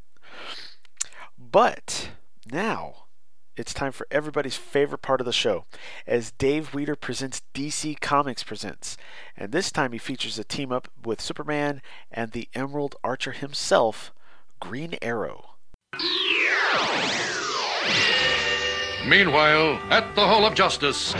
But 1.54 2.08
now 2.50 3.04
it's 3.56 3.72
time 3.72 3.92
for 3.92 4.08
everybody's 4.10 4.56
favorite 4.56 5.02
part 5.02 5.20
of 5.20 5.24
the 5.24 5.32
show 5.32 5.66
as 6.04 6.32
Dave 6.32 6.74
Weeder 6.74 6.96
presents 6.96 7.42
DC 7.54 8.00
Comics 8.00 8.42
Presents. 8.42 8.96
And 9.36 9.52
this 9.52 9.70
time 9.70 9.92
he 9.92 9.98
features 9.98 10.36
a 10.36 10.42
team 10.42 10.72
up 10.72 10.88
with 11.04 11.20
Superman 11.20 11.80
and 12.10 12.32
the 12.32 12.48
Emerald 12.56 12.96
Archer 13.04 13.30
himself, 13.30 14.12
Green 14.58 14.96
Arrow. 15.00 15.50
Meanwhile, 19.06 19.78
at 19.90 20.12
the 20.16 20.26
Hall 20.26 20.44
of 20.44 20.56
Justice. 20.56 21.14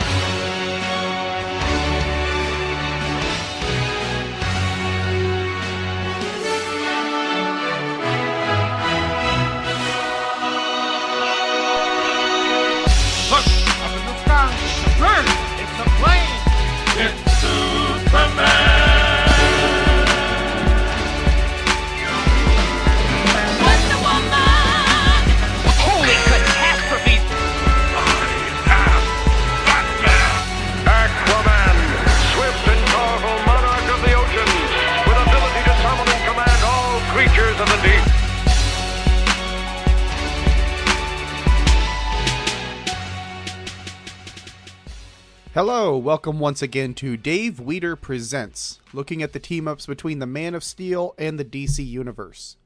Hello, 45.54 45.96
welcome 45.96 46.40
once 46.40 46.62
again 46.62 46.94
to 46.94 47.16
Dave 47.16 47.60
Weeder 47.60 47.94
Presents, 47.94 48.80
looking 48.92 49.22
at 49.22 49.32
the 49.32 49.38
team 49.38 49.68
ups 49.68 49.86
between 49.86 50.18
the 50.18 50.26
Man 50.26 50.52
of 50.52 50.64
Steel 50.64 51.14
and 51.16 51.38
the 51.38 51.44
DC 51.44 51.78
Universe. 51.86 52.56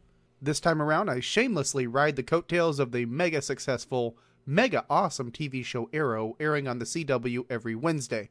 This 0.41 0.59
time 0.59 0.81
around, 0.81 1.11
I 1.11 1.21
shamelessly 1.21 1.87
ride 1.87 2.17
the 2.17 2.23
coattails 2.23 2.79
of 2.79 2.93
the 2.93 3.05
mega 3.05 3.43
successful 3.43 4.17
mega 4.47 4.87
awesome 4.89 5.31
TV 5.31 5.63
show 5.63 5.91
Arrow, 5.93 6.35
airing 6.41 6.67
on 6.67 6.79
the 6.79 6.87
CW 6.87 7.45
every 7.51 7.75
Wednesday. 7.75 8.31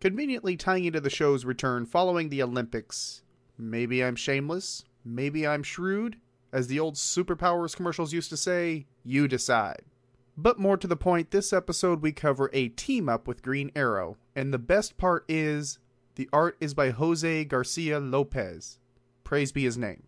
Conveniently 0.00 0.56
tying 0.56 0.84
into 0.84 1.00
the 1.00 1.10
show's 1.10 1.44
return 1.44 1.84
following 1.84 2.28
the 2.28 2.40
Olympics. 2.40 3.22
Maybe 3.58 4.04
I'm 4.04 4.14
shameless, 4.14 4.84
maybe 5.04 5.44
I'm 5.44 5.64
shrewd. 5.64 6.18
As 6.52 6.68
the 6.68 6.78
old 6.78 6.94
superpowers 6.94 7.74
commercials 7.74 8.12
used 8.12 8.30
to 8.30 8.36
say, 8.36 8.86
you 9.02 9.26
decide. 9.26 9.82
But 10.40 10.60
more 10.60 10.76
to 10.76 10.86
the 10.86 10.94
point, 10.94 11.32
this 11.32 11.52
episode 11.52 12.00
we 12.00 12.12
cover 12.12 12.48
a 12.52 12.68
team 12.68 13.08
up 13.08 13.26
with 13.26 13.42
Green 13.42 13.72
Arrow, 13.74 14.18
and 14.36 14.54
the 14.54 14.58
best 14.58 14.96
part 14.96 15.24
is 15.28 15.80
the 16.14 16.28
art 16.32 16.56
is 16.60 16.74
by 16.74 16.90
Jose 16.90 17.44
Garcia 17.46 17.98
Lopez. 17.98 18.78
Praise 19.24 19.50
be 19.50 19.64
his 19.64 19.76
name. 19.76 20.04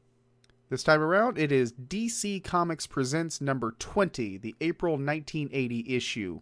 This 0.68 0.84
time 0.84 1.00
around, 1.00 1.36
it 1.36 1.50
is 1.50 1.72
DC 1.72 2.44
Comics 2.44 2.86
Presents 2.86 3.40
number 3.40 3.74
20, 3.80 4.36
the 4.36 4.54
April 4.60 4.92
1980 4.92 5.96
issue. 5.96 6.40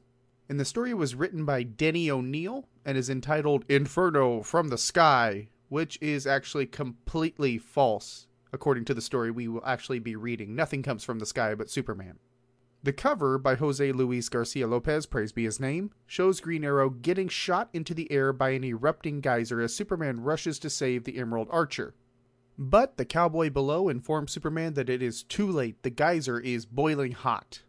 And 0.51 0.61
the 0.61 0.67
story 0.67 0.93
was 0.93 1.15
written 1.15 1.47
by 1.47 1.63
Denny 1.63 2.11
O'Neil 2.11 2.69
and 2.85 2.99
is 2.99 3.09
entitled 3.09 3.65
Inferno 3.71 4.43
from 4.43 4.69
the 4.69 4.77
Sky, 4.77 5.49
which 5.71 5.97
is 6.03 6.27
actually 6.27 6.67
completely 6.67 7.57
false, 7.57 8.27
according 8.53 8.85
to 8.85 8.93
the 8.93 9.01
story 9.01 9.31
we 9.31 9.49
will 9.49 9.65
actually 9.65 9.99
be 9.99 10.15
reading. 10.15 10.55
Nothing 10.55 10.83
comes 10.83 11.05
from 11.05 11.21
the 11.21 11.27
sky 11.27 11.55
but 11.55 11.71
Superman. 11.71 12.19
The 12.89 12.95
cover 12.95 13.37
by 13.37 13.55
Jose 13.57 13.93
Luis 13.93 14.31
Garcia 14.31 14.67
Lopez, 14.67 15.05
praise 15.05 15.31
be 15.31 15.45
his 15.45 15.61
name, 15.61 15.91
shows 16.07 16.41
Green 16.41 16.65
Arrow 16.65 16.89
getting 16.89 17.29
shot 17.29 17.69
into 17.75 17.93
the 17.93 18.11
air 18.11 18.33
by 18.33 18.53
an 18.53 18.65
erupting 18.65 19.21
geyser 19.21 19.61
as 19.61 19.77
Superman 19.77 20.23
rushes 20.23 20.59
to 20.61 20.71
save 20.71 21.05
the 21.05 21.19
Emerald 21.19 21.49
Archer. 21.51 21.93
But 22.57 22.97
the 22.97 23.05
cowboy 23.05 23.51
below 23.51 23.91
informs 23.91 24.33
Superman 24.33 24.73
that 24.73 24.89
it 24.89 25.03
is 25.03 25.23
too 25.23 25.47
late, 25.47 25.83
the 25.83 25.91
geyser 25.91 26.41
is 26.41 26.65
boiling 26.65 27.13
hot. 27.13 27.61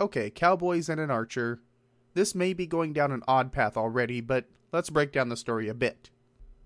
Okay, 0.00 0.30
cowboys 0.30 0.88
and 0.88 0.98
an 0.98 1.10
archer. 1.10 1.60
This 2.14 2.34
may 2.34 2.54
be 2.54 2.66
going 2.66 2.94
down 2.94 3.12
an 3.12 3.22
odd 3.28 3.52
path 3.52 3.76
already, 3.76 4.22
but 4.22 4.46
let's 4.72 4.88
break 4.88 5.12
down 5.12 5.28
the 5.28 5.36
story 5.36 5.68
a 5.68 5.74
bit. 5.74 6.08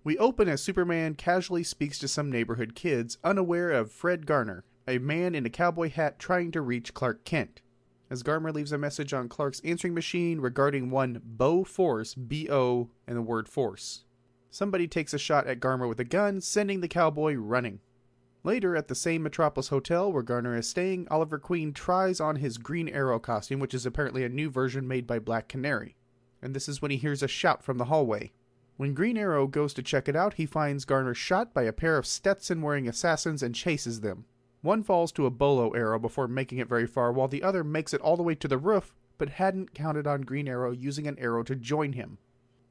We 0.05 0.16
open 0.16 0.49
as 0.49 0.62
Superman 0.62 1.16
casually 1.16 1.64
speaks 1.64 1.99
to 1.99 2.07
some 2.07 2.30
neighborhood 2.30 2.76
kids, 2.76 3.18
unaware 3.24 3.72
of 3.72 3.90
Fred 3.90 4.26
Garner, 4.26 4.62
a 4.87 4.99
man 4.99 5.35
in 5.35 5.47
a 5.47 5.51
cowboy 5.51 5.91
hat 5.91 6.18
trying 6.18 6.51
to 6.53 6.61
reach 6.61 6.95
Clark 6.95 7.24
Kent. 7.24 7.61
As 8.11 8.22
Garner 8.22 8.53
leaves 8.53 8.72
a 8.72 8.78
message 8.78 9.14
on 9.14 9.28
Clark's 9.28 9.62
answering 9.64 9.95
machine 9.95 10.41
regarding 10.41 10.91
one 10.91 11.20
Bo 11.24 11.64
Force, 11.64 12.14
B 12.14 12.49
O, 12.51 12.91
and 13.07 13.16
the 13.16 13.22
word 13.22 13.49
force. 13.49 14.05
Somebody 14.51 14.87
takes 14.87 15.14
a 15.14 15.18
shot 15.18 15.47
at 15.47 15.61
Garner 15.61 15.89
with 15.89 15.99
a 15.99 16.05
gun, 16.05 16.41
sending 16.43 16.83
the 16.83 16.89
cowboy 16.89 17.35
running. 17.35 17.80
Later, 18.45 18.76
at 18.76 18.89
the 18.89 18.95
same 18.95 19.22
Metropolis 19.22 19.68
hotel 19.68 20.12
where 20.12 20.22
Garner 20.22 20.57
is 20.57 20.68
staying, 20.68 21.07
Oliver 21.11 21.39
Queen 21.39 21.72
tries 21.72 22.20
on 22.20 22.37
his 22.37 22.59
Green 22.59 22.89
Arrow 22.89 23.18
costume, 23.18 23.61
which 23.61 23.72
is 23.72 23.87
apparently 23.87 24.24
a 24.24 24.28
new 24.28 24.51
version 24.51 24.87
made 24.87 25.07
by 25.07 25.18
Black 25.18 25.49
Canary. 25.49 25.97
And 26.43 26.55
this 26.55 26.68
is 26.68 26.83
when 26.83 26.91
he 26.91 26.97
hears 26.97 27.22
a 27.22 27.28
shout 27.28 27.62
from 27.62 27.78
the 27.78 27.85
hallway. 27.85 28.33
When 28.76 28.95
Green 28.95 29.16
Arrow 29.16 29.47
goes 29.47 29.72
to 29.74 29.83
check 29.83 30.09
it 30.09 30.16
out, 30.16 30.35
he 30.35 30.45
finds 30.45 30.85
Garner 30.85 31.14
shot 31.14 31.55
by 31.55 31.62
a 31.62 31.72
pair 31.72 31.97
of 31.97 32.07
Stetson 32.07 32.61
wearing 32.61 32.89
assassins 32.89 33.43
and 33.43 33.55
chases 33.55 34.01
them. 34.01 34.24
One 34.63 34.85
falls 34.85 35.11
to 35.13 35.27
a 35.27 35.31
bolo 35.31 35.71
arrow 35.71 35.99
before 35.99 36.29
making 36.29 36.59
it 36.59 36.69
very 36.69 36.87
far, 36.87 37.13
while 37.13 37.29
the 37.29 37.43
other 37.43 37.65
makes 37.65 37.93
it 37.93 38.01
all 38.01 38.17
the 38.17 38.23
way 38.23 38.37
to 38.37 38.49
the 38.49 38.59
roof, 38.59 38.95
but 39.19 39.29
hadn't 39.29 39.75
counted 39.75 40.07
on 40.07 40.23
Green 40.23 40.47
Arrow 40.47 40.71
using 40.71 41.09
an 41.09 41.19
arrow 41.19 41.43
to 41.43 41.57
join 41.57 41.95
him. 41.95 42.19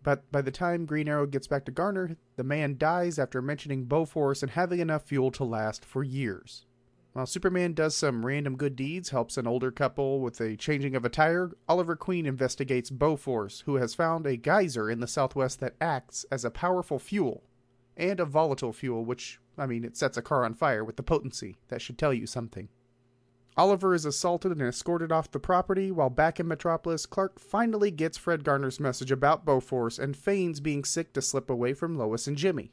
But 0.01 0.31
by 0.31 0.41
the 0.41 0.51
time 0.51 0.85
Green 0.85 1.09
Arrow 1.09 1.27
gets 1.27 1.47
back 1.47 1.65
to 1.65 1.71
Garner, 1.71 2.15
the 2.37 2.45
man 2.45 2.77
dies 2.77 3.19
after 3.19 3.41
mentioning 3.41 3.85
Bo 3.85 4.05
Force 4.05 4.41
and 4.41 4.51
having 4.51 4.79
enough 4.79 5.03
fuel 5.03 5.31
to 5.31 5.43
last 5.43 5.83
for 5.83 6.01
years. 6.01 6.65
While 7.11 7.25
Superman 7.25 7.73
does 7.73 7.93
some 7.93 8.25
random 8.25 8.55
good 8.55 8.77
deeds, 8.77 9.09
helps 9.09 9.35
an 9.35 9.45
older 9.45 9.69
couple 9.69 10.21
with 10.21 10.39
a 10.39 10.55
changing 10.55 10.95
of 10.95 11.03
a 11.03 11.09
tire, 11.09 11.51
Oliver 11.67 11.97
Queen 11.97 12.25
investigates 12.25 12.89
Bo 12.89 13.17
Force, 13.17 13.63
who 13.65 13.75
has 13.75 13.93
found 13.93 14.25
a 14.25 14.37
geyser 14.37 14.89
in 14.89 15.01
the 15.01 15.07
southwest 15.07 15.59
that 15.59 15.75
acts 15.81 16.25
as 16.31 16.45
a 16.45 16.49
powerful 16.49 16.99
fuel, 16.99 17.43
and 17.97 18.21
a 18.21 18.25
volatile 18.25 18.71
fuel, 18.71 19.03
which, 19.03 19.40
I 19.57 19.65
mean, 19.65 19.83
it 19.83 19.97
sets 19.97 20.17
a 20.17 20.21
car 20.21 20.45
on 20.45 20.53
fire 20.53 20.83
with 20.83 20.95
the 20.95 21.03
potency. 21.03 21.57
That 21.67 21.81
should 21.81 21.97
tell 21.97 22.13
you 22.13 22.25
something. 22.25 22.69
Oliver 23.57 23.93
is 23.93 24.05
assaulted 24.05 24.53
and 24.53 24.61
escorted 24.61 25.11
off 25.11 25.29
the 25.29 25.39
property, 25.39 25.91
while 25.91 26.09
back 26.09 26.39
in 26.39 26.47
Metropolis, 26.47 27.05
Clark 27.05 27.37
finally 27.37 27.91
gets 27.91 28.17
Fred 28.17 28.45
Garner's 28.45 28.79
message 28.79 29.11
about 29.11 29.43
Bo 29.43 29.59
Force 29.59 29.99
and 29.99 30.15
feigns 30.15 30.61
being 30.61 30.85
sick 30.85 31.11
to 31.13 31.21
slip 31.21 31.49
away 31.49 31.73
from 31.73 31.97
Lois 31.97 32.27
and 32.27 32.37
Jimmy. 32.37 32.71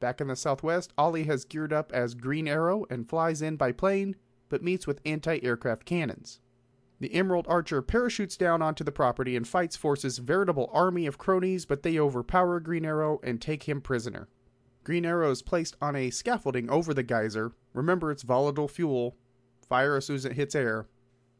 Back 0.00 0.20
in 0.20 0.28
the 0.28 0.36
Southwest, 0.36 0.92
Ollie 0.98 1.24
has 1.24 1.46
geared 1.46 1.72
up 1.72 1.90
as 1.92 2.14
Green 2.14 2.46
Arrow 2.46 2.84
and 2.90 3.08
flies 3.08 3.40
in 3.40 3.56
by 3.56 3.72
plane, 3.72 4.16
but 4.50 4.62
meets 4.62 4.86
with 4.86 5.00
anti 5.06 5.42
aircraft 5.42 5.86
cannons. 5.86 6.40
The 7.00 7.14
Emerald 7.14 7.46
Archer 7.48 7.80
parachutes 7.80 8.36
down 8.36 8.60
onto 8.60 8.84
the 8.84 8.92
property 8.92 9.34
and 9.34 9.46
fights 9.46 9.76
Force's 9.76 10.18
veritable 10.18 10.68
army 10.72 11.06
of 11.06 11.16
cronies, 11.16 11.64
but 11.64 11.82
they 11.82 11.98
overpower 11.98 12.60
Green 12.60 12.84
Arrow 12.84 13.18
and 13.22 13.40
take 13.40 13.68
him 13.68 13.80
prisoner. 13.80 14.28
Green 14.88 15.04
Arrow 15.04 15.30
is 15.30 15.42
placed 15.42 15.76
on 15.82 15.94
a 15.94 16.08
scaffolding 16.08 16.70
over 16.70 16.94
the 16.94 17.02
geyser. 17.02 17.52
Remember, 17.74 18.10
it's 18.10 18.22
volatile 18.22 18.68
fuel, 18.68 19.18
fire 19.68 19.98
as 19.98 20.06
soon 20.06 20.16
as 20.16 20.24
it 20.24 20.32
hits 20.32 20.54
air. 20.54 20.86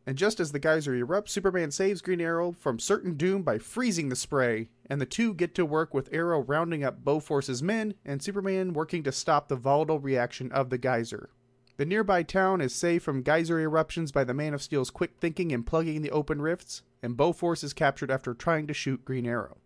And 0.07 0.19
just 0.19 0.39
as 0.39 0.53
the 0.53 0.59
geyser 0.59 0.93
erupts, 0.93 1.31
Superman 1.31 1.71
saves 1.71 2.03
Green 2.03 2.21
Arrow 2.21 2.53
from 2.53 2.79
certain 2.79 3.15
doom 3.15 3.43
by 3.43 3.57
freezing 3.57 4.11
the 4.11 4.17
spray, 4.17 4.69
and 4.85 5.01
the 5.01 5.07
two 5.07 5.33
get 5.33 5.55
to 5.55 5.65
work 5.65 5.95
with 5.95 6.13
Arrow 6.13 6.43
rounding 6.43 6.85
up 6.85 7.03
Bo 7.03 7.21
Force's 7.21 7.63
men 7.63 7.95
and 8.05 8.23
Superman 8.23 8.75
working 8.75 9.03
to 9.05 9.13
stop 9.13 9.49
the 9.49 9.57
volatile 9.57 9.99
reaction 9.99 10.53
of 10.53 10.69
the 10.69 10.77
geyser. 10.77 11.31
The 11.79 11.87
nearby 11.87 12.25
town 12.25 12.61
is 12.61 12.75
saved 12.75 13.03
from 13.03 13.23
geyser 13.23 13.59
eruptions 13.59 14.13
by 14.13 14.25
the 14.25 14.35
Man 14.35 14.53
of 14.53 14.61
Steel's 14.61 14.91
quick 14.91 15.13
thinking 15.23 15.53
in 15.53 15.63
plugging 15.63 16.03
the 16.03 16.11
open 16.11 16.43
rifts, 16.43 16.83
and 17.03 17.17
Bo 17.17 17.33
Force 17.33 17.65
is 17.65 17.73
captured 17.73 18.11
after 18.11 18.35
trying 18.35 18.67
to 18.67 18.75
shoot 18.75 19.07
Green 19.07 19.25
Arrow. 19.25 19.57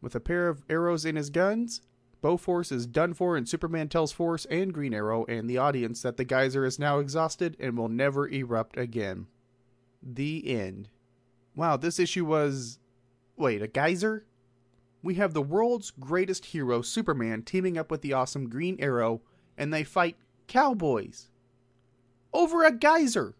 With 0.00 0.14
a 0.14 0.20
pair 0.20 0.48
of 0.48 0.64
arrows 0.70 1.04
in 1.04 1.16
his 1.16 1.28
guns, 1.28 1.82
Bo 2.26 2.36
Force 2.36 2.72
is 2.72 2.88
done 2.88 3.14
for, 3.14 3.36
and 3.36 3.48
Superman 3.48 3.88
tells 3.88 4.10
Force 4.10 4.46
and 4.46 4.74
Green 4.74 4.92
Arrow 4.92 5.24
and 5.26 5.48
the 5.48 5.58
audience 5.58 6.02
that 6.02 6.16
the 6.16 6.24
geyser 6.24 6.64
is 6.64 6.76
now 6.76 6.98
exhausted 6.98 7.56
and 7.60 7.78
will 7.78 7.88
never 7.88 8.28
erupt 8.28 8.76
again. 8.76 9.28
The 10.02 10.48
end. 10.48 10.88
Wow, 11.54 11.76
this 11.76 12.00
issue 12.00 12.24
was. 12.24 12.80
Wait, 13.36 13.62
a 13.62 13.68
geyser? 13.68 14.26
We 15.04 15.14
have 15.14 15.34
the 15.34 15.40
world's 15.40 15.92
greatest 15.92 16.46
hero, 16.46 16.82
Superman, 16.82 17.44
teaming 17.44 17.78
up 17.78 17.92
with 17.92 18.02
the 18.02 18.14
awesome 18.14 18.48
Green 18.48 18.76
Arrow, 18.80 19.20
and 19.56 19.72
they 19.72 19.84
fight 19.84 20.16
cowboys. 20.48 21.30
Over 22.32 22.64
a 22.64 22.72
geyser! 22.72 23.36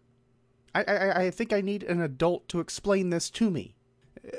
I, 0.73 0.83
I, 0.83 1.23
I 1.23 1.31
think 1.31 1.51
I 1.51 1.59
need 1.59 1.83
an 1.83 1.99
adult 1.99 2.47
to 2.47 2.61
explain 2.61 3.09
this 3.09 3.29
to 3.31 3.51
me. 3.51 3.75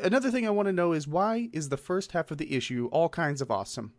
Another 0.02 0.30
thing 0.30 0.46
I 0.46 0.50
want 0.52 0.68
to 0.68 0.72
know 0.72 0.92
is 0.92 1.06
why 1.06 1.50
is 1.52 1.68
the 1.68 1.76
first 1.76 2.12
half 2.12 2.30
of 2.30 2.38
the 2.38 2.56
issue 2.56 2.88
all 2.90 3.10
kinds 3.10 3.42
of 3.42 3.50
awesome? 3.50 3.92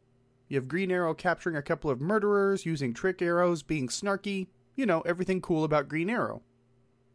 You 0.50 0.58
have 0.58 0.68
Green 0.68 0.92
Arrow 0.92 1.14
capturing 1.14 1.56
a 1.56 1.62
couple 1.62 1.92
of 1.92 2.02
murderers, 2.02 2.66
using 2.66 2.94
trick 2.94 3.22
arrows, 3.22 3.62
being 3.62 3.88
snarky, 3.88 4.48
you 4.76 4.86
know, 4.86 5.02
everything 5.02 5.42
cool 5.42 5.64
about 5.64 5.88
Green 5.88 6.10
Arrow. 6.10 6.42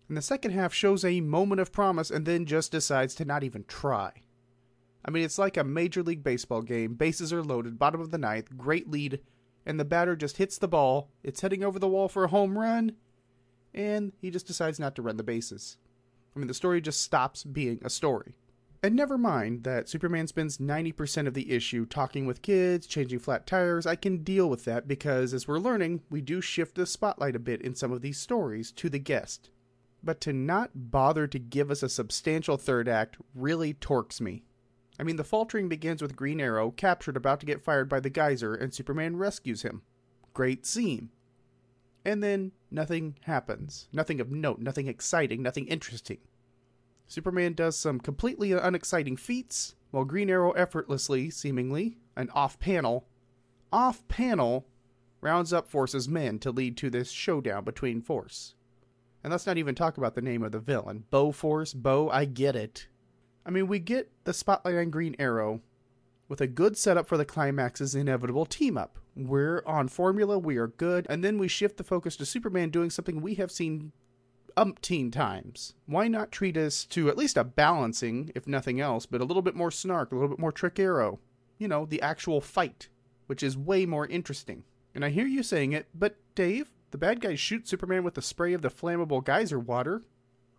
And 0.08 0.16
the 0.16 0.22
second 0.22 0.52
half 0.52 0.72
shows 0.72 1.04
a 1.04 1.20
moment 1.20 1.60
of 1.60 1.72
promise 1.72 2.10
and 2.10 2.24
then 2.26 2.46
just 2.46 2.70
decides 2.70 3.14
to 3.16 3.24
not 3.24 3.42
even 3.42 3.64
try. 3.66 4.12
I 5.04 5.10
mean, 5.10 5.24
it's 5.24 5.38
like 5.38 5.56
a 5.56 5.64
Major 5.64 6.02
League 6.02 6.22
Baseball 6.22 6.62
game. 6.62 6.94
Bases 6.94 7.32
are 7.32 7.42
loaded, 7.42 7.78
bottom 7.78 8.00
of 8.00 8.12
the 8.12 8.18
ninth, 8.18 8.56
great 8.56 8.88
lead, 8.88 9.20
and 9.66 9.80
the 9.80 9.84
batter 9.84 10.14
just 10.14 10.36
hits 10.36 10.56
the 10.56 10.68
ball. 10.68 11.10
It's 11.24 11.40
heading 11.40 11.64
over 11.64 11.78
the 11.78 11.88
wall 11.88 12.08
for 12.08 12.24
a 12.24 12.28
home 12.28 12.56
run, 12.56 12.92
and 13.74 14.12
he 14.20 14.30
just 14.30 14.46
decides 14.46 14.78
not 14.78 14.94
to 14.94 15.02
run 15.02 15.16
the 15.16 15.24
bases. 15.24 15.76
I 16.34 16.38
mean, 16.38 16.48
the 16.48 16.54
story 16.54 16.80
just 16.80 17.02
stops 17.02 17.42
being 17.42 17.80
a 17.84 17.90
story. 17.90 18.36
And 18.84 18.94
never 18.94 19.16
mind 19.16 19.64
that 19.64 19.88
Superman 19.88 20.26
spends 20.26 20.58
90% 20.58 21.26
of 21.26 21.32
the 21.32 21.52
issue 21.52 21.86
talking 21.86 22.26
with 22.26 22.42
kids, 22.42 22.86
changing 22.86 23.18
flat 23.20 23.46
tires. 23.46 23.86
I 23.86 23.96
can 23.96 24.22
deal 24.22 24.50
with 24.50 24.66
that 24.66 24.86
because, 24.86 25.32
as 25.32 25.48
we're 25.48 25.58
learning, 25.58 26.02
we 26.10 26.20
do 26.20 26.42
shift 26.42 26.74
the 26.74 26.84
spotlight 26.84 27.34
a 27.34 27.38
bit 27.38 27.62
in 27.62 27.74
some 27.74 27.92
of 27.92 28.02
these 28.02 28.18
stories 28.18 28.70
to 28.72 28.90
the 28.90 28.98
guest. 28.98 29.48
But 30.02 30.20
to 30.20 30.34
not 30.34 30.70
bother 30.74 31.26
to 31.26 31.38
give 31.38 31.70
us 31.70 31.82
a 31.82 31.88
substantial 31.88 32.58
third 32.58 32.86
act 32.86 33.16
really 33.34 33.72
torques 33.72 34.20
me. 34.20 34.44
I 35.00 35.02
mean, 35.02 35.16
the 35.16 35.24
faltering 35.24 35.70
begins 35.70 36.02
with 36.02 36.14
Green 36.14 36.38
Arrow 36.38 36.70
captured 36.70 37.16
about 37.16 37.40
to 37.40 37.46
get 37.46 37.64
fired 37.64 37.88
by 37.88 38.00
the 38.00 38.10
geyser, 38.10 38.54
and 38.54 38.74
Superman 38.74 39.16
rescues 39.16 39.62
him. 39.62 39.80
Great 40.34 40.66
scene. 40.66 41.08
And 42.04 42.22
then 42.22 42.52
nothing 42.70 43.16
happens. 43.22 43.88
Nothing 43.94 44.20
of 44.20 44.30
note, 44.30 44.58
nothing 44.58 44.88
exciting, 44.88 45.42
nothing 45.42 45.68
interesting. 45.68 46.18
Superman 47.06 47.52
does 47.52 47.76
some 47.76 48.00
completely 48.00 48.52
unexciting 48.52 49.16
feats, 49.16 49.74
while 49.90 50.04
Green 50.04 50.30
Arrow 50.30 50.52
effortlessly, 50.52 51.30
seemingly, 51.30 51.98
and 52.16 52.30
off 52.34 52.58
panel, 52.58 53.06
off 53.72 54.06
panel, 54.08 54.66
rounds 55.20 55.52
up 55.52 55.68
Force's 55.68 56.08
men 56.08 56.38
to 56.40 56.50
lead 56.50 56.76
to 56.78 56.90
this 56.90 57.10
showdown 57.10 57.64
between 57.64 58.00
Force. 58.00 58.54
And 59.22 59.30
let's 59.30 59.46
not 59.46 59.56
even 59.58 59.74
talk 59.74 59.96
about 59.96 60.14
the 60.14 60.22
name 60.22 60.42
of 60.42 60.52
the 60.52 60.58
villain. 60.58 61.04
Bo 61.10 61.32
Force, 61.32 61.72
Bo, 61.72 62.10
I 62.10 62.24
get 62.24 62.56
it. 62.56 62.88
I 63.46 63.50
mean, 63.50 63.66
we 63.66 63.78
get 63.78 64.10
the 64.24 64.32
spotlight 64.32 64.74
on 64.74 64.90
Green 64.90 65.16
Arrow 65.18 65.60
with 66.28 66.40
a 66.40 66.46
good 66.46 66.76
setup 66.76 67.06
for 67.06 67.16
the 67.16 67.24
climax's 67.24 67.94
inevitable 67.94 68.46
team 68.46 68.76
up. 68.76 68.98
We're 69.16 69.62
on 69.66 69.88
formula, 69.88 70.38
we 70.38 70.56
are 70.56 70.68
good, 70.68 71.06
and 71.08 71.22
then 71.22 71.38
we 71.38 71.48
shift 71.48 71.76
the 71.76 71.84
focus 71.84 72.16
to 72.16 72.26
Superman 72.26 72.70
doing 72.70 72.90
something 72.90 73.20
we 73.20 73.34
have 73.34 73.50
seen 73.50 73.92
umpteen 74.56 75.12
times. 75.12 75.74
Why 75.86 76.08
not 76.08 76.32
treat 76.32 76.56
us 76.56 76.84
to 76.86 77.08
at 77.08 77.16
least 77.16 77.36
a 77.36 77.44
balancing, 77.44 78.30
if 78.34 78.46
nothing 78.46 78.80
else, 78.80 79.06
but 79.06 79.20
a 79.20 79.24
little 79.24 79.42
bit 79.42 79.54
more 79.54 79.70
snark, 79.70 80.12
a 80.12 80.14
little 80.14 80.28
bit 80.28 80.38
more 80.38 80.52
trick 80.52 80.78
arrow? 80.78 81.20
You 81.58 81.68
know, 81.68 81.84
the 81.86 82.02
actual 82.02 82.40
fight, 82.40 82.88
which 83.26 83.42
is 83.42 83.56
way 83.56 83.86
more 83.86 84.06
interesting. 84.06 84.64
And 84.94 85.04
I 85.04 85.10
hear 85.10 85.26
you 85.26 85.42
saying 85.42 85.72
it, 85.72 85.86
but 85.94 86.16
Dave, 86.34 86.70
the 86.90 86.98
bad 86.98 87.20
guys 87.20 87.40
shoot 87.40 87.66
Superman 87.68 88.04
with 88.04 88.16
a 88.16 88.22
spray 88.22 88.52
of 88.52 88.62
the 88.62 88.70
flammable 88.70 89.24
geyser 89.24 89.58
water. 89.58 90.02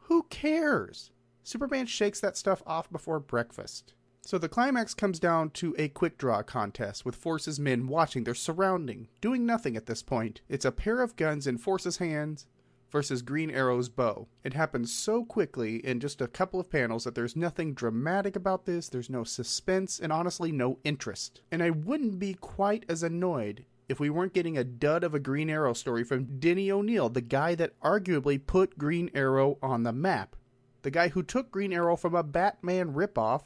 Who 0.03 0.23
cares? 0.23 1.11
Superman 1.43 1.85
shakes 1.85 2.19
that 2.19 2.35
stuff 2.37 2.61
off 2.65 2.91
before 2.91 3.19
breakfast. 3.19 3.93
So 4.21 4.39
the 4.39 4.49
climax 4.49 4.95
comes 4.95 5.19
down 5.19 5.51
to 5.51 5.75
a 5.77 5.87
quick 5.87 6.17
draw 6.17 6.41
contest 6.41 7.05
with 7.05 7.15
Force's 7.15 7.59
men 7.59 7.87
watching 7.87 8.23
their 8.23 8.33
surrounding, 8.33 9.07
doing 9.21 9.45
nothing 9.45 9.77
at 9.77 9.85
this 9.85 10.01
point. 10.01 10.41
It's 10.49 10.65
a 10.65 10.71
pair 10.71 11.01
of 11.01 11.15
guns 11.15 11.45
in 11.45 11.59
Force's 11.59 11.97
hands 11.97 12.47
versus 12.95 13.21
Green 13.21 13.51
Arrow's 13.51 13.89
bow. 13.89 14.25
It 14.45 14.53
happens 14.53 14.89
so 14.93 15.25
quickly 15.25 15.85
in 15.85 15.99
just 15.99 16.21
a 16.21 16.29
couple 16.29 16.61
of 16.61 16.69
panels 16.69 17.03
that 17.03 17.13
there's 17.13 17.35
nothing 17.35 17.73
dramatic 17.73 18.37
about 18.37 18.65
this, 18.65 18.87
there's 18.87 19.09
no 19.09 19.25
suspense, 19.25 19.99
and 19.99 20.13
honestly, 20.13 20.49
no 20.53 20.79
interest. 20.85 21.41
And 21.51 21.61
I 21.61 21.71
wouldn't 21.71 22.19
be 22.19 22.35
quite 22.35 22.85
as 22.87 23.03
annoyed 23.03 23.65
if 23.89 23.99
we 23.99 24.09
weren't 24.09 24.33
getting 24.33 24.57
a 24.57 24.63
dud 24.63 25.03
of 25.03 25.13
a 25.13 25.19
Green 25.19 25.49
Arrow 25.49 25.73
story 25.73 26.05
from 26.05 26.39
Denny 26.39 26.71
O'Neil, 26.71 27.09
the 27.09 27.19
guy 27.19 27.53
that 27.55 27.77
arguably 27.81 28.39
put 28.47 28.77
Green 28.77 29.11
Arrow 29.13 29.57
on 29.61 29.83
the 29.83 29.91
map. 29.91 30.37
The 30.83 30.89
guy 30.89 31.09
who 31.09 31.21
took 31.21 31.51
Green 31.51 31.73
Arrow 31.73 31.97
from 31.97 32.15
a 32.15 32.23
Batman 32.23 32.93
ripoff 32.93 33.41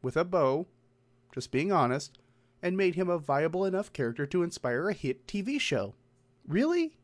with 0.00 0.16
a 0.16 0.24
bow, 0.24 0.66
just 1.34 1.50
being 1.50 1.70
honest, 1.70 2.18
and 2.62 2.78
made 2.78 2.94
him 2.94 3.10
a 3.10 3.18
viable 3.18 3.66
enough 3.66 3.92
character 3.92 4.24
to 4.24 4.42
inspire 4.42 4.88
a 4.88 4.94
hit 4.94 5.26
TV 5.26 5.60
show. 5.60 5.94
Really? 6.48 6.96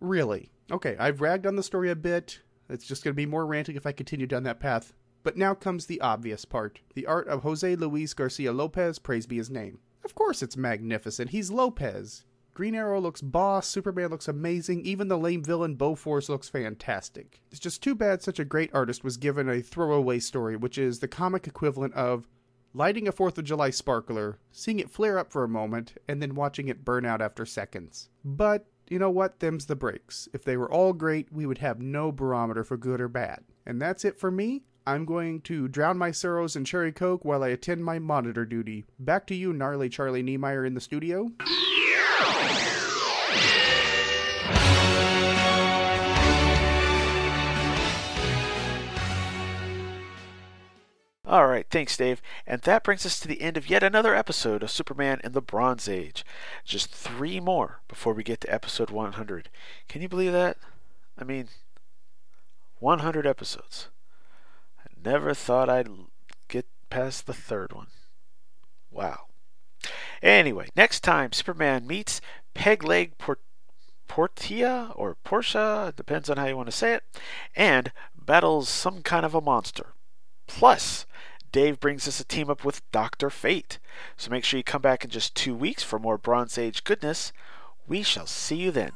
Really? 0.00 0.50
Okay, 0.70 0.96
I've 0.98 1.20
ragged 1.20 1.46
on 1.46 1.56
the 1.56 1.62
story 1.62 1.90
a 1.90 1.96
bit. 1.96 2.40
It's 2.68 2.86
just 2.86 3.02
going 3.02 3.12
to 3.12 3.16
be 3.16 3.26
more 3.26 3.46
ranting 3.46 3.76
if 3.76 3.86
I 3.86 3.92
continue 3.92 4.26
down 4.26 4.44
that 4.44 4.60
path. 4.60 4.92
But 5.22 5.36
now 5.36 5.52
comes 5.54 5.86
the 5.86 6.00
obvious 6.00 6.44
part 6.44 6.80
the 6.94 7.06
art 7.06 7.28
of 7.28 7.42
Jose 7.42 7.76
Luis 7.76 8.14
Garcia 8.14 8.52
Lopez, 8.52 8.98
praise 8.98 9.26
be 9.26 9.36
his 9.36 9.50
name. 9.50 9.80
Of 10.04 10.14
course 10.14 10.42
it's 10.42 10.56
magnificent. 10.56 11.30
He's 11.30 11.50
Lopez. 11.50 12.24
Green 12.54 12.74
Arrow 12.74 13.00
looks 13.00 13.20
boss, 13.20 13.68
Superman 13.68 14.10
looks 14.10 14.28
amazing, 14.28 14.84
even 14.84 15.08
the 15.08 15.18
lame 15.18 15.42
villain 15.42 15.76
Bo 15.76 15.94
Force 15.94 16.28
looks 16.28 16.48
fantastic. 16.48 17.40
It's 17.50 17.60
just 17.60 17.82
too 17.82 17.94
bad 17.94 18.22
such 18.22 18.38
a 18.38 18.44
great 18.44 18.70
artist 18.72 19.04
was 19.04 19.16
given 19.16 19.48
a 19.48 19.62
throwaway 19.62 20.18
story, 20.18 20.56
which 20.56 20.76
is 20.76 20.98
the 20.98 21.08
comic 21.08 21.46
equivalent 21.46 21.94
of 21.94 22.28
lighting 22.74 23.08
a 23.08 23.12
4th 23.12 23.38
of 23.38 23.44
July 23.44 23.70
sparkler, 23.70 24.38
seeing 24.52 24.78
it 24.78 24.90
flare 24.90 25.18
up 25.18 25.30
for 25.32 25.44
a 25.44 25.48
moment, 25.48 25.94
and 26.08 26.20
then 26.20 26.34
watching 26.34 26.68
it 26.68 26.84
burn 26.84 27.04
out 27.04 27.22
after 27.22 27.46
seconds. 27.46 28.08
But 28.24 28.66
you 28.90 28.98
know 28.98 29.10
what? 29.10 29.40
Them's 29.40 29.66
the 29.66 29.76
breaks. 29.76 30.28
If 30.34 30.44
they 30.44 30.56
were 30.56 30.70
all 30.70 30.92
great, 30.92 31.32
we 31.32 31.46
would 31.46 31.58
have 31.58 31.80
no 31.80 32.12
barometer 32.12 32.64
for 32.64 32.76
good 32.76 33.00
or 33.00 33.08
bad. 33.08 33.44
And 33.64 33.80
that's 33.80 34.04
it 34.04 34.18
for 34.18 34.30
me. 34.30 34.64
I'm 34.86 35.04
going 35.04 35.42
to 35.42 35.68
drown 35.68 35.96
my 35.96 36.10
sorrows 36.10 36.56
in 36.56 36.64
cherry 36.64 36.90
coke 36.90 37.24
while 37.24 37.44
I 37.44 37.48
attend 37.48 37.84
my 37.84 37.98
monitor 37.98 38.44
duty. 38.44 38.84
Back 38.98 39.26
to 39.28 39.34
you, 39.36 39.52
gnarly 39.52 39.88
Charlie 39.88 40.22
Niemeyer 40.22 40.64
in 40.64 40.74
the 40.74 40.80
studio. 40.80 41.30
All 51.30 51.46
right, 51.46 51.64
thanks, 51.70 51.96
Dave. 51.96 52.20
And 52.44 52.60
that 52.62 52.82
brings 52.82 53.06
us 53.06 53.20
to 53.20 53.28
the 53.28 53.40
end 53.40 53.56
of 53.56 53.70
yet 53.70 53.84
another 53.84 54.16
episode 54.16 54.64
of 54.64 54.70
Superman 54.72 55.20
in 55.22 55.30
the 55.30 55.40
Bronze 55.40 55.88
Age. 55.88 56.24
Just 56.64 56.90
three 56.90 57.38
more 57.38 57.82
before 57.86 58.14
we 58.14 58.24
get 58.24 58.40
to 58.40 58.52
episode 58.52 58.90
100. 58.90 59.48
Can 59.86 60.02
you 60.02 60.08
believe 60.08 60.32
that? 60.32 60.56
I 61.16 61.22
mean, 61.22 61.46
100 62.80 63.28
episodes. 63.28 63.90
I 64.80 64.88
never 65.04 65.32
thought 65.32 65.70
I'd 65.70 65.88
get 66.48 66.66
past 66.90 67.28
the 67.28 67.32
third 67.32 67.72
one. 67.72 67.86
Wow. 68.90 69.26
Anyway, 70.24 70.66
next 70.74 71.04
time 71.04 71.30
Superman 71.30 71.86
meets 71.86 72.20
Pegleg 72.56 73.18
Port- 73.18 73.38
Portia 74.08 74.90
or 74.96 75.14
Portia, 75.22 75.94
depends 75.96 76.28
on 76.28 76.38
how 76.38 76.46
you 76.46 76.56
want 76.56 76.68
to 76.68 76.76
say 76.76 76.94
it, 76.94 77.04
and 77.54 77.92
battles 78.20 78.68
some 78.68 79.02
kind 79.02 79.24
of 79.24 79.36
a 79.36 79.40
monster. 79.40 79.94
Plus, 80.48 81.06
Dave 81.52 81.80
brings 81.80 82.06
us 82.06 82.20
a 82.20 82.24
team 82.24 82.48
up 82.48 82.64
with 82.64 82.88
Dr. 82.92 83.30
Fate. 83.30 83.78
So 84.16 84.30
make 84.30 84.44
sure 84.44 84.58
you 84.58 84.64
come 84.64 84.82
back 84.82 85.04
in 85.04 85.10
just 85.10 85.34
two 85.34 85.54
weeks 85.54 85.82
for 85.82 85.98
more 85.98 86.16
Bronze 86.16 86.56
Age 86.56 86.84
goodness. 86.84 87.32
We 87.88 88.02
shall 88.02 88.26
see 88.26 88.56
you 88.56 88.70
then. 88.70 88.92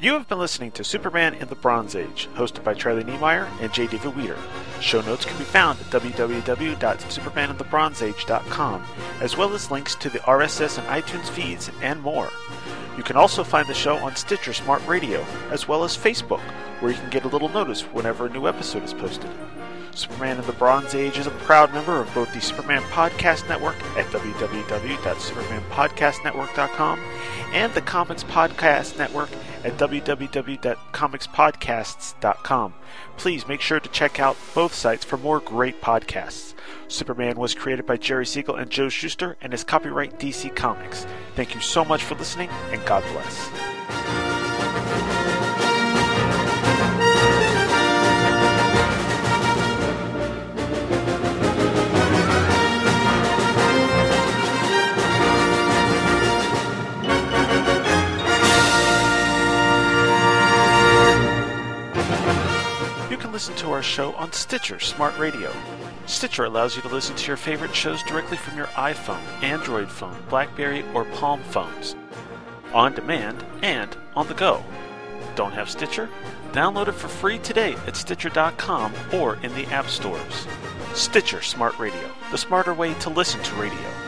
You 0.00 0.12
have 0.12 0.28
been 0.28 0.38
listening 0.38 0.70
to 0.72 0.84
Superman 0.84 1.32
in 1.34 1.48
the 1.48 1.56
Bronze 1.56 1.96
Age, 1.96 2.28
hosted 2.36 2.62
by 2.62 2.74
Charlie 2.74 3.02
Niemeyer 3.02 3.48
and 3.60 3.72
J. 3.72 3.88
David 3.88 4.14
Weeder. 4.14 4.36
Show 4.80 5.00
notes 5.00 5.24
can 5.24 5.36
be 5.38 5.44
found 5.44 5.80
at 5.80 5.86
www.supermaninthebronzeage.com, 5.86 8.84
as 9.20 9.36
well 9.36 9.52
as 9.54 9.72
links 9.72 9.96
to 9.96 10.08
the 10.08 10.20
RSS 10.20 10.78
and 10.78 10.86
iTunes 10.86 11.28
feeds 11.28 11.68
and 11.82 12.00
more. 12.00 12.30
You 12.96 13.02
can 13.02 13.16
also 13.16 13.42
find 13.42 13.66
the 13.66 13.74
show 13.74 13.96
on 13.96 14.14
Stitcher 14.14 14.52
Smart 14.52 14.86
Radio, 14.86 15.26
as 15.50 15.66
well 15.66 15.82
as 15.82 15.96
Facebook, 15.96 16.42
where 16.78 16.92
you 16.92 16.98
can 16.98 17.10
get 17.10 17.24
a 17.24 17.28
little 17.28 17.48
notice 17.48 17.82
whenever 17.82 18.26
a 18.26 18.30
new 18.30 18.46
episode 18.46 18.84
is 18.84 18.94
posted. 18.94 19.32
Superman 19.98 20.38
in 20.38 20.46
the 20.46 20.52
Bronze 20.52 20.94
Age 20.94 21.18
is 21.18 21.26
a 21.26 21.30
proud 21.30 21.74
member 21.74 22.00
of 22.00 22.14
both 22.14 22.32
the 22.32 22.40
Superman 22.40 22.82
Podcast 22.84 23.48
Network 23.48 23.74
at 23.96 24.06
www.supermanpodcastnetwork.com 24.06 27.00
and 27.52 27.74
the 27.74 27.80
Comics 27.80 28.22
Podcast 28.22 28.96
Network 28.96 29.30
at 29.64 29.76
www.comicspodcasts.com. 29.76 32.74
Please 33.16 33.48
make 33.48 33.60
sure 33.60 33.80
to 33.80 33.88
check 33.88 34.20
out 34.20 34.36
both 34.54 34.72
sites 34.72 35.04
for 35.04 35.16
more 35.16 35.40
great 35.40 35.82
podcasts. 35.82 36.54
Superman 36.86 37.36
was 37.36 37.54
created 37.54 37.86
by 37.86 37.96
Jerry 37.96 38.26
Siegel 38.26 38.54
and 38.54 38.70
Joe 38.70 38.88
Shuster 38.88 39.36
and 39.40 39.52
is 39.52 39.64
copyright 39.64 40.20
DC 40.20 40.54
Comics. 40.54 41.08
Thank 41.34 41.54
you 41.54 41.60
so 41.60 41.84
much 41.84 42.04
for 42.04 42.14
listening, 42.14 42.50
and 42.70 42.86
God 42.86 43.02
bless. 43.12 44.17
Listen 63.38 63.54
to 63.54 63.70
our 63.70 63.84
show 63.84 64.12
on 64.14 64.32
Stitcher 64.32 64.80
Smart 64.80 65.16
Radio. 65.16 65.54
Stitcher 66.06 66.42
allows 66.42 66.74
you 66.74 66.82
to 66.82 66.88
listen 66.88 67.14
to 67.14 67.28
your 67.28 67.36
favorite 67.36 67.72
shows 67.72 68.02
directly 68.02 68.36
from 68.36 68.56
your 68.56 68.66
iPhone, 68.66 69.22
Android 69.44 69.88
phone, 69.88 70.20
Blackberry, 70.28 70.84
or 70.92 71.04
Palm 71.04 71.40
phones, 71.44 71.94
on 72.74 72.94
demand 72.94 73.44
and 73.62 73.96
on 74.16 74.26
the 74.26 74.34
go. 74.34 74.64
Don't 75.36 75.52
have 75.52 75.70
Stitcher? 75.70 76.08
Download 76.50 76.88
it 76.88 76.96
for 76.96 77.06
free 77.06 77.38
today 77.38 77.76
at 77.86 77.94
Stitcher.com 77.94 78.92
or 79.12 79.36
in 79.44 79.54
the 79.54 79.66
app 79.66 79.86
stores. 79.86 80.48
Stitcher 80.94 81.40
Smart 81.40 81.78
Radio, 81.78 82.10
the 82.32 82.38
smarter 82.38 82.74
way 82.74 82.92
to 82.94 83.08
listen 83.08 83.40
to 83.44 83.54
radio. 83.54 84.07